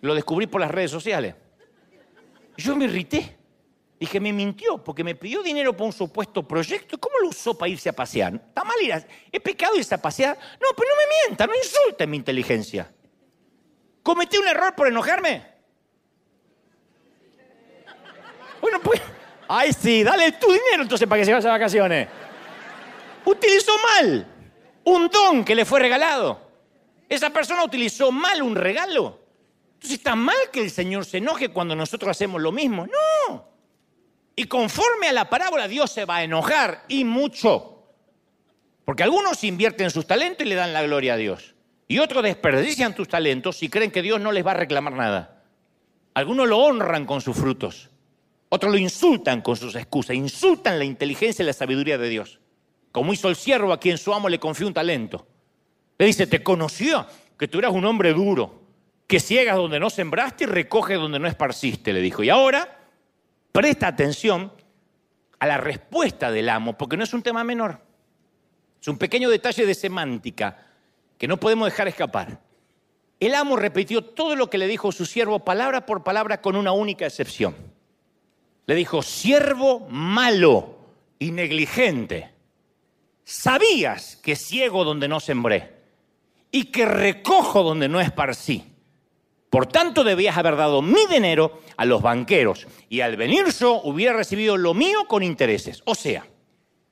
Lo 0.02 0.14
descubrí 0.14 0.46
por 0.46 0.60
las 0.60 0.70
redes 0.70 0.90
sociales. 0.90 1.34
Yo 2.56 2.76
me 2.76 2.84
irrité. 2.84 3.38
Dije, 3.98 4.20
me 4.20 4.32
mintió 4.32 4.82
porque 4.82 5.02
me 5.02 5.14
pidió 5.14 5.42
dinero 5.42 5.72
para 5.72 5.86
un 5.86 5.92
supuesto 5.92 6.46
proyecto. 6.46 6.98
¿Cómo 6.98 7.18
lo 7.20 7.28
usó 7.28 7.56
para 7.56 7.70
irse 7.70 7.88
a 7.88 7.92
pasear? 7.94 8.34
¿Está 8.34 8.62
mal 8.64 8.76
ir 8.82 8.92
a... 8.92 8.96
¿Es 8.98 9.40
pecado 9.40 9.76
irse 9.76 9.94
a 9.94 10.02
pasear? 10.02 10.36
No, 10.60 10.68
pero 10.76 10.90
no 10.90 10.96
me 10.96 11.28
mienta, 11.28 11.46
no 11.46 11.54
insulte 11.54 12.06
mi 12.06 12.18
inteligencia. 12.18 12.92
¿Cometí 14.02 14.36
un 14.36 14.46
error 14.46 14.74
por 14.74 14.88
enojarme? 14.88 15.53
Bueno, 18.64 18.80
pues... 18.80 18.98
Ay, 19.46 19.74
sí, 19.74 20.02
dale 20.02 20.32
tu 20.32 20.46
dinero 20.46 20.84
entonces 20.84 21.06
para 21.06 21.20
que 21.20 21.26
se 21.26 21.34
vaya 21.34 21.50
a 21.50 21.52
vacaciones. 21.52 22.08
Utilizó 23.26 23.72
mal 23.90 24.26
un 24.84 25.08
don 25.08 25.44
que 25.44 25.54
le 25.54 25.66
fue 25.66 25.80
regalado. 25.80 26.40
Esa 27.06 27.28
persona 27.28 27.62
utilizó 27.62 28.10
mal 28.10 28.40
un 28.40 28.56
regalo. 28.56 29.20
Entonces 29.74 29.98
está 29.98 30.16
mal 30.16 30.34
que 30.50 30.62
el 30.62 30.70
Señor 30.70 31.04
se 31.04 31.18
enoje 31.18 31.50
cuando 31.50 31.76
nosotros 31.76 32.10
hacemos 32.10 32.40
lo 32.40 32.52
mismo. 32.52 32.86
No. 32.86 33.46
Y 34.34 34.44
conforme 34.44 35.08
a 35.08 35.12
la 35.12 35.28
parábola, 35.28 35.68
Dios 35.68 35.92
se 35.92 36.06
va 36.06 36.16
a 36.16 36.24
enojar 36.24 36.84
y 36.88 37.04
mucho. 37.04 37.84
Porque 38.86 39.02
algunos 39.02 39.44
invierten 39.44 39.90
sus 39.90 40.06
talentos 40.06 40.46
y 40.46 40.48
le 40.48 40.54
dan 40.54 40.72
la 40.72 40.82
gloria 40.82 41.12
a 41.12 41.16
Dios. 41.18 41.54
Y 41.86 41.98
otros 41.98 42.22
desperdician 42.22 42.94
tus 42.94 43.08
talentos 43.08 43.62
y 43.62 43.68
creen 43.68 43.90
que 43.90 44.00
Dios 44.00 44.22
no 44.22 44.32
les 44.32 44.46
va 44.46 44.52
a 44.52 44.54
reclamar 44.54 44.94
nada. 44.94 45.42
Algunos 46.14 46.48
lo 46.48 46.60
honran 46.60 47.04
con 47.04 47.20
sus 47.20 47.36
frutos. 47.36 47.90
Otros 48.54 48.72
lo 48.72 48.78
insultan 48.78 49.42
con 49.42 49.56
sus 49.56 49.74
excusas. 49.74 50.14
Insultan 50.14 50.78
la 50.78 50.84
inteligencia 50.84 51.42
y 51.42 51.46
la 51.46 51.52
sabiduría 51.52 51.98
de 51.98 52.08
Dios 52.08 52.40
como 52.94 53.12
hizo 53.12 53.28
el 53.28 53.34
siervo 53.34 53.72
a 53.72 53.80
quien 53.80 53.98
su 53.98 54.14
amo 54.14 54.28
le 54.28 54.38
confió 54.38 54.68
un 54.68 54.72
talento. 54.72 55.26
Le 55.98 56.06
dice, 56.06 56.28
te 56.28 56.44
conoció 56.44 57.04
que 57.36 57.48
tú 57.48 57.58
eras 57.58 57.72
un 57.72 57.84
hombre 57.84 58.12
duro, 58.12 58.62
que 59.08 59.18
ciegas 59.18 59.56
donde 59.56 59.80
no 59.80 59.90
sembraste 59.90 60.44
y 60.44 60.46
recoges 60.46 60.96
donde 60.96 61.18
no 61.18 61.26
esparciste, 61.26 61.92
le 61.92 62.00
dijo. 62.00 62.22
Y 62.22 62.30
ahora, 62.30 62.78
presta 63.50 63.88
atención 63.88 64.52
a 65.40 65.46
la 65.48 65.56
respuesta 65.56 66.30
del 66.30 66.48
amo, 66.48 66.78
porque 66.78 66.96
no 66.96 67.02
es 67.02 67.12
un 67.12 67.24
tema 67.24 67.42
menor. 67.42 67.80
Es 68.80 68.86
un 68.86 68.96
pequeño 68.96 69.28
detalle 69.28 69.66
de 69.66 69.74
semántica 69.74 70.64
que 71.18 71.26
no 71.26 71.40
podemos 71.40 71.66
dejar 71.66 71.88
escapar. 71.88 72.38
El 73.18 73.34
amo 73.34 73.56
repitió 73.56 74.04
todo 74.04 74.36
lo 74.36 74.48
que 74.48 74.58
le 74.58 74.68
dijo 74.68 74.92
su 74.92 75.04
siervo, 75.04 75.40
palabra 75.40 75.84
por 75.84 76.04
palabra, 76.04 76.40
con 76.40 76.54
una 76.54 76.70
única 76.70 77.06
excepción. 77.06 77.56
Le 78.66 78.74
dijo, 78.74 79.02
siervo 79.02 79.80
malo 79.88 80.78
y 81.18 81.30
negligente 81.30 82.34
sabías 83.24 84.16
que 84.16 84.36
ciego 84.36 84.84
donde 84.84 85.08
no 85.08 85.18
sembré 85.18 85.72
y 86.50 86.66
que 86.66 86.86
recojo 86.86 87.62
donde 87.62 87.88
no 87.88 88.00
esparcí. 88.00 88.64
Por 89.50 89.66
tanto, 89.66 90.04
debías 90.04 90.36
haber 90.36 90.56
dado 90.56 90.82
mi 90.82 91.06
dinero 91.06 91.60
a 91.76 91.84
los 91.84 92.02
banqueros 92.02 92.66
y 92.88 93.00
al 93.00 93.16
venir 93.16 93.46
yo 93.58 93.80
hubiera 93.82 94.12
recibido 94.12 94.56
lo 94.56 94.74
mío 94.74 95.06
con 95.06 95.22
intereses. 95.22 95.82
O 95.84 95.94
sea, 95.94 96.26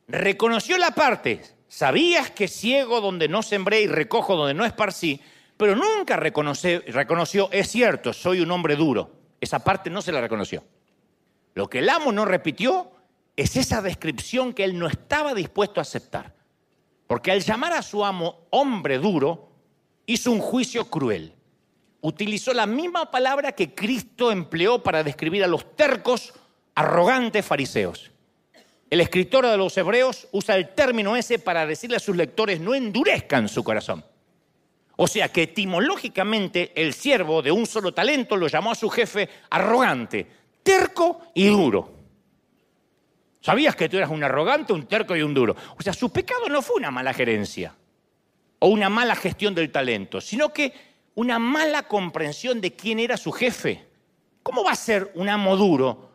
reconoció 0.08 0.78
la 0.78 0.92
parte, 0.92 1.42
sabías 1.68 2.30
que 2.30 2.48
ciego 2.48 3.00
donde 3.00 3.28
no 3.28 3.42
sembré 3.42 3.82
y 3.82 3.86
recojo 3.86 4.36
donde 4.36 4.54
no 4.54 4.64
esparcí, 4.64 5.20
pero 5.56 5.76
nunca 5.76 6.16
reconoció, 6.16 6.82
reconoció, 6.88 7.48
es 7.52 7.68
cierto, 7.68 8.12
soy 8.12 8.40
un 8.40 8.50
hombre 8.50 8.76
duro. 8.76 9.10
Esa 9.40 9.58
parte 9.58 9.90
no 9.90 10.00
se 10.00 10.12
la 10.12 10.20
reconoció. 10.20 10.62
Lo 11.54 11.68
que 11.68 11.80
el 11.80 11.88
amo 11.88 12.12
no 12.12 12.24
repitió 12.24 12.90
es 13.36 13.56
esa 13.56 13.82
descripción 13.82 14.52
que 14.52 14.64
él 14.64 14.78
no 14.78 14.86
estaba 14.86 15.34
dispuesto 15.34 15.80
a 15.80 15.82
aceptar. 15.82 16.34
Porque 17.06 17.30
al 17.30 17.40
llamar 17.40 17.72
a 17.72 17.82
su 17.82 18.04
amo 18.04 18.46
hombre 18.50 18.98
duro, 18.98 19.50
hizo 20.06 20.30
un 20.30 20.40
juicio 20.40 20.86
cruel. 20.86 21.34
Utilizó 22.00 22.52
la 22.52 22.66
misma 22.66 23.10
palabra 23.10 23.52
que 23.52 23.74
Cristo 23.74 24.32
empleó 24.32 24.82
para 24.82 25.04
describir 25.04 25.44
a 25.44 25.46
los 25.46 25.76
tercos, 25.76 26.32
arrogantes 26.74 27.44
fariseos. 27.44 28.10
El 28.90 29.00
escritor 29.00 29.46
de 29.46 29.56
los 29.56 29.76
hebreos 29.78 30.28
usa 30.32 30.56
el 30.56 30.74
término 30.74 31.16
ese 31.16 31.38
para 31.38 31.64
decirle 31.64 31.96
a 31.96 32.00
sus 32.00 32.16
lectores 32.16 32.60
no 32.60 32.74
endurezcan 32.74 33.48
su 33.48 33.64
corazón. 33.64 34.04
O 34.96 35.06
sea 35.06 35.28
que 35.30 35.44
etimológicamente 35.44 36.72
el 36.74 36.92
siervo 36.92 37.40
de 37.40 37.50
un 37.50 37.66
solo 37.66 37.92
talento 37.92 38.36
lo 38.36 38.48
llamó 38.48 38.72
a 38.72 38.74
su 38.74 38.90
jefe 38.90 39.28
arrogante, 39.48 40.26
terco 40.62 41.20
y 41.34 41.48
duro. 41.48 41.90
¿Sabías 43.40 43.74
que 43.74 43.88
tú 43.88 43.96
eras 43.96 44.10
un 44.10 44.22
arrogante, 44.22 44.72
un 44.72 44.86
terco 44.86 45.16
y 45.16 45.22
un 45.22 45.34
duro? 45.34 45.56
O 45.76 45.82
sea, 45.82 45.92
su 45.92 46.10
pecado 46.10 46.48
no 46.48 46.62
fue 46.62 46.76
una 46.76 46.90
mala 46.90 47.12
gerencia 47.12 47.74
o 48.60 48.68
una 48.68 48.88
mala 48.88 49.16
gestión 49.16 49.54
del 49.54 49.72
talento, 49.72 50.20
sino 50.20 50.52
que 50.52 50.72
una 51.16 51.38
mala 51.38 51.82
comprensión 51.88 52.60
de 52.60 52.74
quién 52.74 53.00
era 53.00 53.16
su 53.16 53.32
jefe. 53.32 53.84
¿Cómo 54.42 54.62
va 54.62 54.72
a 54.72 54.76
ser 54.76 55.10
un 55.14 55.28
amo 55.28 55.56
duro? 55.56 56.10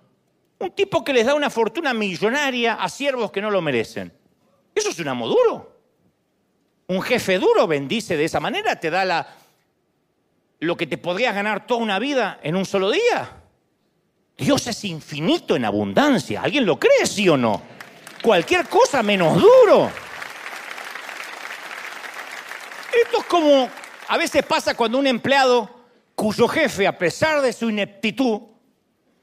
Un 0.60 0.72
tipo 0.72 1.04
que 1.04 1.14
les 1.14 1.26
da 1.26 1.36
una 1.36 1.50
fortuna 1.50 1.94
millonaria 1.94 2.76
a 2.76 2.88
siervos 2.88 3.32
que 3.32 3.42
no 3.42 3.52
lo 3.52 3.62
merecen. 3.62 4.12
Eso 4.74 4.90
es 4.90 5.00
un 5.00 5.10
amo 5.10 5.28
duro. 5.28 5.76
Un 6.88 7.02
jefe 7.02 7.38
duro 7.38 7.68
bendice 7.68 8.16
de 8.16 8.24
esa 8.24 8.40
manera, 8.40 8.80
te 8.80 8.90
da 8.90 9.04
la, 9.04 9.28
lo 10.60 10.78
que 10.78 10.88
te 10.88 10.98
podrías 10.98 11.36
ganar 11.36 11.68
toda 11.68 11.82
una 11.82 12.00
vida 12.00 12.40
en 12.42 12.56
un 12.56 12.66
solo 12.66 12.90
día. 12.90 13.44
Dios 14.38 14.68
es 14.68 14.84
infinito 14.84 15.56
en 15.56 15.66
abundancia. 15.66 16.42
¿Alguien 16.42 16.66
lo 16.66 16.80
cree, 16.80 17.06
sí 17.08 17.28
o 17.28 17.36
no? 17.36 17.62
Cualquier 18.22 18.68
cosa 18.68 19.02
menos 19.02 19.42
duro. 19.42 19.92
Esto 23.04 23.20
es 23.20 23.26
como 23.26 23.70
a 24.08 24.18
veces 24.18 24.44
pasa 24.46 24.76
cuando 24.76 25.00
un 25.00 25.08
empleado 25.08 25.70
cuyo 26.16 26.48
jefe, 26.48 26.88
a 26.88 26.98
pesar 26.98 27.42
de 27.42 27.52
su 27.52 27.70
ineptitud, 27.70 28.42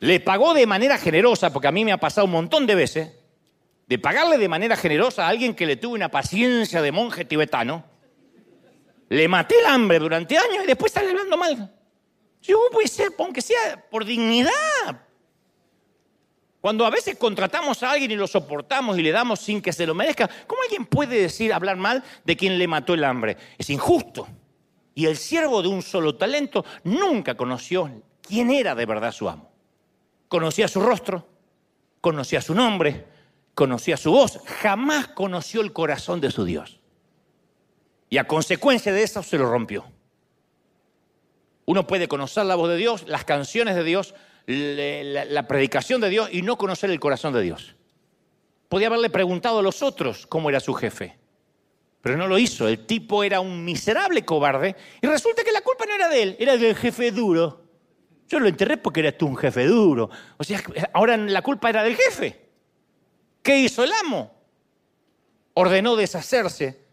le 0.01 0.21
pagó 0.21 0.53
de 0.53 0.67
manera 0.67 0.99
generosa, 0.99 1.53
porque 1.53 1.69
a 1.69 1.73
mí 1.73 1.85
me 1.85 1.93
ha 1.93 1.99
pasado 1.99 2.27
un 2.27 2.33
montón 2.33 2.67
de 2.67 2.75
veces, 2.75 3.13
de 3.87 3.99
pagarle 3.99 4.37
de 4.39 4.49
manera 4.49 4.77
generosa 4.77 5.27
a 5.27 5.29
alguien 5.29 5.55
que 5.55 5.67
le 5.67 5.77
tuvo 5.77 5.95
una 5.95 6.11
paciencia 6.11 6.83
de 6.83 6.93
monje 6.93 7.25
tibetano, 7.25 7.85
le 9.09 9.29
maté 9.29 9.59
el 9.59 9.67
hambre 9.67 9.99
durante 9.99 10.37
años 10.37 10.65
y 10.65 10.67
después 10.67 10.93
sale 10.93 11.11
hablando 11.11 11.37
mal. 11.37 11.75
Yo, 12.43 12.59
puede 12.71 12.89
ser, 12.89 13.13
aunque 13.19 13.41
sea 13.41 13.83
por 13.91 14.05
dignidad. 14.05 15.04
Cuando 16.65 16.87
a 16.87 16.91
veces 16.91 17.19
contratamos 17.19 17.83
a 17.83 17.91
alguien 17.91 18.13
y 18.13 18.17
lo 18.17 18.27
soportamos 18.27 18.99
y 18.99 19.03
le 19.03 19.13
damos 19.13 19.39
sin 19.39 19.61
que 19.61 19.71
se 19.71 19.85
lo 19.85 19.95
merezca, 19.95 20.31
¿cómo 20.47 20.63
alguien 20.63 20.87
puede 20.87 21.21
decir, 21.21 21.53
hablar 21.53 21.77
mal 21.77 22.03
de 22.25 22.39
quien 22.39 22.59
le 22.59 22.67
mató 22.67 22.95
el 22.95 23.05
hambre? 23.05 23.37
Es 23.59 23.69
injusto. 23.69 24.27
Y 24.95 25.05
el 25.05 25.19
siervo 25.19 25.61
de 25.61 25.69
un 25.69 25.83
solo 25.83 26.17
talento 26.17 26.65
nunca 26.85 27.37
conoció 27.37 28.03
quién 28.23 28.51
era 28.51 28.75
de 28.75 28.87
verdad 28.87 29.13
su 29.13 29.29
amo. 29.29 29.53
Conocía 30.27 30.67
su 30.67 30.81
rostro, 30.81 31.29
conocía 32.01 32.41
su 32.41 32.55
nombre, 32.55 33.09
conocía 33.55 33.99
su 33.99 34.13
voz, 34.13 34.41
jamás 34.63 35.09
conoció 35.09 35.61
el 35.61 35.75
corazón 35.75 36.23
de 36.23 36.31
su 36.31 36.47
Dios. 36.47 36.81
Y 38.09 38.17
a 38.17 38.27
consecuencia 38.27 38.91
de 38.91 39.03
eso 39.03 39.23
se 39.23 39.37
lo 39.37 39.51
rompió. 39.51 39.85
Uno 41.67 41.87
puede 41.87 42.09
conocer 42.09 42.47
la 42.47 42.55
voz 42.55 42.71
de 42.71 42.79
Dios, 42.79 43.07
las 43.07 43.27
canciones 43.27 43.75
de 43.75 43.85
Dios, 43.85 44.15
la, 44.47 45.47
predicación 45.47 46.01
de 46.01 46.11
Dios 46.11 46.29
y 46.33 46.43
no 46.43 46.57
conocer 46.57 46.91
el 46.91 47.01
corazón 47.01 47.33
de 47.33 47.43
Dios. 47.43 47.77
Podía 48.69 48.89
haberle 48.89 49.11
preguntado 49.11 49.59
a 49.59 49.63
los 49.63 49.83
otros 49.83 50.27
cómo 50.27 50.51
era 50.51 50.61
su 50.61 50.75
jefe, 50.75 51.17
pero 52.01 52.17
no 52.17 52.27
lo 52.27 52.39
hizo. 52.39 52.69
El 52.69 52.87
tipo 52.87 53.25
era 53.25 53.41
un 53.41 53.65
miserable 53.65 54.25
cobarde 54.25 54.77
y 55.01 55.07
resulta 55.07 55.45
que 55.45 55.53
la 55.53 55.63
culpa 55.63 55.87
no 55.87 55.95
era 55.95 56.09
de 56.09 56.23
él, 56.23 56.37
era 56.39 56.57
del 56.57 56.75
jefe 56.75 57.11
duro. 57.11 57.63
Yo 58.29 58.41
lo 58.41 58.49
enterré 58.49 58.77
porque 58.77 59.01
eras 59.01 59.19
tú 59.19 59.27
un 59.27 59.37
jefe 59.37 59.67
duro. 59.67 60.11
O 60.37 60.45
sea, 60.45 60.63
ahora 60.93 61.17
la 61.17 61.43
culpa 61.43 61.69
era 61.69 61.83
del 61.83 61.97
jefe. 61.97 62.41
¿Qué 63.43 63.59
hizo 63.59 63.85
el 63.85 63.93
amo? 64.05 64.33
Ordenó 65.55 65.97
deshacerse 65.97 66.85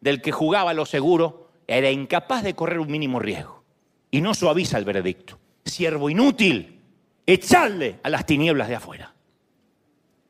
del 0.00 0.20
que 0.20 0.32
jugaba 0.32 0.74
lo 0.74 0.84
seguro, 0.84 1.50
era 1.66 1.90
incapaz 1.90 2.42
de 2.42 2.54
correr 2.54 2.80
un 2.80 2.90
mínimo 2.90 3.20
riesgo 3.20 3.62
y 4.10 4.20
no 4.20 4.34
suaviza 4.34 4.76
el 4.76 4.84
veredicto. 4.84 5.38
Siervo 5.64 6.10
inútil, 6.10 6.79
echarle 7.34 8.00
a 8.02 8.08
las 8.08 8.26
tinieblas 8.26 8.68
de 8.68 8.76
afuera. 8.76 9.14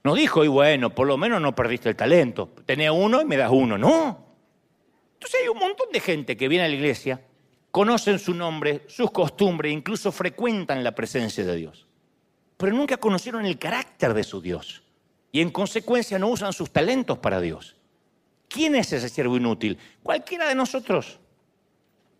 No 0.02 0.14
dijo, 0.14 0.44
y 0.44 0.48
bueno, 0.48 0.94
por 0.94 1.06
lo 1.06 1.16
menos 1.16 1.40
no 1.40 1.54
perdiste 1.54 1.88
el 1.88 1.96
talento. 1.96 2.54
Tenía 2.64 2.92
uno 2.92 3.20
y 3.20 3.24
me 3.24 3.36
das 3.36 3.50
uno. 3.52 3.76
No. 3.76 4.26
Entonces 5.14 5.40
hay 5.42 5.48
un 5.48 5.58
montón 5.58 5.88
de 5.92 6.00
gente 6.00 6.36
que 6.36 6.48
viene 6.48 6.64
a 6.64 6.68
la 6.68 6.74
iglesia, 6.74 7.20
conocen 7.70 8.18
su 8.18 8.34
nombre, 8.34 8.84
sus 8.88 9.10
costumbres, 9.10 9.72
incluso 9.72 10.10
frecuentan 10.10 10.82
la 10.82 10.94
presencia 10.94 11.44
de 11.44 11.56
Dios. 11.56 11.86
Pero 12.56 12.74
nunca 12.74 12.96
conocieron 12.96 13.44
el 13.44 13.58
carácter 13.58 14.14
de 14.14 14.24
su 14.24 14.40
Dios. 14.40 14.82
Y 15.32 15.40
en 15.40 15.50
consecuencia 15.50 16.18
no 16.18 16.28
usan 16.28 16.52
sus 16.52 16.70
talentos 16.70 17.18
para 17.18 17.40
Dios. 17.40 17.76
¿Quién 18.48 18.74
es 18.74 18.92
ese 18.92 19.08
siervo 19.08 19.36
inútil? 19.36 19.78
Cualquiera 20.02 20.48
de 20.48 20.54
nosotros. 20.54 21.20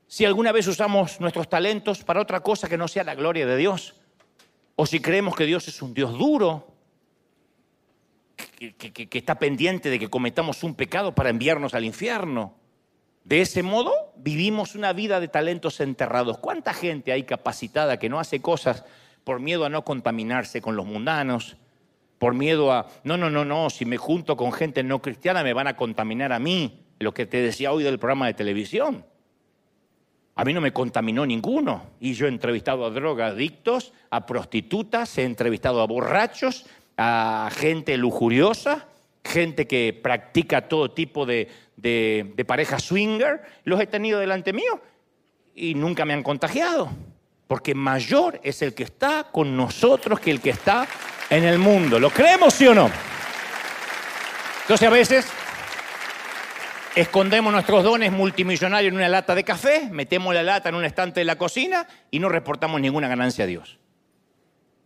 Si 0.06 0.24
alguna 0.24 0.52
vez 0.52 0.66
usamos 0.66 1.20
nuestros 1.20 1.48
talentos 1.48 2.04
para 2.04 2.20
otra 2.20 2.40
cosa 2.40 2.68
que 2.68 2.76
no 2.78 2.88
sea 2.88 3.04
la 3.04 3.14
gloria 3.14 3.46
de 3.46 3.56
Dios, 3.56 3.99
o 4.82 4.86
si 4.86 4.98
creemos 4.98 5.36
que 5.36 5.44
Dios 5.44 5.68
es 5.68 5.82
un 5.82 5.92
Dios 5.92 6.16
duro, 6.16 6.66
que, 8.56 9.08
está 9.12 9.38
pendiente 9.38 9.90
de 9.90 9.98
que 9.98 10.08
cometamos 10.08 10.62
un 10.62 10.74
pecado 10.74 11.14
para 11.14 11.28
enviarnos 11.28 11.74
al 11.74 11.84
infierno. 11.84 12.54
De 13.22 13.42
ese 13.42 13.62
modo 13.62 13.92
vivimos 14.16 14.74
una 14.74 14.94
vida 14.94 15.20
de 15.20 15.28
talentos 15.28 15.80
enterrados. 15.80 16.38
¿Cuánta 16.38 16.72
gente 16.72 17.12
hay 17.12 17.24
capacitada 17.24 17.98
que 17.98 18.08
no 18.08 18.18
hace 18.18 18.40
cosas 18.40 18.86
por 19.22 19.38
miedo 19.38 19.66
a 19.66 19.68
no 19.68 19.84
contaminarse 19.84 20.62
con 20.62 20.76
los 20.76 20.86
mundanos, 20.86 21.58
por 22.18 22.32
miedo 22.32 22.72
a, 22.72 22.86
no, 23.04 23.18
no, 23.18 23.28
no, 23.28 23.44
no, 23.44 23.68
si 23.68 23.84
me 23.84 23.98
junto 23.98 24.34
con 24.38 24.50
gente 24.50 24.82
no 24.82 25.02
cristiana 25.02 25.44
me 25.44 25.52
van 25.52 25.66
a 25.66 25.76
contaminar 25.76 26.32
a 26.32 26.38
mí, 26.38 26.86
lo 26.98 27.12
que 27.12 27.26
te 27.26 27.42
decía 27.42 27.70
hoy 27.70 27.84
del 27.84 27.98
programa 27.98 28.28
de 28.28 28.32
televisión. 28.32 29.04
A 30.34 30.44
mí 30.44 30.52
no 30.52 30.60
me 30.60 30.72
contaminó 30.72 31.26
ninguno. 31.26 31.90
Y 32.00 32.14
yo 32.14 32.26
he 32.26 32.28
entrevistado 32.28 32.84
a 32.84 32.90
drogadictos, 32.90 33.92
a 34.10 34.26
prostitutas, 34.26 35.18
he 35.18 35.24
entrevistado 35.24 35.82
a 35.82 35.86
borrachos, 35.86 36.66
a 36.96 37.50
gente 37.52 37.96
lujuriosa, 37.96 38.86
gente 39.24 39.66
que 39.66 39.98
practica 40.02 40.68
todo 40.68 40.90
tipo 40.90 41.26
de, 41.26 41.48
de, 41.76 42.32
de 42.36 42.44
parejas 42.44 42.82
swinger. 42.84 43.42
Los 43.64 43.80
he 43.80 43.86
tenido 43.86 44.18
delante 44.20 44.52
mío 44.52 44.80
y 45.54 45.74
nunca 45.74 46.04
me 46.04 46.14
han 46.14 46.22
contagiado. 46.22 46.90
Porque 47.46 47.74
mayor 47.74 48.40
es 48.44 48.62
el 48.62 48.74
que 48.74 48.84
está 48.84 49.28
con 49.30 49.56
nosotros 49.56 50.20
que 50.20 50.30
el 50.30 50.40
que 50.40 50.50
está 50.50 50.86
en 51.28 51.44
el 51.44 51.58
mundo. 51.58 51.98
¿Lo 51.98 52.10
creemos, 52.10 52.54
sí 52.54 52.66
o 52.66 52.74
no? 52.74 52.90
Entonces 54.62 54.86
a 54.86 54.90
veces 54.90 55.26
escondemos 56.94 57.52
nuestros 57.52 57.84
dones 57.84 58.12
multimillonarios 58.12 58.90
en 58.90 58.96
una 58.96 59.08
lata 59.08 59.34
de 59.34 59.44
café, 59.44 59.88
metemos 59.90 60.34
la 60.34 60.42
lata 60.42 60.68
en 60.68 60.74
un 60.74 60.84
estante 60.84 61.20
de 61.20 61.24
la 61.24 61.36
cocina 61.36 61.86
y 62.10 62.18
no 62.18 62.28
reportamos 62.28 62.80
ninguna 62.80 63.08
ganancia 63.08 63.44
a 63.44 63.46
Dios. 63.46 63.78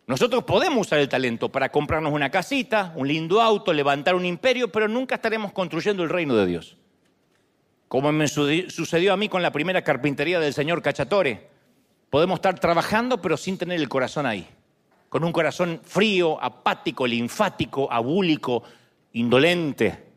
Nosotros 0.07 0.44
podemos 0.44 0.86
usar 0.86 0.98
el 0.98 1.09
talento 1.09 1.50
para 1.50 1.70
comprarnos 1.70 2.12
una 2.12 2.30
casita, 2.30 2.92
un 2.94 3.09
lindo 3.09 3.40
auto, 3.40 3.72
levantar 3.72 4.14
un 4.14 4.26
imperio, 4.26 4.70
pero 4.70 4.86
nunca 4.86 5.14
estaremos 5.14 5.52
construyendo 5.52 6.02
el 6.02 6.11
reino 6.11 6.36
de 6.36 6.46
Dios. 6.46 6.76
Como 7.88 8.12
me 8.12 8.28
sucedió 8.28 9.12
a 9.12 9.16
mí 9.16 9.28
con 9.28 9.42
la 9.42 9.52
primera 9.52 9.82
carpintería 9.82 10.40
del 10.40 10.52
señor 10.52 10.82
Cachatore. 10.82 11.48
Podemos 12.11 12.36
estar 12.36 12.59
trabajando, 12.59 13.22
pero 13.22 13.36
sin 13.36 13.57
tener 13.57 13.80
el 13.80 13.88
corazón 13.88 14.26
ahí 14.26 14.46
con 15.14 15.22
un 15.22 15.30
corazón 15.30 15.80
frío, 15.84 16.42
apático, 16.42 17.07
linfático, 17.07 17.86
abúlico, 17.88 18.64
indolente. 19.12 20.14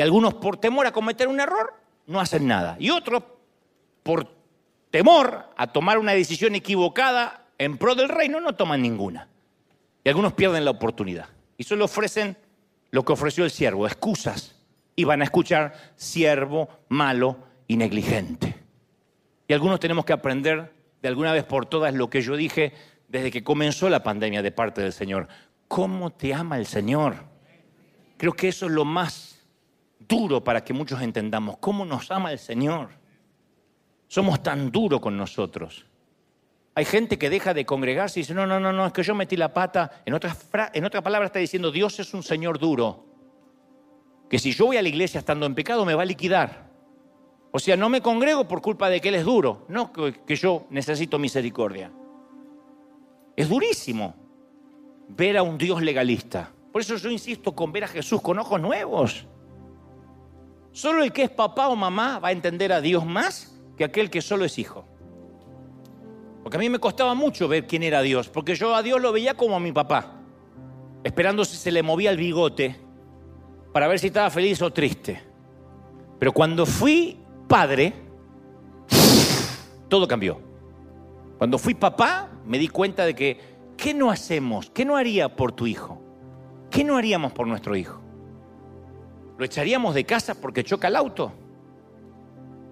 Y 0.00 0.02
algunos 0.02 0.32
por 0.32 0.56
temor 0.56 0.86
a 0.86 0.92
cometer 0.92 1.28
un 1.28 1.40
error 1.40 1.74
no 2.06 2.20
hacen 2.20 2.46
nada. 2.46 2.74
Y 2.80 2.88
otros 2.88 3.22
por 4.02 4.34
temor 4.90 5.50
a 5.54 5.66
tomar 5.66 5.98
una 5.98 6.12
decisión 6.12 6.54
equivocada 6.54 7.48
en 7.58 7.76
pro 7.76 7.94
del 7.94 8.08
reino 8.08 8.40
no 8.40 8.54
toman 8.54 8.80
ninguna. 8.80 9.28
Y 10.02 10.08
algunos 10.08 10.32
pierden 10.32 10.64
la 10.64 10.70
oportunidad. 10.70 11.28
Y 11.58 11.64
solo 11.64 11.84
ofrecen 11.84 12.38
lo 12.90 13.04
que 13.04 13.12
ofreció 13.12 13.44
el 13.44 13.50
siervo, 13.50 13.86
excusas. 13.86 14.56
Y 14.96 15.04
van 15.04 15.20
a 15.20 15.24
escuchar 15.24 15.74
siervo 15.96 16.70
malo 16.88 17.36
y 17.68 17.76
negligente. 17.76 18.56
Y 19.48 19.52
algunos 19.52 19.80
tenemos 19.80 20.06
que 20.06 20.14
aprender 20.14 20.72
de 21.02 21.08
alguna 21.08 21.34
vez 21.34 21.44
por 21.44 21.66
todas 21.66 21.92
lo 21.92 22.08
que 22.08 22.22
yo 22.22 22.36
dije 22.36 22.72
desde 23.06 23.30
que 23.30 23.44
comenzó 23.44 23.90
la 23.90 24.02
pandemia 24.02 24.40
de 24.40 24.50
parte 24.50 24.80
del 24.80 24.94
Señor. 24.94 25.28
¿Cómo 25.68 26.10
te 26.10 26.32
ama 26.32 26.56
el 26.56 26.64
Señor? 26.64 27.16
Creo 28.16 28.32
que 28.32 28.48
eso 28.48 28.64
es 28.64 28.72
lo 28.72 28.86
más 28.86 29.29
duro 30.10 30.44
para 30.44 30.62
que 30.62 30.74
muchos 30.74 31.00
entendamos. 31.00 31.56
¿Cómo 31.58 31.86
nos 31.86 32.10
ama 32.10 32.32
el 32.32 32.38
Señor? 32.38 32.90
Somos 34.08 34.42
tan 34.42 34.70
duros 34.70 35.00
con 35.00 35.16
nosotros. 35.16 35.86
Hay 36.74 36.84
gente 36.84 37.18
que 37.18 37.30
deja 37.30 37.54
de 37.54 37.64
congregarse 37.64 38.18
y 38.18 38.22
dice, 38.22 38.34
no, 38.34 38.46
no, 38.46 38.58
no, 38.58 38.72
no, 38.72 38.86
es 38.86 38.92
que 38.92 39.04
yo 39.04 39.14
metí 39.14 39.36
la 39.36 39.54
pata. 39.54 40.02
En 40.04 40.14
otra 40.14 40.36
en 40.74 40.84
otra 40.84 41.00
palabra 41.00 41.26
está 41.26 41.38
diciendo, 41.38 41.70
Dios 41.70 41.98
es 42.00 42.12
un 42.12 42.22
Señor 42.22 42.58
duro. 42.58 43.06
Que 44.28 44.38
si 44.38 44.52
yo 44.52 44.66
voy 44.66 44.76
a 44.76 44.82
la 44.82 44.88
iglesia 44.88 45.18
estando 45.18 45.46
en 45.46 45.54
pecado 45.54 45.84
me 45.84 45.94
va 45.94 46.02
a 46.02 46.06
liquidar. 46.06 46.68
O 47.52 47.58
sea, 47.58 47.76
no 47.76 47.88
me 47.88 48.00
congrego 48.00 48.46
por 48.46 48.60
culpa 48.60 48.88
de 48.90 49.00
que 49.00 49.08
Él 49.08 49.16
es 49.16 49.24
duro, 49.24 49.64
no 49.68 49.92
que 49.92 50.36
yo 50.36 50.66
necesito 50.70 51.18
misericordia. 51.18 51.90
Es 53.36 53.48
durísimo 53.48 54.14
ver 55.08 55.36
a 55.36 55.42
un 55.42 55.58
Dios 55.58 55.82
legalista. 55.82 56.50
Por 56.72 56.82
eso 56.82 56.96
yo 56.96 57.10
insisto 57.10 57.52
con 57.52 57.72
ver 57.72 57.84
a 57.84 57.88
Jesús 57.88 58.20
con 58.20 58.38
ojos 58.38 58.60
nuevos. 58.60 59.26
Solo 60.72 61.02
el 61.02 61.12
que 61.12 61.24
es 61.24 61.30
papá 61.30 61.68
o 61.68 61.76
mamá 61.76 62.18
va 62.18 62.28
a 62.28 62.32
entender 62.32 62.72
a 62.72 62.80
Dios 62.80 63.04
más 63.04 63.60
que 63.76 63.84
aquel 63.84 64.10
que 64.10 64.22
solo 64.22 64.44
es 64.44 64.58
hijo. 64.58 64.84
Porque 66.42 66.56
a 66.56 66.60
mí 66.60 66.68
me 66.68 66.78
costaba 66.78 67.14
mucho 67.14 67.48
ver 67.48 67.66
quién 67.66 67.82
era 67.82 68.02
Dios, 68.02 68.28
porque 68.28 68.54
yo 68.54 68.74
a 68.74 68.82
Dios 68.82 69.00
lo 69.00 69.12
veía 69.12 69.34
como 69.34 69.56
a 69.56 69.60
mi 69.60 69.72
papá, 69.72 70.20
esperando 71.04 71.44
si 71.44 71.56
se 71.56 71.70
le 71.70 71.82
movía 71.82 72.10
el 72.10 72.16
bigote 72.16 72.76
para 73.72 73.88
ver 73.88 73.98
si 73.98 74.08
estaba 74.08 74.30
feliz 74.30 74.60
o 74.62 74.72
triste. 74.72 75.22
Pero 76.18 76.32
cuando 76.32 76.66
fui 76.66 77.18
padre, 77.48 77.94
todo 79.88 80.06
cambió. 80.06 80.40
Cuando 81.38 81.58
fui 81.58 81.74
papá, 81.74 82.30
me 82.44 82.58
di 82.58 82.68
cuenta 82.68 83.04
de 83.04 83.14
que, 83.14 83.40
¿qué 83.76 83.94
no 83.94 84.10
hacemos? 84.10 84.70
¿Qué 84.70 84.84
no 84.84 84.96
haría 84.96 85.34
por 85.36 85.52
tu 85.52 85.66
hijo? 85.66 86.00
¿Qué 86.70 86.84
no 86.84 86.96
haríamos 86.96 87.32
por 87.32 87.46
nuestro 87.46 87.76
hijo? 87.76 88.00
¿Lo 89.40 89.46
echaríamos 89.46 89.94
de 89.94 90.04
casa 90.04 90.34
porque 90.34 90.62
choca 90.62 90.88
el 90.88 90.96
auto? 90.96 91.32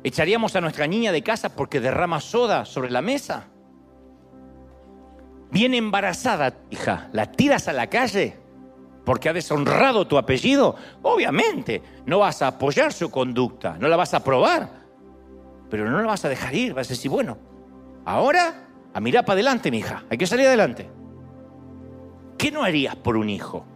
¿Echaríamos 0.05 0.55
a 0.55 0.61
nuestra 0.61 0.87
niña 0.87 1.12
de 1.12 1.23
casa 1.23 1.49
porque 1.57 1.81
derrama 1.81 2.21
soda 2.21 2.66
sobre 2.66 2.91
la 2.91 3.01
mesa? 3.01 3.47
Viene 5.51 5.79
embarazada, 5.79 6.59
hija, 6.69 7.09
¿la 7.14 7.33
tiras 7.33 7.69
a 7.69 7.73
la 7.73 7.87
calle 7.89 8.37
porque 9.07 9.31
ha 9.31 9.33
deshonrado 9.33 10.07
tu 10.07 10.19
apellido? 10.19 10.77
Obviamente, 11.01 11.83
no 12.05 12.19
vas 12.19 12.43
a 12.43 12.49
apoyar 12.49 12.93
su 12.93 13.11
conducta, 13.11 13.79
no 13.81 13.89
la 13.89 13.97
vas 13.97 14.12
a 14.12 14.19
aprobar, 14.19 14.69
pero 15.71 15.91
no 15.91 15.99
la 16.03 16.07
vas 16.07 16.27
a 16.27 16.29
dejar 16.29 16.55
ir, 16.55 16.75
vas 16.75 16.89
a 16.89 16.91
decir, 16.91 17.11
bueno, 17.11 17.39
Ahora, 18.05 18.69
a 18.93 19.01
mirar 19.01 19.25
para 19.25 19.35
adelante, 19.35 19.71
mi 19.71 19.79
hija. 19.79 20.05
Hay 20.09 20.16
que 20.16 20.27
salir 20.27 20.47
adelante. 20.47 20.89
¿Qué 22.37 22.51
no 22.51 22.62
harías 22.62 22.97
por 22.97 23.16
un 23.16 23.29
hijo? 23.29 23.66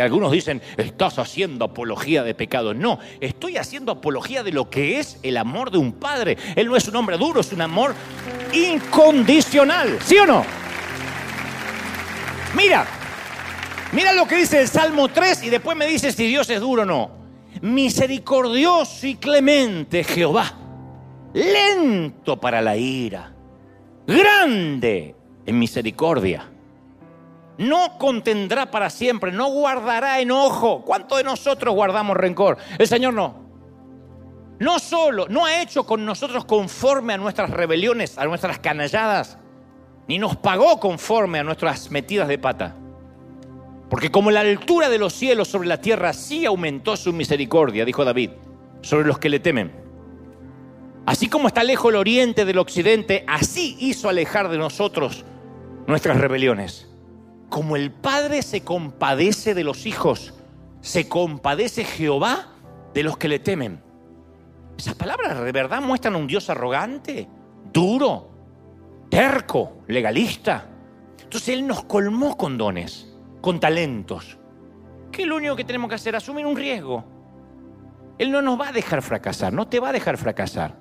Algunos 0.00 0.32
dicen, 0.32 0.62
estás 0.76 1.18
haciendo 1.18 1.64
apología 1.64 2.22
de 2.22 2.34
pecado. 2.34 2.74
No, 2.74 2.98
estoy 3.20 3.56
haciendo 3.56 3.92
apología 3.92 4.42
de 4.42 4.52
lo 4.52 4.70
que 4.70 4.98
es 4.98 5.18
el 5.22 5.36
amor 5.36 5.70
de 5.70 5.78
un 5.78 5.92
padre. 5.92 6.36
Él 6.56 6.68
no 6.68 6.76
es 6.76 6.86
un 6.88 6.96
hombre 6.96 7.16
duro, 7.16 7.40
es 7.40 7.52
un 7.52 7.60
amor 7.60 7.94
incondicional. 8.52 9.98
¿Sí 10.02 10.18
o 10.18 10.26
no? 10.26 10.44
Mira, 12.56 12.86
mira 13.92 14.12
lo 14.12 14.26
que 14.26 14.36
dice 14.36 14.60
el 14.60 14.68
Salmo 14.68 15.08
3 15.08 15.44
y 15.44 15.50
después 15.50 15.76
me 15.76 15.86
dice 15.86 16.12
si 16.12 16.26
Dios 16.26 16.48
es 16.50 16.60
duro 16.60 16.82
o 16.82 16.86
no. 16.86 17.10
Misericordioso 17.62 19.06
y 19.06 19.16
clemente 19.16 20.04
Jehová, 20.04 20.52
lento 21.34 22.38
para 22.38 22.62
la 22.62 22.76
ira 22.76 23.34
grande 24.06 25.14
en 25.46 25.58
misericordia. 25.58 26.50
No 27.60 27.98
contendrá 27.98 28.70
para 28.70 28.88
siempre, 28.88 29.32
no 29.32 29.50
guardará 29.50 30.18
enojo. 30.18 30.82
¿Cuántos 30.82 31.18
de 31.18 31.24
nosotros 31.24 31.74
guardamos 31.74 32.16
rencor? 32.16 32.56
El 32.78 32.86
Señor 32.86 33.12
no. 33.12 33.34
No 34.58 34.78
solo, 34.78 35.26
no 35.28 35.44
ha 35.44 35.60
hecho 35.60 35.84
con 35.84 36.06
nosotros 36.06 36.46
conforme 36.46 37.12
a 37.12 37.18
nuestras 37.18 37.50
rebeliones, 37.50 38.16
a 38.16 38.24
nuestras 38.24 38.60
canalladas, 38.60 39.36
ni 40.08 40.18
nos 40.18 40.36
pagó 40.36 40.80
conforme 40.80 41.38
a 41.38 41.44
nuestras 41.44 41.90
metidas 41.90 42.28
de 42.28 42.38
pata. 42.38 42.76
Porque 43.90 44.10
como 44.10 44.30
la 44.30 44.40
altura 44.40 44.88
de 44.88 44.96
los 44.96 45.12
cielos 45.12 45.48
sobre 45.48 45.68
la 45.68 45.82
tierra, 45.82 46.14
sí 46.14 46.46
aumentó 46.46 46.96
su 46.96 47.12
misericordia, 47.12 47.84
dijo 47.84 48.06
David, 48.06 48.30
sobre 48.80 49.06
los 49.06 49.18
que 49.18 49.28
le 49.28 49.38
temen. 49.38 49.70
Así 51.04 51.28
como 51.28 51.48
está 51.48 51.62
lejos 51.62 51.90
el 51.90 51.96
oriente 51.96 52.46
del 52.46 52.56
occidente, 52.56 53.22
así 53.28 53.76
hizo 53.80 54.08
alejar 54.08 54.48
de 54.48 54.56
nosotros 54.56 55.26
nuestras 55.86 56.16
rebeliones. 56.16 56.89
Como 57.50 57.74
el 57.74 57.90
Padre 57.90 58.42
se 58.42 58.62
compadece 58.62 59.54
de 59.54 59.64
los 59.64 59.84
hijos, 59.84 60.34
se 60.80 61.08
compadece 61.08 61.84
Jehová 61.84 62.46
de 62.94 63.02
los 63.02 63.18
que 63.18 63.28
le 63.28 63.40
temen. 63.40 63.82
Esas 64.78 64.94
palabras 64.94 65.38
de 65.42 65.52
verdad 65.52 65.82
muestran 65.82 66.14
a 66.14 66.18
un 66.18 66.28
Dios 66.28 66.48
arrogante, 66.48 67.28
duro, 67.72 68.30
terco, 69.10 69.82
legalista. 69.88 70.64
Entonces 71.20 71.48
Él 71.50 71.66
nos 71.66 71.84
colmó 71.84 72.36
con 72.36 72.56
dones, 72.56 73.12
con 73.40 73.58
talentos. 73.58 74.38
¿Qué 75.10 75.22
es 75.22 75.28
lo 75.28 75.36
único 75.36 75.56
que 75.56 75.64
tenemos 75.64 75.88
que 75.88 75.96
hacer? 75.96 76.14
Asumir 76.14 76.46
un 76.46 76.56
riesgo. 76.56 77.04
Él 78.16 78.30
no 78.30 78.42
nos 78.42 78.60
va 78.60 78.68
a 78.68 78.72
dejar 78.72 79.02
fracasar, 79.02 79.52
no 79.52 79.66
te 79.66 79.80
va 79.80 79.88
a 79.88 79.92
dejar 79.92 80.16
fracasar. 80.16 80.76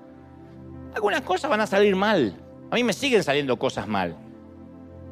Algunas 0.93 1.21
cosas 1.21 1.49
van 1.49 1.61
a 1.61 1.67
salir 1.67 1.95
mal. 1.95 2.35
A 2.69 2.75
mí 2.75 2.83
me 2.83 2.93
siguen 2.93 3.23
saliendo 3.23 3.57
cosas 3.57 3.87
mal. 3.87 4.15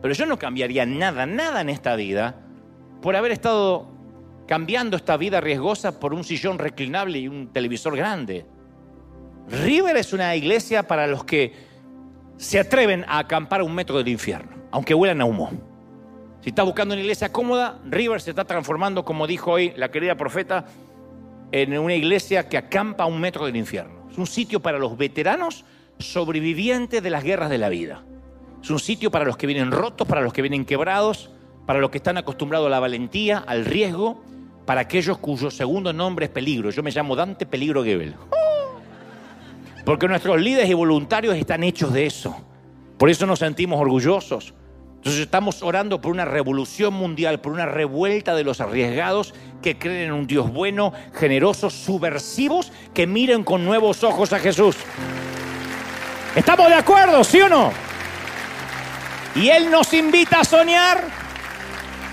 Pero 0.01 0.13
yo 0.13 0.25
no 0.25 0.37
cambiaría 0.37 0.85
nada, 0.85 1.25
nada 1.25 1.61
en 1.61 1.69
esta 1.69 1.95
vida 1.95 2.35
por 3.01 3.15
haber 3.15 3.31
estado 3.31 3.87
cambiando 4.47 4.97
esta 4.97 5.17
vida 5.17 5.41
riesgosa 5.41 5.99
por 5.99 6.13
un 6.13 6.23
sillón 6.23 6.57
reclinable 6.57 7.19
y 7.19 7.27
un 7.27 7.47
televisor 7.51 7.95
grande. 7.95 8.45
River 9.49 9.97
es 9.97 10.13
una 10.13 10.35
iglesia 10.35 10.87
para 10.87 11.07
los 11.07 11.23
que 11.23 11.53
se 12.37 12.59
atreven 12.59 13.05
a 13.07 13.19
acampar 13.19 13.61
a 13.61 13.63
un 13.63 13.73
metro 13.73 13.97
del 13.97 14.07
infierno, 14.07 14.51
aunque 14.71 14.93
huelan 14.93 15.21
a 15.21 15.25
humo. 15.25 15.51
Si 16.41 16.49
estás 16.49 16.65
buscando 16.65 16.93
una 16.93 17.01
iglesia 17.01 17.31
cómoda, 17.31 17.79
River 17.85 18.21
se 18.21 18.29
está 18.29 18.45
transformando, 18.45 19.03
como 19.03 19.27
dijo 19.27 19.51
hoy 19.51 19.73
la 19.75 19.89
querida 19.89 20.15
profeta, 20.15 20.65
en 21.51 21.77
una 21.77 21.95
iglesia 21.95 22.47
que 22.47 22.57
acampa 22.57 23.03
a 23.03 23.07
un 23.07 23.19
metro 23.19 23.45
del 23.45 23.55
infierno. 23.55 24.07
Es 24.09 24.17
un 24.17 24.27
sitio 24.27 24.61
para 24.61 24.77
los 24.77 24.97
veteranos 24.97 25.65
sobrevivientes 25.99 27.01
de 27.01 27.09
las 27.09 27.23
guerras 27.23 27.49
de 27.49 27.57
la 27.57 27.69
vida. 27.69 28.03
Es 28.67 28.71
un 28.71 28.79
sitio 28.79 29.09
para 29.09 29.23
los 29.23 29.37
que 29.37 29.47
vienen 29.47 29.71
rotos, 29.71 30.05
para 30.05 30.19
los 30.19 30.33
que 30.33 30.41
vienen 30.41 30.65
quebrados, 30.65 31.29
para 31.65 31.79
los 31.79 31.89
que 31.89 31.99
están 31.99 32.17
acostumbrados 32.17 32.67
a 32.67 32.69
la 32.69 32.81
valentía, 32.81 33.37
al 33.37 33.63
riesgo, 33.63 34.21
para 34.65 34.81
aquellos 34.81 35.19
cuyo 35.19 35.49
segundo 35.49 35.93
nombre 35.93 36.25
es 36.25 36.31
peligro. 36.31 36.69
Yo 36.69 36.83
me 36.83 36.91
llamo 36.91 37.15
Dante 37.15 37.45
Peligro 37.45 37.81
Gebel. 37.81 38.13
Porque 39.85 40.09
nuestros 40.09 40.41
líderes 40.41 40.69
y 40.69 40.73
voluntarios 40.73 41.37
están 41.37 41.63
hechos 41.63 41.93
de 41.93 42.07
eso. 42.07 42.35
Por 42.97 43.09
eso 43.09 43.25
nos 43.25 43.39
sentimos 43.39 43.79
orgullosos. 43.79 44.53
Entonces 44.97 45.21
estamos 45.21 45.63
orando 45.63 46.01
por 46.01 46.11
una 46.11 46.25
revolución 46.25 46.93
mundial, 46.93 47.39
por 47.39 47.53
una 47.53 47.67
revuelta 47.67 48.35
de 48.35 48.43
los 48.43 48.59
arriesgados 48.59 49.33
que 49.61 49.79
creen 49.79 50.07
en 50.07 50.11
un 50.11 50.27
Dios 50.27 50.51
bueno, 50.51 50.91
generoso, 51.13 51.69
subversivos, 51.69 52.73
que 52.93 53.07
miren 53.07 53.45
con 53.45 53.63
nuevos 53.63 54.03
ojos 54.03 54.33
a 54.33 54.39
Jesús. 54.39 54.75
¿Estamos 56.35 56.67
de 56.67 56.75
acuerdo, 56.75 57.23
sí 57.23 57.39
o 57.39 57.47
no? 57.47 57.86
Y 59.39 59.49
Él 59.49 59.69
nos 59.69 59.93
invita 59.93 60.39
a 60.39 60.43
soñar 60.43 61.03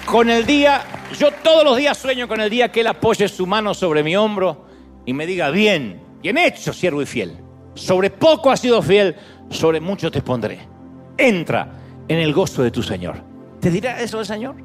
con 0.04 0.28
el 0.28 0.44
día, 0.44 0.82
yo 1.18 1.30
todos 1.30 1.64
los 1.64 1.78
días 1.78 1.96
sueño 1.96 2.28
con 2.28 2.38
el 2.38 2.50
día 2.50 2.70
que 2.70 2.80
Él 2.80 2.86
apoye 2.86 3.28
su 3.28 3.46
mano 3.46 3.72
sobre 3.72 4.02
mi 4.02 4.14
hombro 4.14 4.66
y 5.06 5.14
me 5.14 5.24
diga, 5.24 5.50
bien, 5.50 6.02
bien 6.20 6.36
hecho, 6.36 6.74
siervo 6.74 7.00
y 7.00 7.06
fiel. 7.06 7.38
Sobre 7.74 8.10
poco 8.10 8.50
has 8.50 8.60
sido 8.60 8.82
fiel, 8.82 9.16
sobre 9.48 9.80
mucho 9.80 10.10
te 10.10 10.20
pondré. 10.20 10.68
Entra 11.16 11.72
en 12.08 12.18
el 12.18 12.34
gozo 12.34 12.62
de 12.62 12.70
tu 12.70 12.82
Señor. 12.82 13.16
¿Te 13.58 13.70
dirá 13.70 14.02
eso 14.02 14.20
el 14.20 14.26
Señor? 14.26 14.56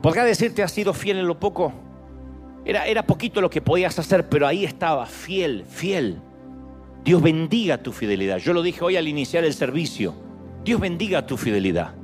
¿Podrá 0.00 0.24
decirte 0.24 0.62
has 0.62 0.70
sido 0.70 0.94
fiel 0.94 1.18
en 1.18 1.26
lo 1.26 1.40
poco? 1.40 1.72
Era, 2.64 2.86
era 2.86 3.04
poquito 3.04 3.40
lo 3.40 3.50
que 3.50 3.60
podías 3.60 3.98
hacer, 3.98 4.28
pero 4.28 4.46
ahí 4.46 4.64
estaba, 4.64 5.04
fiel, 5.06 5.64
fiel. 5.68 6.20
Dios 7.04 7.20
bendiga 7.20 7.78
tu 7.78 7.90
fidelidad. 7.90 8.38
Yo 8.38 8.52
lo 8.52 8.62
dije 8.62 8.84
hoy 8.84 8.96
al 8.96 9.08
iniciar 9.08 9.42
el 9.42 9.52
servicio. 9.52 10.14
Dios 10.64 10.80
bendiga 10.80 11.26
tu 11.26 11.36
fidelidad. 11.36 11.94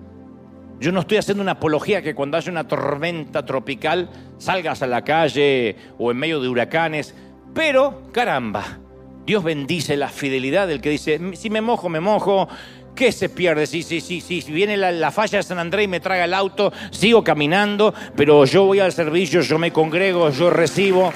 Yo 0.81 0.93
no 0.93 1.01
estoy 1.01 1.19
haciendo 1.19 1.43
una 1.43 1.53
apología 1.53 2.03
que 2.03 2.15
cuando 2.15 2.37
haya 2.37 2.51
una 2.51 2.67
tormenta 2.67 3.45
tropical 3.45 4.11
salgas 4.39 4.83
a 4.83 4.87
la 4.87 5.03
calle 5.03 5.77
o 5.99 6.11
en 6.11 6.17
medio 6.17 6.41
de 6.41 6.49
huracanes, 6.49 7.15
pero 7.53 8.03
caramba, 8.13 8.79
Dios 9.27 9.43
bendice 9.43 9.97
la 9.97 10.09
fidelidad 10.09 10.69
del 10.69 10.81
que 10.81 10.91
dice, 10.91 11.21
si 11.35 11.51
me 11.51 11.61
mojo, 11.61 11.89
me 11.89 12.01
mojo, 12.01 12.49
¿qué 12.95 13.11
se 13.13 13.29
pierde? 13.29 13.67
Si, 13.67 13.83
si, 13.83 14.01
si, 14.01 14.21
si 14.21 14.53
viene 14.53 14.77
la, 14.77 14.93
la, 14.93 15.11
falla 15.11 15.39
de 15.39 15.43
San 15.43 15.59
Andrés 15.59 15.85
y 15.85 15.89
me 15.89 16.01
traga 16.01 16.25
el 16.25 16.35
auto, 16.35 16.73
sigo 16.91 17.23
caminando, 17.25 17.93
pero 18.17 18.45
yo 18.45 18.65
voy 18.65 18.81
al 18.81 18.93
servicio, 18.93 19.41
yo 19.41 19.59
me 19.59 19.73
congrego, 19.73 20.31
yo 20.31 20.51
recibo. 20.51 21.13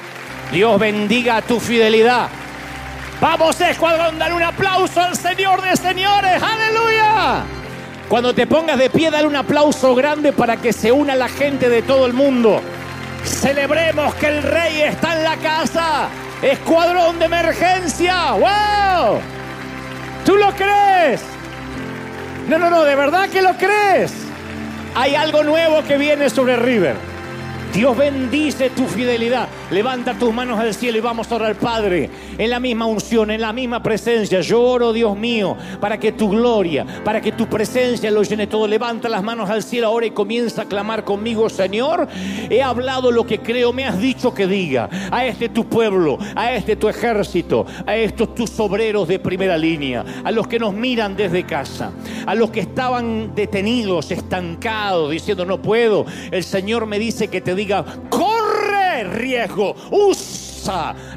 Dios 0.53 0.79
bendiga 0.79 1.41
tu 1.43 1.59
fidelidad. 1.59 2.29
Vamos, 3.23 3.61
escuadrón, 3.61 4.19
dale 4.19 4.35
un 4.35 4.43
aplauso 4.43 5.01
al 5.01 5.17
Señor 5.17 5.63
de 5.63 5.77
señores. 5.77 6.43
Aleluya. 6.43 7.45
Cuando 8.09 8.35
te 8.35 8.49
pongas 8.49 8.77
de 8.77 8.91
pie, 8.91 9.13
dale 9.13 9.29
un 9.29 9.37
aplauso 9.37 9.95
grande 9.95 10.33
para 10.33 10.57
que 10.57 10.73
se 10.73 10.91
una 10.91 11.15
la 11.15 11.29
gente 11.29 11.69
de 11.69 11.83
todo 11.83 12.07
el 12.07 12.15
mundo. 12.15 12.61
Celebremos 13.23 14.13
que 14.17 14.27
el 14.27 14.43
rey 14.43 14.81
está 14.81 15.17
en 15.17 15.23
la 15.23 15.37
casa. 15.37 16.09
Escuadrón 16.43 17.21
de 17.21 17.27
emergencia. 17.27 18.33
¡Wow! 18.33 19.21
¿Tú 20.27 20.37
lo 20.37 20.51
crees? 20.57 21.23
No, 22.49 22.59
no, 22.59 22.71
no, 22.71 22.83
de 22.83 22.97
verdad 22.97 23.29
que 23.29 23.41
lo 23.41 23.57
crees. 23.57 24.13
Hay 24.97 25.15
algo 25.15 25.45
nuevo 25.45 25.85
que 25.85 25.97
viene 25.97 26.29
sobre 26.29 26.57
River. 26.57 27.12
Dios 27.73 27.97
bendice 27.97 28.69
tu 28.69 28.85
fidelidad. 28.85 29.49
Levanta 29.71 30.13
tus 30.13 30.33
manos 30.35 30.61
al 30.61 30.75
cielo 30.75 30.99
y 30.99 31.01
vamos 31.01 31.33
a 31.33 31.37
orar, 31.37 31.55
Padre, 31.55 32.11
en 32.37 32.51
la 32.51 32.61
misma 32.61 32.85
unción, 32.85 33.31
en 33.31 33.41
la 33.41 33.55
misma 33.55 33.83
presencia. 33.83 34.43
Yo 34.43 34.61
oro, 34.61 34.93
Dios 34.93 35.17
mío, 35.17 35.57
para 35.81 35.99
que 35.99 36.13
tu 36.13 36.29
gloria, 36.29 36.85
para 37.03 37.23
que 37.23 37.33
tu 37.33 37.47
presencia 37.47 38.11
lo 38.11 38.25
llene 38.25 38.47
todo. 38.47 38.69
Levanta 38.69 39.09
las 39.09 39.23
manos 39.23 39.49
al 39.49 39.63
cielo 39.63 39.87
ahora 39.87 40.05
y 40.05 40.11
comienza 40.11 40.63
a 40.63 40.65
clamar 40.67 41.03
conmigo, 41.03 41.49
Señor. 41.49 42.09
He 42.51 42.63
hablado 42.63 43.11
lo 43.11 43.27
que 43.27 43.39
creo, 43.39 43.73
me 43.73 43.87
has 43.87 43.99
dicho 43.99 44.35
que 44.35 44.47
diga. 44.47 44.91
A 45.11 45.25
este 45.25 45.49
tu 45.49 45.67
pueblo, 45.67 46.19
a 46.37 46.53
este 46.53 46.77
tu 46.77 46.91
ejército, 46.91 47.65
a 47.87 47.97
estos 47.97 48.35
tus 48.35 48.61
obreros 48.61 49.09
de 49.09 49.19
primera 49.19 49.57
línea, 49.57 50.05
a 50.23 50.31
los 50.31 50.47
que 50.47 50.59
nos 50.59 50.75
miran 50.75 51.17
desde 51.17 51.45
casa, 51.45 51.91
a 52.27 52.35
los 52.35 52.51
que 52.51 52.61
estaban 52.61 53.35
detenidos, 53.35 54.11
estancados, 54.11 55.11
diciendo 55.11 55.47
no 55.47 55.63
puedo. 55.63 56.05
El 56.31 56.45
Señor 56.45 56.85
me 56.85 56.99
dice 56.99 57.29
que 57.29 57.41
te 57.41 57.55
diga, 57.55 57.62
corre 58.09 59.05
riesgo, 59.05 59.75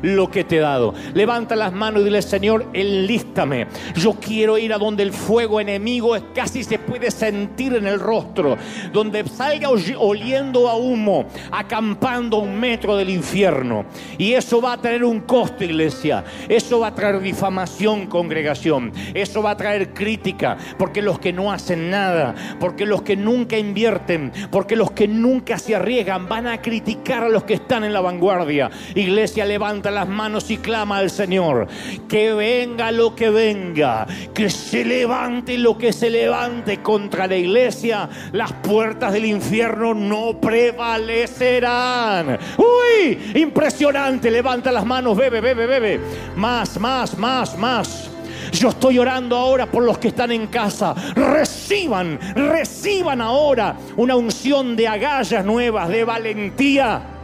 lo 0.02 0.30
que 0.30 0.44
te 0.44 0.58
he 0.58 0.60
dado. 0.60 0.94
Levanta 1.14 1.56
las 1.56 1.74
manos 1.74 2.02
y 2.02 2.06
dile, 2.06 2.22
Señor, 2.22 2.68
enlístame. 2.74 3.68
Yo 3.96 4.14
quiero 4.14 4.58
ir 4.58 4.74
a 4.74 4.78
donde 4.78 5.04
el 5.04 5.14
fuego 5.14 5.60
enemigo 5.60 6.16
casi 6.34 6.64
se 6.64 6.80
puede 6.80 7.12
sentir 7.12 7.74
en 7.74 7.88
el 7.88 8.00
rostro, 8.00 8.58
donde 8.92 9.28
salga 9.28 9.70
oliendo 9.70 10.70
a 10.70 10.76
humo, 10.76 11.26
acampando 11.52 12.38
a 12.38 12.42
un 12.42 12.60
metro 12.60 12.96
del 12.96 13.10
infierno. 13.10 13.86
Y 14.18 14.34
eso 14.34 14.62
va 14.62 14.74
a 14.74 14.82
tener 14.82 15.04
un 15.04 15.22
costo, 15.22 15.64
iglesia. 15.64 16.24
Eso 16.48 16.80
va 16.80 16.88
a 16.88 16.96
traer 16.96 17.20
difamación, 17.20 18.08
congregación. 18.08 18.92
Eso 19.14 19.42
va 19.42 19.52
a 19.52 19.58
traer 19.58 19.94
crítica, 19.94 20.58
porque 20.78 21.02
los 21.02 21.20
que 21.20 21.34
no 21.34 21.52
hacen 21.52 21.90
nada, 21.90 22.36
porque 22.60 22.86
los 22.86 23.02
que 23.02 23.16
nunca 23.16 23.58
invierten, 23.58 24.32
porque 24.52 24.76
los 24.76 24.92
que 24.92 25.08
nunca 25.08 25.58
se 25.58 25.76
arriesgan, 25.76 26.28
van 26.28 26.48
a 26.48 26.62
criticar 26.62 27.24
a 27.24 27.30
los 27.30 27.44
que 27.44 27.56
están 27.56 27.84
en 27.84 27.94
la 27.94 28.02
vanguardia. 28.02 28.70
Iglesia, 28.96 29.35
levanta 29.44 29.92
las 29.92 30.08
manos 30.08 30.50
y 30.52 30.58
clama 30.58 31.00
al 31.00 31.10
Señor. 31.10 31.68
Que 32.08 32.34
venga 32.34 32.92
lo 32.92 33.16
que 33.16 33.30
venga, 33.30 34.08
que 34.34 34.50
se 34.50 34.86
levante 34.86 35.58
lo 35.58 35.78
que 35.78 35.92
se 35.92 36.10
levante 36.10 36.82
contra 36.82 37.28
la 37.28 37.36
iglesia, 37.36 38.08
las 38.32 38.54
puertas 38.54 39.12
del 39.14 39.26
infierno 39.26 39.94
no 39.94 40.40
prevalecerán. 40.40 42.40
Uy, 42.58 43.34
impresionante, 43.36 44.32
levanta 44.32 44.72
las 44.72 44.86
manos, 44.86 45.18
bebe, 45.18 45.42
bebe, 45.42 45.66
bebe. 45.66 46.00
Más, 46.36 46.80
más, 46.80 47.18
más, 47.18 47.58
más. 47.58 48.12
Yo 48.52 48.70
estoy 48.70 49.00
orando 49.00 49.36
ahora 49.36 49.66
por 49.66 49.84
los 49.84 49.98
que 49.98 50.10
están 50.10 50.32
en 50.32 50.48
casa. 50.48 50.94
Reciban, 51.16 52.20
reciban 52.36 53.22
ahora 53.22 53.76
una 53.98 54.16
unción 54.16 54.76
de 54.76 54.88
agallas 54.88 55.44
nuevas, 55.44 55.90
de 55.90 56.04
valentía. 56.04 57.15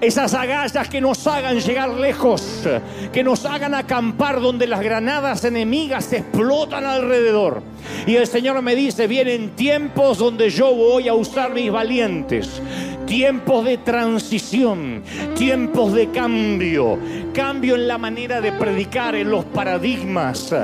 Esas 0.00 0.32
agallas 0.32 0.88
que 0.88 1.00
nos 1.00 1.26
hagan 1.26 1.60
llegar 1.60 1.90
lejos, 1.90 2.66
que 3.12 3.22
nos 3.22 3.44
hagan 3.44 3.74
acampar 3.74 4.40
donde 4.40 4.66
las 4.66 4.80
granadas 4.80 5.44
enemigas 5.44 6.12
explotan 6.12 6.86
alrededor. 6.86 7.62
Y 8.06 8.16
el 8.16 8.26
Señor 8.26 8.62
me 8.62 8.74
dice, 8.74 9.06
vienen 9.06 9.50
tiempos 9.56 10.16
donde 10.16 10.48
yo 10.48 10.74
voy 10.74 11.08
a 11.08 11.14
usar 11.14 11.52
mis 11.52 11.70
valientes 11.70 12.62
tiempos 13.10 13.64
de 13.64 13.76
transición, 13.78 15.02
tiempos 15.36 15.92
de 15.94 16.10
cambio, 16.10 16.96
cambio 17.34 17.74
en 17.74 17.88
la 17.88 17.98
manera 17.98 18.40
de 18.40 18.52
predicar, 18.52 19.16
en 19.16 19.32
los 19.32 19.44
paradigmas. 19.46 20.54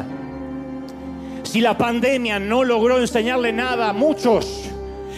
Si 1.43 1.61
la 1.61 1.77
pandemia 1.77 2.39
no 2.39 2.63
logró 2.63 3.01
enseñarle 3.01 3.53
nada 3.53 3.89
a 3.89 3.93
muchos, 3.93 4.71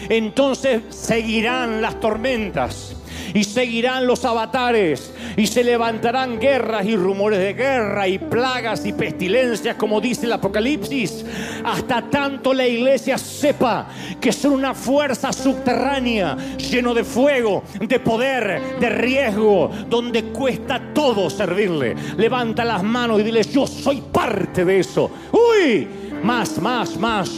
entonces 0.09 0.81
seguirán 0.89 1.83
las 1.83 1.99
tormentas 1.99 2.95
y 3.33 3.43
seguirán 3.43 4.07
los 4.07 4.25
avatares 4.25 5.11
y 5.37 5.47
se 5.47 5.63
levantarán 5.63 6.39
guerras 6.39 6.85
y 6.85 6.95
rumores 6.95 7.39
de 7.39 7.53
guerra 7.53 8.07
y 8.07 8.17
plagas 8.17 8.85
y 8.85 8.93
pestilencias 8.93 9.75
como 9.75 10.01
dice 10.01 10.25
el 10.25 10.33
Apocalipsis 10.33 11.25
hasta 11.63 12.09
tanto 12.09 12.53
la 12.53 12.67
iglesia 12.67 13.17
sepa 13.17 13.87
que 14.19 14.31
son 14.31 14.53
una 14.53 14.73
fuerza 14.73 15.31
subterránea 15.31 16.37
lleno 16.57 16.93
de 16.93 17.03
fuego, 17.03 17.63
de 17.79 17.99
poder, 17.99 18.79
de 18.79 18.89
riesgo, 18.89 19.71
donde 19.89 20.25
cuesta 20.25 20.93
todo 20.93 21.29
servirle. 21.29 21.95
Levanta 22.17 22.63
las 22.65 22.83
manos 22.83 23.19
y 23.19 23.23
dile 23.23 23.43
yo 23.43 23.65
soy 23.67 24.01
parte 24.01 24.65
de 24.65 24.79
eso. 24.79 25.09
Uy, 25.31 25.87
más, 26.23 26.59
más, 26.61 26.97
más. 26.97 27.29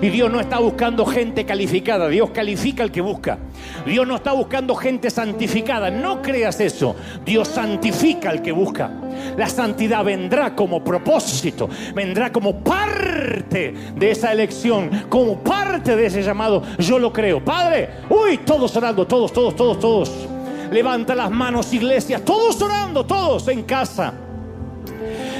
Y 0.00 0.08
Dios 0.08 0.30
no 0.30 0.40
está 0.40 0.58
buscando 0.58 1.04
gente 1.06 1.44
calificada, 1.44 2.08
Dios 2.08 2.30
califica 2.30 2.82
al 2.82 2.90
que 2.90 3.00
busca. 3.00 3.38
Dios 3.84 4.06
no 4.06 4.16
está 4.16 4.32
buscando 4.32 4.74
gente 4.74 5.10
santificada, 5.10 5.90
no 5.90 6.22
creas 6.22 6.60
eso. 6.60 6.96
Dios 7.24 7.48
santifica 7.48 8.30
al 8.30 8.42
que 8.42 8.52
busca. 8.52 8.90
La 9.36 9.48
santidad 9.48 10.04
vendrá 10.04 10.54
como 10.54 10.82
propósito, 10.82 11.68
vendrá 11.94 12.32
como 12.32 12.62
parte 12.62 13.74
de 13.94 14.10
esa 14.10 14.32
elección, 14.32 14.90
como 15.08 15.38
parte 15.38 15.96
de 15.96 16.06
ese 16.06 16.22
llamado. 16.22 16.62
Yo 16.78 16.98
lo 16.98 17.12
creo. 17.12 17.44
Padre, 17.44 17.90
uy, 18.10 18.38
todos 18.38 18.76
orando, 18.76 19.06
todos, 19.06 19.32
todos, 19.32 19.54
todos, 19.54 19.78
todos. 19.78 20.28
Levanta 20.70 21.14
las 21.14 21.30
manos, 21.30 21.72
iglesia, 21.72 22.24
todos 22.24 22.60
orando, 22.60 23.06
todos 23.06 23.48
en 23.48 23.62
casa. 23.62 24.25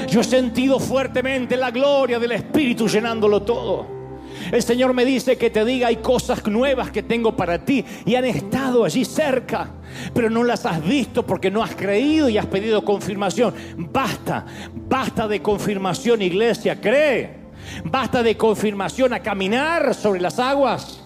Yo 0.07 0.21
he 0.21 0.23
sentido 0.23 0.79
fuertemente 0.79 1.57
la 1.57 1.69
gloria 1.69 2.17
del 2.17 2.31
Espíritu 2.31 2.87
llenándolo 2.87 3.41
todo. 3.41 3.97
El 4.51 4.63
Señor 4.63 4.93
me 4.93 5.03
dice 5.03 5.37
que 5.37 5.49
te 5.49 5.65
diga 5.65 5.87
hay 5.87 5.97
cosas 5.97 6.45
nuevas 6.47 6.91
que 6.91 7.03
tengo 7.03 7.35
para 7.35 7.65
ti 7.65 7.83
y 8.05 8.15
han 8.15 8.23
estado 8.23 8.85
allí 8.85 9.03
cerca, 9.03 9.71
pero 10.13 10.29
no 10.29 10.43
las 10.43 10.65
has 10.65 10.81
visto 10.81 11.25
porque 11.25 11.51
no 11.51 11.61
has 11.61 11.75
creído 11.75 12.29
y 12.29 12.37
has 12.37 12.45
pedido 12.45 12.85
confirmación. 12.85 13.53
Basta, 13.77 14.45
basta 14.73 15.27
de 15.27 15.41
confirmación, 15.41 16.21
iglesia, 16.21 16.79
cree. 16.79 17.47
Basta 17.83 18.23
de 18.23 18.37
confirmación 18.37 19.11
a 19.13 19.19
caminar 19.19 19.93
sobre 19.93 20.21
las 20.21 20.39
aguas. 20.39 21.03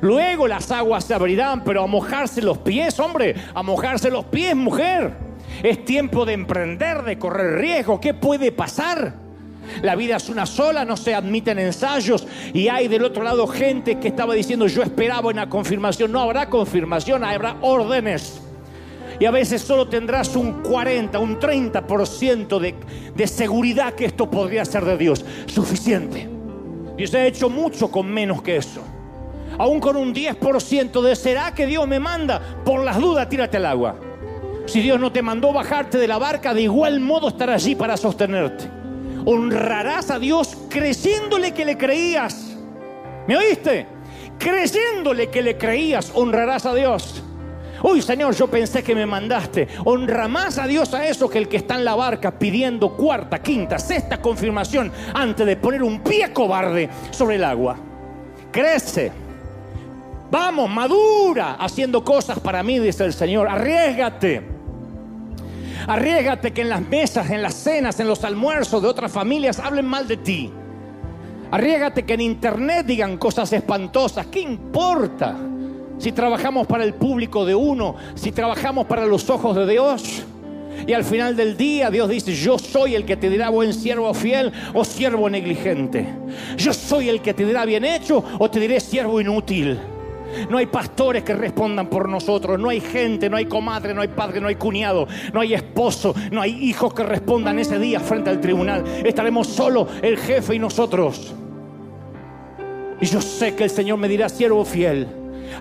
Luego 0.00 0.48
las 0.48 0.72
aguas 0.72 1.04
se 1.04 1.14
abrirán, 1.14 1.62
pero 1.62 1.84
a 1.84 1.86
mojarse 1.86 2.42
los 2.42 2.58
pies, 2.58 2.98
hombre, 2.98 3.36
a 3.54 3.62
mojarse 3.62 4.10
los 4.10 4.24
pies, 4.24 4.56
mujer. 4.56 5.29
Es 5.62 5.84
tiempo 5.84 6.24
de 6.24 6.32
emprender, 6.34 7.02
de 7.02 7.18
correr 7.18 7.58
riesgo. 7.58 8.00
¿Qué 8.00 8.14
puede 8.14 8.52
pasar? 8.52 9.14
La 9.82 9.94
vida 9.96 10.16
es 10.16 10.28
una 10.28 10.46
sola, 10.46 10.84
no 10.84 10.96
se 10.96 11.14
admiten 11.14 11.58
ensayos 11.58 12.26
y 12.52 12.68
hay 12.68 12.88
del 12.88 13.04
otro 13.04 13.22
lado 13.22 13.46
gente 13.46 13.98
que 13.98 14.08
estaba 14.08 14.34
diciendo 14.34 14.66
yo 14.66 14.82
esperaba 14.82 15.28
una 15.28 15.48
confirmación. 15.48 16.12
No 16.12 16.20
habrá 16.20 16.48
confirmación, 16.48 17.24
habrá 17.24 17.56
órdenes. 17.60 18.40
Y 19.18 19.26
a 19.26 19.30
veces 19.30 19.60
solo 19.60 19.86
tendrás 19.86 20.34
un 20.34 20.62
40, 20.62 21.18
un 21.18 21.38
30% 21.38 22.58
de, 22.58 22.74
de 23.14 23.26
seguridad 23.26 23.92
que 23.92 24.06
esto 24.06 24.30
podría 24.30 24.64
ser 24.64 24.84
de 24.84 24.96
Dios. 24.96 25.24
Suficiente. 25.46 26.28
Dios 26.96 27.14
ha 27.14 27.26
hecho 27.26 27.50
mucho 27.50 27.90
con 27.90 28.08
menos 28.08 28.42
que 28.42 28.56
eso. 28.56 28.82
Aún 29.58 29.78
con 29.78 29.96
un 29.96 30.14
10% 30.14 31.02
de 31.02 31.16
será 31.16 31.54
que 31.54 31.66
Dios 31.66 31.86
me 31.86 32.00
manda. 32.00 32.40
Por 32.64 32.82
las 32.82 32.98
dudas, 32.98 33.28
tírate 33.28 33.58
al 33.58 33.66
agua. 33.66 34.09
Si 34.70 34.80
Dios 34.80 35.00
no 35.00 35.10
te 35.10 35.20
mandó 35.20 35.52
bajarte 35.52 35.98
de 35.98 36.06
la 36.06 36.18
barca, 36.18 36.54
de 36.54 36.62
igual 36.62 37.00
modo 37.00 37.26
estará 37.26 37.54
allí 37.54 37.74
para 37.74 37.96
sostenerte. 37.96 38.70
Honrarás 39.24 40.12
a 40.12 40.20
Dios 40.20 40.56
creyéndole 40.68 41.52
que 41.52 41.64
le 41.64 41.76
creías. 41.76 42.56
¿Me 43.26 43.36
oíste? 43.36 43.88
Creyéndole 44.38 45.28
que 45.28 45.42
le 45.42 45.58
creías, 45.58 46.12
honrarás 46.14 46.66
a 46.66 46.74
Dios. 46.76 47.20
Uy, 47.82 48.00
Señor, 48.00 48.32
yo 48.36 48.46
pensé 48.46 48.84
que 48.84 48.94
me 48.94 49.06
mandaste. 49.06 49.66
Honra 49.84 50.28
más 50.28 50.56
a 50.56 50.68
Dios 50.68 50.94
a 50.94 51.04
eso 51.04 51.28
que 51.28 51.38
el 51.38 51.48
que 51.48 51.56
está 51.56 51.74
en 51.74 51.84
la 51.84 51.96
barca 51.96 52.38
pidiendo 52.38 52.96
cuarta, 52.96 53.42
quinta, 53.42 53.76
sexta 53.76 54.22
confirmación 54.22 54.92
antes 55.12 55.46
de 55.46 55.56
poner 55.56 55.82
un 55.82 55.98
pie 56.00 56.32
cobarde 56.32 56.88
sobre 57.10 57.34
el 57.34 57.42
agua. 57.42 57.76
Crece. 58.52 59.10
Vamos, 60.30 60.70
madura 60.70 61.56
haciendo 61.58 62.04
cosas 62.04 62.38
para 62.38 62.62
mí, 62.62 62.78
dice 62.78 63.04
el 63.04 63.12
Señor. 63.12 63.48
Arriesgate. 63.48 64.59
Arriesgate 65.86 66.52
que 66.52 66.62
en 66.62 66.68
las 66.68 66.82
mesas, 66.82 67.30
en 67.30 67.42
las 67.42 67.54
cenas, 67.54 67.98
en 68.00 68.08
los 68.08 68.24
almuerzos 68.24 68.82
de 68.82 68.88
otras 68.88 69.10
familias 69.10 69.58
hablen 69.58 69.86
mal 69.86 70.06
de 70.06 70.16
ti. 70.16 70.50
Arriesgate 71.50 72.04
que 72.04 72.14
en 72.14 72.20
internet 72.20 72.86
digan 72.86 73.16
cosas 73.18 73.52
espantosas. 73.52 74.26
¿Qué 74.26 74.40
importa? 74.40 75.36
Si 75.98 76.12
trabajamos 76.12 76.66
para 76.66 76.84
el 76.84 76.94
público 76.94 77.44
de 77.44 77.54
uno, 77.54 77.96
si 78.14 78.32
trabajamos 78.32 78.86
para 78.86 79.04
los 79.04 79.28
ojos 79.28 79.56
de 79.56 79.66
Dios. 79.66 80.24
Y 80.86 80.92
al 80.92 81.04
final 81.04 81.36
del 81.36 81.56
día 81.56 81.90
Dios 81.90 82.08
dice, 82.08 82.34
yo 82.34 82.58
soy 82.58 82.94
el 82.94 83.04
que 83.04 83.16
te 83.16 83.28
dirá 83.28 83.50
buen 83.50 83.74
siervo 83.74 84.14
fiel 84.14 84.52
o 84.72 84.84
siervo 84.84 85.28
negligente. 85.28 86.06
Yo 86.56 86.72
soy 86.72 87.08
el 87.08 87.20
que 87.20 87.34
te 87.34 87.44
dirá 87.44 87.64
bien 87.64 87.84
hecho 87.84 88.24
o 88.38 88.50
te 88.50 88.60
diré 88.60 88.80
siervo 88.80 89.20
inútil. 89.20 89.78
No 90.48 90.58
hay 90.58 90.66
pastores 90.66 91.22
que 91.22 91.34
respondan 91.34 91.88
por 91.88 92.08
nosotros. 92.08 92.58
No 92.58 92.68
hay 92.68 92.80
gente, 92.80 93.28
no 93.28 93.36
hay 93.36 93.46
comadre, 93.46 93.94
no 93.94 94.02
hay 94.02 94.08
padre, 94.08 94.40
no 94.40 94.48
hay 94.48 94.56
cuñado, 94.56 95.06
no 95.32 95.40
hay 95.40 95.54
esposo, 95.54 96.14
no 96.30 96.40
hay 96.40 96.52
hijos 96.64 96.94
que 96.94 97.02
respondan 97.02 97.58
ese 97.58 97.78
día 97.78 98.00
frente 98.00 98.30
al 98.30 98.40
tribunal. 98.40 98.84
Estaremos 99.04 99.46
solo 99.46 99.86
el 100.02 100.16
jefe 100.16 100.54
y 100.54 100.58
nosotros. 100.58 101.34
Y 103.00 103.06
yo 103.06 103.20
sé 103.20 103.54
que 103.54 103.64
el 103.64 103.70
Señor 103.70 103.98
me 103.98 104.08
dirá, 104.08 104.28
siervo 104.28 104.64
fiel, 104.64 105.08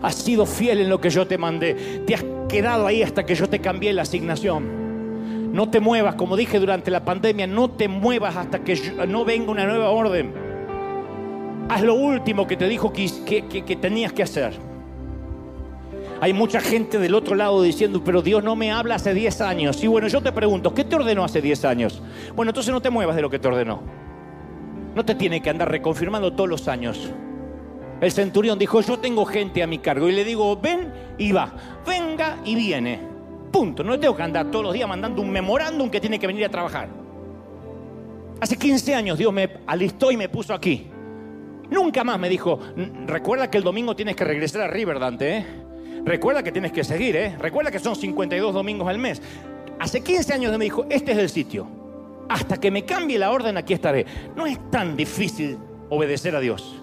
has 0.02 0.16
sido 0.16 0.46
fiel 0.46 0.82
en 0.82 0.90
lo 0.90 1.00
que 1.00 1.10
yo 1.10 1.26
te 1.26 1.38
mandé. 1.38 2.02
Te 2.06 2.16
has 2.16 2.26
quedado 2.48 2.86
ahí 2.86 3.02
hasta 3.02 3.26
que 3.26 3.36
yo 3.36 3.48
te 3.48 3.60
cambié 3.60 3.94
la 3.94 4.02
asignación. 4.02 5.54
No 5.54 5.70
te 5.70 5.80
muevas, 5.80 6.16
como 6.16 6.36
dije 6.36 6.60
durante 6.60 6.92
la 6.92 7.06
pandemia, 7.06 7.48
no 7.48 7.72
te 7.72 7.88
muevas 7.88 8.36
hasta 8.36 8.60
que 8.64 8.78
no 9.08 9.26
venga 9.26 9.52
una 9.52 9.66
nueva 9.66 9.90
orden. 9.90 10.49
Haz 11.70 11.84
lo 11.84 11.94
último 11.94 12.48
que 12.48 12.58
te 12.58 12.68
dijo 12.68 12.92
que, 12.92 13.08
que, 13.48 13.76
tenías 13.76 14.12
que 14.12 14.24
hacer. 14.24 14.54
Hay 16.20 16.34
mucha 16.34 16.60
gente 16.60 16.98
del 16.98 17.14
otro 17.14 17.36
lado 17.36 17.62
diciendo, 17.62 18.04
pero 18.04 18.24
Dios 18.24 18.44
no 18.44 18.56
me 18.56 18.72
habla 18.72 18.96
hace 18.96 19.14
10 19.14 19.42
años. 19.42 19.84
Y 19.84 19.88
bueno, 19.88 20.08
yo 20.08 20.20
te 20.22 20.32
pregunto, 20.32 20.74
¿qué 20.74 20.84
te 20.84 20.96
ordenó 20.96 21.24
hace 21.24 21.44
10 21.44 21.66
años? 21.66 22.02
Bueno, 22.36 22.50
entonces 22.50 22.74
no 22.74 22.82
te 22.82 22.90
muevas 22.90 23.16
de 23.16 23.22
lo 23.22 23.30
que 23.30 23.38
te 23.38 23.48
ordenó. 23.48 23.84
No 24.96 25.06
te 25.06 25.14
tiene 25.14 25.42
que 25.42 25.52
andar 25.52 25.70
reconfirmando 25.70 26.34
todos 26.34 26.50
los 26.50 26.68
años. 26.68 27.12
El 28.02 28.12
centurión 28.12 28.58
dijo, 28.58 28.82
yo 28.82 28.98
tengo 28.98 29.24
gente 29.26 29.62
a 29.62 29.68
mi 29.68 29.78
cargo. 29.78 30.10
Y 30.10 30.14
le 30.14 30.26
digo, 30.26 30.58
ven 30.58 30.92
y 31.20 31.32
va. 31.32 31.54
Venga 31.86 32.40
y 32.46 32.56
viene. 32.56 33.00
Punto. 33.52 33.84
No 33.84 34.00
tengo 34.00 34.16
que 34.16 34.24
andar 34.24 34.50
todos 34.50 34.66
los 34.66 34.74
días 34.74 34.90
mandando 34.90 35.22
un 35.22 35.30
memorándum 35.30 35.88
que 35.92 36.02
tiene 36.02 36.18
que 36.18 36.26
venir 36.26 36.46
a 36.46 36.50
trabajar. 36.50 36.90
Hace 38.42 38.58
15 38.58 38.96
años 38.96 39.20
Dios 39.20 39.32
me 39.32 39.58
alistó 39.68 40.12
y 40.12 40.18
me 40.18 40.30
puso 40.30 40.52
aquí. 40.52 40.90
Nunca 41.70 42.04
más 42.04 42.20
me 42.20 42.30
dijo, 42.30 42.60
recuerda 43.06 43.50
que 43.50 43.58
el 43.58 43.64
domingo 43.64 43.96
tienes 43.96 44.16
que 44.16 44.26
regresar 44.26 44.62
a 44.62 44.68
Riverdante, 44.68 45.38
¿eh? 45.38 45.46
Recuerda 46.04 46.42
que 46.42 46.52
tienes 46.52 46.72
que 46.72 46.84
seguir, 46.84 47.16
¿eh? 47.16 47.36
Recuerda 47.38 47.72
que 47.72 47.80
son 47.80 47.96
52 47.96 48.54
domingos 48.54 48.88
al 48.88 48.98
mes. 48.98 49.22
Hace 49.80 50.02
15 50.02 50.34
años 50.34 50.58
me 50.58 50.66
dijo, 50.66 50.86
este 50.90 51.12
es 51.12 51.18
el 51.18 51.30
sitio. 51.30 51.68
Hasta 52.28 52.58
que 52.58 52.72
me 52.72 52.86
cambie 52.86 53.20
la 53.20 53.32
orden, 53.32 53.58
aquí 53.58 53.74
estaré. 53.74 54.06
No 54.36 54.46
es 54.46 54.60
tan 54.72 54.96
difícil 54.96 55.58
obedecer 55.90 56.36
a 56.36 56.40
Dios. 56.40 56.76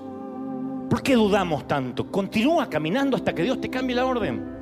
¿Por 0.88 1.02
qué 1.02 1.14
dudamos 1.14 1.66
tanto? 1.66 2.10
Continúa 2.10 2.70
caminando 2.70 3.16
hasta 3.16 3.34
que 3.34 3.42
Dios 3.42 3.60
te 3.60 3.68
cambie 3.68 3.96
la 3.96 4.06
orden. 4.06 4.55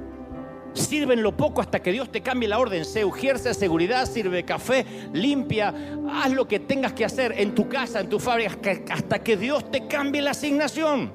Sirve 0.74 1.14
en 1.14 1.22
lo 1.22 1.36
poco 1.36 1.60
hasta 1.60 1.80
que 1.80 1.92
Dios 1.92 2.10
te 2.10 2.20
cambie 2.20 2.48
la 2.48 2.58
orden. 2.58 2.84
Se 2.84 3.00
ejerce 3.00 3.54
seguridad, 3.54 4.06
sirve 4.06 4.44
café, 4.44 4.84
limpia. 5.12 5.72
Haz 6.12 6.32
lo 6.32 6.46
que 6.46 6.60
tengas 6.60 6.92
que 6.92 7.04
hacer 7.04 7.34
en 7.38 7.54
tu 7.54 7.68
casa, 7.68 8.00
en 8.00 8.08
tu 8.08 8.18
fábrica, 8.18 8.52
hasta 8.90 9.20
que 9.20 9.36
Dios 9.36 9.70
te 9.70 9.86
cambie 9.86 10.20
la 10.20 10.32
asignación. 10.32 11.10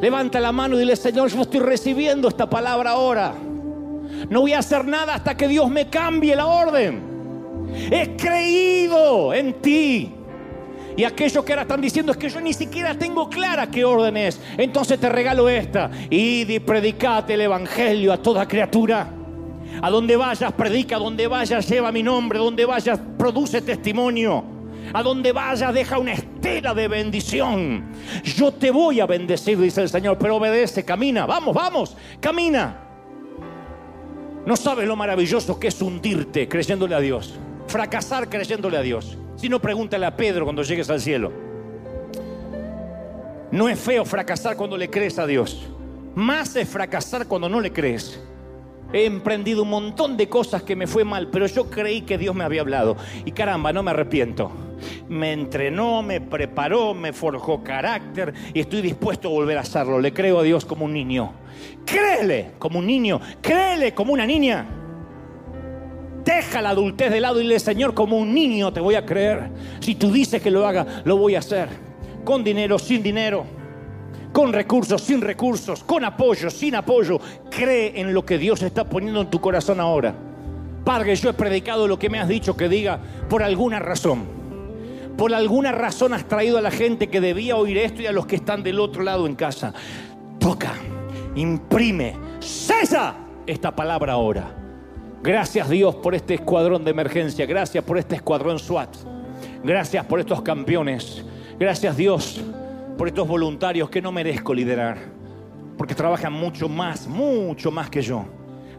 Levanta 0.00 0.40
la 0.40 0.52
mano 0.52 0.76
y 0.76 0.80
dile, 0.80 0.94
Señor, 0.94 1.30
yo 1.30 1.42
estoy 1.42 1.60
recibiendo 1.60 2.28
esta 2.28 2.48
palabra 2.48 2.90
ahora. 2.90 3.34
No 4.28 4.42
voy 4.42 4.52
a 4.52 4.60
hacer 4.60 4.84
nada 4.84 5.14
hasta 5.14 5.36
que 5.36 5.48
Dios 5.48 5.68
me 5.68 5.88
cambie 5.88 6.36
la 6.36 6.46
orden. 6.46 7.02
He 7.90 8.16
creído 8.16 9.34
en 9.34 9.54
ti. 9.60 10.15
Y 10.96 11.04
aquellos 11.04 11.44
que 11.44 11.52
ahora 11.52 11.62
están 11.62 11.80
diciendo 11.80 12.12
es 12.12 12.18
que 12.18 12.30
yo 12.30 12.40
ni 12.40 12.54
siquiera 12.54 12.94
tengo 12.94 13.28
clara 13.28 13.70
qué 13.70 13.84
orden 13.84 14.16
es. 14.16 14.40
Entonces 14.56 14.98
te 14.98 15.10
regalo 15.10 15.46
esta. 15.48 15.90
Id 16.08 16.48
y 16.48 16.58
predicate 16.58 17.34
el 17.34 17.42
evangelio 17.42 18.14
a 18.14 18.16
toda 18.16 18.48
criatura. 18.48 19.12
A 19.82 19.90
donde 19.90 20.16
vayas, 20.16 20.52
predica. 20.54 20.96
A 20.96 20.98
donde 20.98 21.26
vayas, 21.26 21.68
lleva 21.68 21.92
mi 21.92 22.02
nombre. 22.02 22.38
A 22.38 22.42
donde 22.42 22.64
vayas, 22.64 22.98
produce 23.18 23.60
testimonio. 23.60 24.42
A 24.94 25.02
donde 25.02 25.32
vayas, 25.32 25.74
deja 25.74 25.98
una 25.98 26.14
estela 26.14 26.72
de 26.72 26.88
bendición. 26.88 27.92
Yo 28.24 28.52
te 28.52 28.70
voy 28.70 29.00
a 29.00 29.06
bendecir, 29.06 29.58
dice 29.58 29.82
el 29.82 29.90
Señor, 29.90 30.16
pero 30.16 30.36
obedece, 30.36 30.82
camina. 30.82 31.26
Vamos, 31.26 31.54
vamos, 31.54 31.96
camina. 32.20 32.84
No 34.46 34.56
sabes 34.56 34.86
lo 34.86 34.96
maravilloso 34.96 35.58
que 35.58 35.68
es 35.68 35.82
hundirte 35.82 36.48
creyéndole 36.48 36.94
a 36.94 37.00
Dios. 37.00 37.34
Fracasar 37.66 38.30
creyéndole 38.30 38.78
a 38.78 38.82
Dios. 38.82 39.18
Si 39.36 39.48
no, 39.48 39.60
pregúntale 39.60 40.06
a 40.06 40.16
Pedro 40.16 40.44
cuando 40.44 40.62
llegues 40.62 40.88
al 40.90 41.00
cielo. 41.00 41.32
No 43.50 43.68
es 43.68 43.78
feo 43.78 44.04
fracasar 44.04 44.56
cuando 44.56 44.76
le 44.76 44.90
crees 44.90 45.18
a 45.18 45.26
Dios. 45.26 45.66
Más 46.14 46.56
es 46.56 46.68
fracasar 46.68 47.26
cuando 47.26 47.48
no 47.48 47.60
le 47.60 47.72
crees. 47.72 48.20
He 48.92 49.04
emprendido 49.04 49.62
un 49.62 49.70
montón 49.70 50.16
de 50.16 50.28
cosas 50.28 50.62
que 50.62 50.76
me 50.76 50.86
fue 50.86 51.04
mal, 51.04 51.28
pero 51.30 51.46
yo 51.46 51.68
creí 51.68 52.02
que 52.02 52.18
Dios 52.18 52.34
me 52.34 52.44
había 52.44 52.62
hablado. 52.62 52.96
Y 53.24 53.32
caramba, 53.32 53.72
no 53.72 53.82
me 53.82 53.90
arrepiento. 53.90 54.50
Me 55.08 55.32
entrenó, 55.32 56.02
me 56.02 56.20
preparó, 56.20 56.94
me 56.94 57.12
forjó 57.12 57.62
carácter 57.62 58.32
y 58.54 58.60
estoy 58.60 58.82
dispuesto 58.82 59.28
a 59.28 59.32
volver 59.32 59.58
a 59.58 59.62
hacerlo. 59.62 60.00
Le 60.00 60.12
creo 60.12 60.40
a 60.40 60.42
Dios 60.42 60.64
como 60.64 60.84
un 60.84 60.92
niño. 60.92 61.32
Créele 61.84 62.52
como 62.58 62.78
un 62.78 62.86
niño, 62.86 63.20
créele 63.40 63.94
como 63.94 64.12
una 64.12 64.26
niña. 64.26 64.66
Deja 66.26 66.60
la 66.60 66.70
adultez 66.70 67.12
de 67.12 67.20
lado 67.20 67.40
y 67.40 67.44
le 67.44 67.60
Señor, 67.60 67.94
como 67.94 68.18
un 68.18 68.34
niño 68.34 68.72
te 68.72 68.80
voy 68.80 68.96
a 68.96 69.06
creer. 69.06 69.48
Si 69.78 69.94
tú 69.94 70.10
dices 70.10 70.42
que 70.42 70.50
lo 70.50 70.66
haga, 70.66 70.84
lo 71.04 71.16
voy 71.16 71.36
a 71.36 71.38
hacer. 71.38 71.68
Con 72.24 72.42
dinero, 72.42 72.80
sin 72.80 73.00
dinero. 73.00 73.46
Con 74.32 74.52
recursos, 74.52 75.00
sin 75.02 75.20
recursos. 75.20 75.84
Con 75.84 76.04
apoyo, 76.04 76.50
sin 76.50 76.74
apoyo. 76.74 77.20
Cree 77.48 78.00
en 78.00 78.12
lo 78.12 78.26
que 78.26 78.38
Dios 78.38 78.60
está 78.62 78.82
poniendo 78.82 79.20
en 79.20 79.30
tu 79.30 79.40
corazón 79.40 79.78
ahora. 79.78 80.16
Padre, 80.84 81.14
yo 81.14 81.30
he 81.30 81.32
predicado 81.32 81.86
lo 81.86 81.96
que 81.96 82.10
me 82.10 82.18
has 82.18 82.26
dicho 82.26 82.56
que 82.56 82.68
diga 82.68 82.98
por 83.28 83.44
alguna 83.44 83.78
razón. 83.78 84.24
Por 85.16 85.32
alguna 85.32 85.70
razón 85.70 86.12
has 86.12 86.26
traído 86.26 86.58
a 86.58 86.60
la 86.60 86.72
gente 86.72 87.08
que 87.08 87.20
debía 87.20 87.56
oír 87.56 87.78
esto 87.78 88.02
y 88.02 88.06
a 88.06 88.12
los 88.12 88.26
que 88.26 88.34
están 88.34 88.64
del 88.64 88.80
otro 88.80 89.04
lado 89.04 89.28
en 89.28 89.36
casa. 89.36 89.72
Toca, 90.40 90.74
imprime, 91.36 92.16
cesa 92.40 93.14
esta 93.46 93.76
palabra 93.76 94.14
ahora. 94.14 94.65
Gracias 95.22 95.68
Dios 95.68 95.94
por 95.96 96.14
este 96.14 96.34
escuadrón 96.34 96.84
de 96.84 96.90
emergencia. 96.90 97.46
Gracias 97.46 97.82
por 97.82 97.98
este 97.98 98.16
escuadrón 98.16 98.58
SWAT. 98.58 98.94
Gracias 99.64 100.04
por 100.04 100.20
estos 100.20 100.42
campeones. 100.42 101.24
Gracias 101.58 101.96
Dios 101.96 102.40
por 102.96 103.08
estos 103.08 103.26
voluntarios 103.26 103.90
que 103.90 104.00
no 104.00 104.12
merezco 104.12 104.54
liderar. 104.54 104.98
Porque 105.76 105.94
trabajan 105.94 106.32
mucho 106.32 106.68
más, 106.68 107.06
mucho 107.06 107.70
más 107.70 107.90
que 107.90 108.02
yo. 108.02 108.24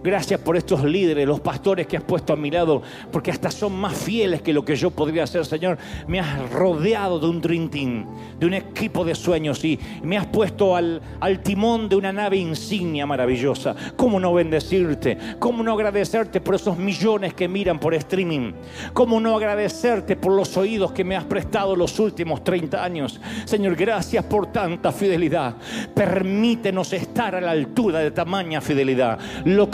Gracias 0.07 0.39
por 0.39 0.55
estos 0.55 0.85
líderes, 0.85 1.27
los 1.27 1.41
pastores 1.41 1.85
que 1.85 1.97
has 1.97 2.03
puesto 2.03 2.31
a 2.31 2.37
mi 2.37 2.49
lado, 2.49 2.81
porque 3.11 3.29
hasta 3.29 3.51
son 3.51 3.73
más 3.73 3.93
fieles 3.93 4.41
que 4.41 4.53
lo 4.53 4.63
que 4.63 4.77
yo 4.77 4.89
podría 4.89 5.25
hacer, 5.25 5.45
Señor. 5.45 5.77
Me 6.07 6.21
has 6.21 6.49
rodeado 6.49 7.19
de 7.19 7.27
un 7.27 7.41
Dream 7.41 8.05
de 8.39 8.45
un 8.45 8.53
equipo 8.53 9.03
de 9.03 9.15
sueños 9.15 9.65
y 9.65 9.77
me 10.03 10.17
has 10.17 10.25
puesto 10.27 10.77
al, 10.77 11.01
al 11.19 11.41
timón 11.41 11.89
de 11.89 11.97
una 11.97 12.13
nave 12.13 12.37
insignia 12.37 13.05
maravillosa. 13.05 13.75
¿Cómo 13.97 14.17
no 14.17 14.33
bendecirte? 14.33 15.17
¿Cómo 15.39 15.61
no 15.61 15.73
agradecerte 15.73 16.39
por 16.39 16.55
esos 16.55 16.77
millones 16.77 17.33
que 17.33 17.49
miran 17.49 17.77
por 17.77 17.93
streaming? 17.93 18.53
¿Cómo 18.93 19.19
no 19.19 19.35
agradecerte 19.35 20.15
por 20.15 20.31
los 20.31 20.55
oídos 20.55 20.93
que 20.93 21.03
me 21.03 21.17
has 21.17 21.25
prestado 21.25 21.75
los 21.75 21.99
últimos 21.99 22.45
30 22.45 22.81
años? 22.81 23.19
Señor, 23.43 23.75
gracias 23.75 24.23
por 24.23 24.53
tanta 24.53 24.93
fidelidad. 24.93 25.55
Permítenos 25.93 26.93
estar 26.93 27.35
a 27.35 27.41
la 27.41 27.51
altura 27.51 27.99
de 27.99 28.11
tamaña 28.11 28.61
fidelidad. 28.61 29.19
Lo 29.43 29.69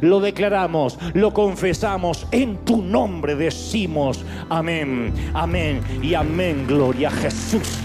lo 0.00 0.20
declaramos, 0.20 0.98
lo 1.14 1.32
confesamos, 1.32 2.26
en 2.30 2.64
tu 2.64 2.82
nombre 2.82 3.34
decimos 3.36 4.24
amén, 4.48 5.12
amén 5.34 5.80
y 6.02 6.14
amén, 6.14 6.66
gloria 6.66 7.08
a 7.08 7.12
Jesús. 7.12 7.78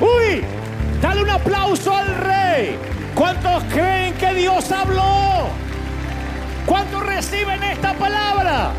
Uy, 0.00 0.42
dale 1.00 1.22
un 1.22 1.30
aplauso 1.30 1.94
al 1.94 2.14
rey. 2.16 2.76
¿Cuántos 3.14 3.62
creen 3.64 4.14
que 4.14 4.34
Dios 4.34 4.70
habló? 4.72 5.48
¿Cuántos 6.66 7.06
reciben 7.06 7.62
esta 7.62 7.94
palabra? 7.94 8.72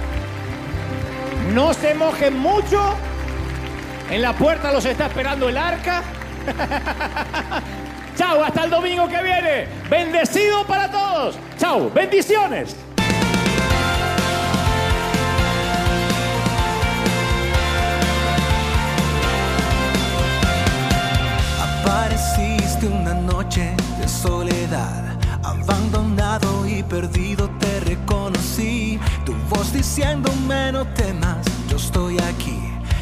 No 1.53 1.73
se 1.73 1.93
mojen 1.93 2.37
mucho. 2.37 2.81
En 4.09 4.21
la 4.21 4.33
puerta 4.33 4.71
los 4.71 4.85
está 4.85 5.05
esperando 5.07 5.47
el 5.49 5.57
arca. 5.57 6.03
Chao, 8.15 8.41
hasta 8.43 8.63
el 8.63 8.69
domingo 8.69 9.07
que 9.09 9.21
viene. 9.21 9.67
Bendecido 9.89 10.65
para 10.65 10.89
todos. 10.89 11.35
Chao, 11.57 11.89
bendiciones. 11.93 12.75
Apareciste 21.61 22.87
una 22.87 23.13
noche 23.13 23.75
de 23.99 24.07
soledad, 24.07 25.19
abandonado 25.43 26.65
y 26.67 26.83
perdido 26.83 27.49
te 27.59 27.81
reconocí. 27.81 28.97
Tu 29.25 29.33
voz 29.49 29.73
diciéndome 29.73 30.71
no 30.71 30.87
temas, 30.93 31.45
yo 31.69 31.75
estoy 31.75 32.17
aquí. 32.19 32.59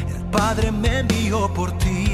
El 0.08 0.24
Padre 0.24 0.72
me 0.72 0.98
envió 1.00 1.52
por 1.54 1.70
ti. 1.78 2.13